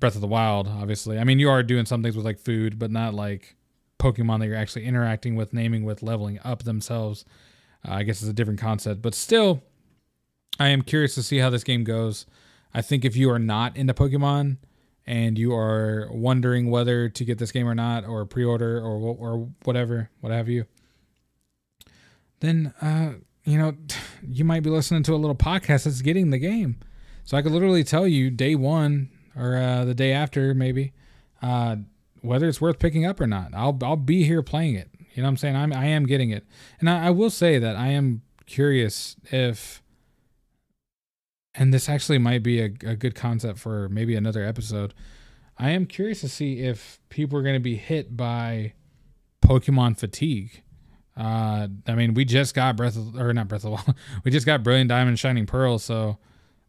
Breath 0.00 0.14
of 0.14 0.22
the 0.22 0.26
Wild, 0.26 0.66
obviously. 0.66 1.18
I 1.18 1.24
mean, 1.24 1.38
you 1.38 1.50
are 1.50 1.62
doing 1.62 1.84
some 1.84 2.02
things 2.02 2.16
with 2.16 2.24
like 2.24 2.38
food, 2.38 2.78
but 2.78 2.90
not 2.90 3.12
like 3.12 3.54
Pokemon 3.98 4.38
that 4.38 4.46
you're 4.46 4.56
actually 4.56 4.86
interacting 4.86 5.36
with, 5.36 5.52
naming 5.52 5.84
with, 5.84 6.02
leveling 6.02 6.38
up 6.42 6.62
themselves. 6.62 7.26
Uh, 7.86 7.92
I 7.94 8.02
guess 8.02 8.20
it's 8.20 8.30
a 8.30 8.34
different 8.34 8.60
concept, 8.60 9.02
but 9.02 9.14
still, 9.14 9.62
I 10.58 10.68
am 10.68 10.82
curious 10.82 11.14
to 11.14 11.22
see 11.22 11.38
how 11.38 11.50
this 11.50 11.64
game 11.64 11.84
goes. 11.84 12.26
I 12.74 12.82
think 12.82 13.04
if 13.04 13.16
you 13.16 13.30
are 13.30 13.38
not 13.38 13.76
into 13.76 13.94
Pokemon 13.94 14.58
and 15.06 15.38
you 15.38 15.54
are 15.54 16.08
wondering 16.10 16.70
whether 16.70 17.08
to 17.08 17.24
get 17.24 17.38
this 17.38 17.52
game 17.52 17.66
or 17.66 17.74
not, 17.74 18.04
or 18.04 18.24
pre-order 18.26 18.78
or 18.78 19.16
or 19.16 19.48
whatever, 19.64 20.10
what 20.20 20.32
have 20.32 20.48
you, 20.48 20.66
then 22.40 22.74
uh, 22.82 23.12
you 23.44 23.58
know 23.58 23.74
you 24.28 24.44
might 24.44 24.62
be 24.62 24.70
listening 24.70 25.02
to 25.04 25.14
a 25.14 25.16
little 25.16 25.36
podcast 25.36 25.84
that's 25.84 26.02
getting 26.02 26.30
the 26.30 26.38
game. 26.38 26.78
So 27.24 27.36
I 27.36 27.42
could 27.42 27.52
literally 27.52 27.84
tell 27.84 28.06
you 28.06 28.30
day 28.30 28.54
one 28.54 29.10
or 29.36 29.56
uh, 29.56 29.84
the 29.84 29.94
day 29.94 30.12
after 30.12 30.54
maybe 30.54 30.92
uh, 31.42 31.76
whether 32.20 32.48
it's 32.48 32.60
worth 32.60 32.78
picking 32.78 33.04
up 33.06 33.20
or 33.20 33.26
not. 33.26 33.54
I'll 33.54 33.78
I'll 33.82 33.96
be 33.96 34.24
here 34.24 34.42
playing 34.42 34.74
it. 34.74 34.90
You 35.14 35.22
know 35.22 35.28
what 35.28 35.30
I'm 35.30 35.36
saying? 35.36 35.56
I'm 35.56 35.72
I 35.72 35.86
am 35.86 36.06
getting 36.06 36.30
it, 36.30 36.46
and 36.80 36.88
I, 36.88 37.06
I 37.06 37.10
will 37.10 37.30
say 37.30 37.58
that 37.58 37.76
I 37.76 37.88
am 37.88 38.22
curious 38.46 39.16
if, 39.30 39.82
and 41.54 41.72
this 41.72 41.88
actually 41.88 42.18
might 42.18 42.42
be 42.42 42.60
a, 42.60 42.66
a 42.86 42.96
good 42.96 43.14
concept 43.14 43.58
for 43.58 43.88
maybe 43.88 44.14
another 44.14 44.44
episode. 44.44 44.94
I 45.58 45.70
am 45.70 45.86
curious 45.86 46.20
to 46.20 46.28
see 46.28 46.60
if 46.60 47.00
people 47.08 47.38
are 47.38 47.42
going 47.42 47.56
to 47.56 47.60
be 47.60 47.76
hit 47.76 48.16
by 48.16 48.74
Pokemon 49.42 49.98
fatigue. 49.98 50.62
Uh, 51.16 51.66
I 51.86 51.94
mean, 51.96 52.14
we 52.14 52.24
just 52.24 52.54
got 52.54 52.76
Breath 52.76 52.96
of, 52.96 53.16
or 53.16 53.32
not 53.34 53.48
Breath 53.48 53.64
of, 53.64 53.80
we 54.24 54.30
just 54.30 54.46
got 54.46 54.62
Brilliant 54.62 54.88
Diamond, 54.88 55.18
Shining 55.18 55.46
Pearl. 55.46 55.78
So 55.78 56.18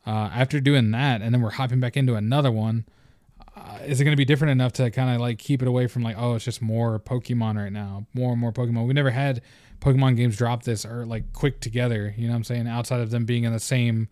uh, 0.08 0.32
after 0.34 0.60
doing 0.60 0.92
that, 0.92 1.22
and 1.22 1.34
then 1.34 1.42
we're 1.42 1.52
hopping 1.52 1.80
back 1.80 1.96
into 1.96 2.16
another 2.16 2.52
one, 2.52 2.86
uh, 3.60 3.80
is 3.86 4.00
it 4.00 4.04
going 4.04 4.14
to 4.14 4.18
be 4.18 4.26
different 4.26 4.52
enough 4.52 4.74
to 4.74 4.90
kind 4.92 5.14
of 5.14 5.22
like 5.22 5.40
keep 5.40 5.62
it 5.62 5.68
away 5.68 5.88
from 5.88 6.04
like, 6.04 6.16
oh, 6.18 6.36
it's 6.36 6.46
just 6.46 6.62
more 6.62 7.00
Pokemon 7.00 7.56
right 7.56 7.72
now, 7.72 8.06
more 8.14 8.32
and 8.32 8.40
more 8.40 8.52
Pokemon. 8.52 8.88
We 8.88 8.94
never 8.94 9.12
had 9.12 9.42
Pokemon 9.82 10.16
games 10.16 10.38
drop 10.38 10.64
this 10.64 10.86
or 10.86 11.06
like 11.06 11.34
quick 11.34 11.62
together. 11.62 12.14
You 12.18 12.28
know 12.28 12.34
what 12.34 12.38
I'm 12.38 12.44
saying? 12.44 12.68
Outside 12.68 13.02
of 13.02 13.12
them 13.12 13.26
being 13.26 13.44
in 13.44 13.54
the 13.54 13.60
same 13.60 14.08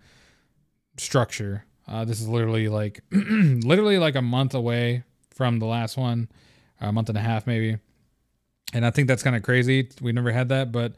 structure. 0.97 1.65
Uh, 1.87 2.03
this 2.05 2.19
is 2.19 2.27
literally 2.27 2.67
like, 2.67 3.01
literally 3.11 3.97
like 3.97 4.15
a 4.15 4.21
month 4.21 4.53
away 4.53 5.03
from 5.31 5.59
the 5.59 5.65
last 5.65 5.97
one, 5.97 6.29
a 6.81 6.91
month 6.91 7.09
and 7.09 7.17
a 7.17 7.21
half 7.21 7.47
maybe. 7.47 7.77
And 8.73 8.85
I 8.85 8.91
think 8.91 9.07
that's 9.07 9.23
kind 9.23 9.35
of 9.35 9.43
crazy. 9.43 9.89
We 10.01 10.11
never 10.11 10.31
had 10.31 10.49
that, 10.49 10.71
but 10.71 10.93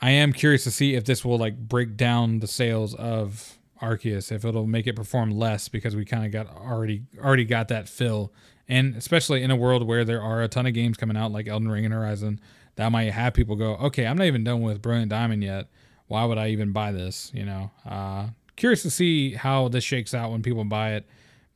I 0.00 0.10
am 0.10 0.32
curious 0.32 0.64
to 0.64 0.70
see 0.70 0.94
if 0.94 1.04
this 1.04 1.24
will 1.24 1.38
like 1.38 1.56
break 1.56 1.96
down 1.96 2.40
the 2.40 2.46
sales 2.46 2.94
of 2.94 3.58
Arceus 3.82 4.30
if 4.30 4.44
it'll 4.44 4.66
make 4.66 4.86
it 4.86 4.94
perform 4.94 5.32
less 5.32 5.68
because 5.68 5.96
we 5.96 6.04
kind 6.04 6.24
of 6.24 6.30
got 6.30 6.48
already 6.56 7.02
already 7.18 7.44
got 7.44 7.68
that 7.68 7.88
fill, 7.88 8.32
and 8.68 8.96
especially 8.96 9.42
in 9.42 9.50
a 9.50 9.56
world 9.56 9.86
where 9.86 10.04
there 10.04 10.22
are 10.22 10.42
a 10.42 10.48
ton 10.48 10.66
of 10.66 10.72
games 10.72 10.96
coming 10.96 11.16
out 11.16 11.32
like 11.32 11.48
Elden 11.48 11.70
Ring 11.70 11.84
and 11.84 11.92
Horizon, 11.92 12.40
that 12.76 12.90
might 12.92 13.12
have 13.12 13.34
people 13.34 13.56
go, 13.56 13.74
okay, 13.76 14.06
I'm 14.06 14.16
not 14.16 14.26
even 14.26 14.44
done 14.44 14.62
with 14.62 14.80
Brilliant 14.80 15.10
Diamond 15.10 15.42
yet. 15.42 15.68
Why 16.06 16.24
would 16.24 16.38
I 16.38 16.48
even 16.48 16.72
buy 16.72 16.92
this? 16.92 17.30
You 17.34 17.44
know, 17.44 17.70
uh, 17.84 18.28
curious 18.56 18.82
to 18.82 18.90
see 18.90 19.34
how 19.34 19.68
this 19.68 19.84
shakes 19.84 20.14
out 20.14 20.30
when 20.30 20.42
people 20.42 20.64
buy 20.64 20.92
it, 20.92 21.06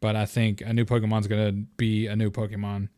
but 0.00 0.16
I 0.16 0.26
think 0.26 0.60
a 0.60 0.72
new 0.72 0.84
Pokemon's 0.84 1.28
gonna 1.28 1.52
be 1.52 2.06
a 2.06 2.16
new 2.16 2.30
Pokemon, 2.30 2.88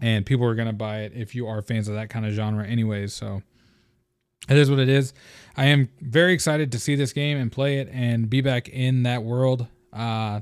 and 0.00 0.26
people 0.26 0.46
are 0.46 0.54
gonna 0.54 0.72
buy 0.72 1.02
it 1.02 1.12
if 1.14 1.34
you 1.34 1.46
are 1.46 1.62
fans 1.62 1.88
of 1.88 1.94
that 1.94 2.10
kind 2.10 2.26
of 2.26 2.32
genre, 2.32 2.66
anyways. 2.66 3.14
So 3.14 3.42
it 4.48 4.56
is 4.56 4.70
what 4.70 4.78
it 4.78 4.88
is. 4.88 5.12
I 5.56 5.66
am 5.66 5.88
very 6.00 6.32
excited 6.32 6.72
to 6.72 6.78
see 6.78 6.94
this 6.94 7.12
game 7.12 7.38
and 7.38 7.52
play 7.52 7.78
it 7.78 7.88
and 7.92 8.28
be 8.28 8.40
back 8.40 8.68
in 8.68 9.02
that 9.04 9.22
world. 9.22 9.66
Uh, 9.92 10.40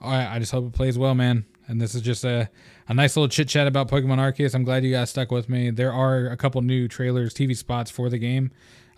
I, 0.00 0.36
I 0.36 0.38
just 0.38 0.52
hope 0.52 0.66
it 0.66 0.72
plays 0.72 0.98
well, 0.98 1.14
man. 1.14 1.44
And 1.68 1.80
this 1.80 1.94
is 1.94 2.02
just 2.02 2.24
a, 2.24 2.50
a 2.88 2.94
nice 2.94 3.16
little 3.16 3.28
chit 3.28 3.48
chat 3.48 3.66
about 3.66 3.88
Pokemon 3.88 4.18
Arceus. 4.18 4.54
I'm 4.54 4.64
glad 4.64 4.84
you 4.84 4.92
guys 4.92 5.10
stuck 5.10 5.30
with 5.30 5.48
me. 5.48 5.70
There 5.70 5.92
are 5.92 6.26
a 6.26 6.36
couple 6.36 6.60
new 6.62 6.88
trailers, 6.88 7.34
TV 7.34 7.56
spots 7.56 7.90
for 7.90 8.08
the 8.08 8.18
game. 8.18 8.50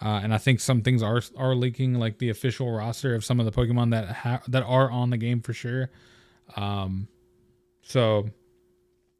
Uh, 0.02 0.20
and 0.22 0.34
I 0.34 0.38
think 0.38 0.60
some 0.60 0.82
things 0.82 1.02
are 1.02 1.22
are 1.36 1.54
leaking, 1.54 1.94
like 1.94 2.18
the 2.18 2.28
official 2.28 2.70
roster 2.70 3.14
of 3.14 3.24
some 3.24 3.38
of 3.38 3.46
the 3.46 3.52
Pokemon 3.52 3.90
that 3.92 4.08
ha- 4.08 4.42
that 4.48 4.62
are 4.64 4.90
on 4.90 5.10
the 5.10 5.16
game 5.16 5.40
for 5.40 5.52
sure. 5.52 5.90
Um, 6.56 7.08
so 7.80 8.28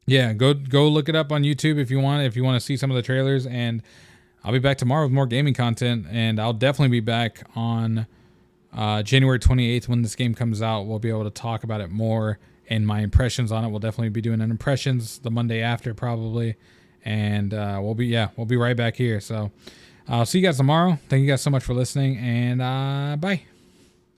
yeah, 0.05 0.33
go 0.33 0.53
go 0.53 0.87
look 0.87 1.07
it 1.09 1.15
up 1.15 1.31
on 1.31 1.43
YouTube 1.43 1.79
if 1.79 1.89
you 1.89 1.99
want. 1.99 2.23
If 2.23 2.35
you 2.35 2.43
want 2.43 2.59
to 2.59 2.65
see 2.65 2.77
some 2.77 2.91
of 2.91 2.95
the 2.95 3.01
trailers 3.01 3.47
and 3.47 3.81
I'll 4.45 4.53
be 4.53 4.59
back 4.59 4.77
tomorrow 4.77 5.05
with 5.05 5.11
more 5.11 5.25
gaming 5.25 5.55
content, 5.55 6.05
and 6.11 6.39
I'll 6.39 6.53
definitely 6.53 6.89
be 6.89 6.99
back 6.99 7.41
on 7.55 8.05
uh, 8.71 9.01
January 9.01 9.39
28th 9.39 9.87
when 9.87 10.03
this 10.03 10.15
game 10.15 10.35
comes 10.35 10.61
out. 10.61 10.83
We'll 10.83 10.99
be 10.99 11.09
able 11.09 11.23
to 11.23 11.31
talk 11.31 11.63
about 11.63 11.81
it 11.81 11.89
more 11.89 12.37
and 12.69 12.85
my 12.85 12.99
impressions 12.99 13.51
on 13.51 13.65
it. 13.65 13.69
We'll 13.69 13.79
definitely 13.79 14.09
be 14.09 14.21
doing 14.21 14.41
an 14.41 14.51
impressions 14.51 15.17
the 15.17 15.31
Monday 15.31 15.61
after, 15.61 15.95
probably, 15.95 16.57
and 17.03 17.55
uh, 17.55 17.79
we'll 17.81 17.95
be 17.95 18.05
yeah, 18.05 18.29
we'll 18.37 18.45
be 18.45 18.57
right 18.57 18.77
back 18.77 18.95
here. 18.95 19.19
So 19.19 19.51
I'll 20.07 20.27
see 20.27 20.39
you 20.39 20.45
guys 20.45 20.57
tomorrow. 20.57 20.99
Thank 21.09 21.21
you 21.21 21.27
guys 21.27 21.41
so 21.41 21.49
much 21.49 21.63
for 21.63 21.73
listening, 21.73 22.17
and 22.17 22.61
uh, 22.61 23.17
bye. 23.19 23.54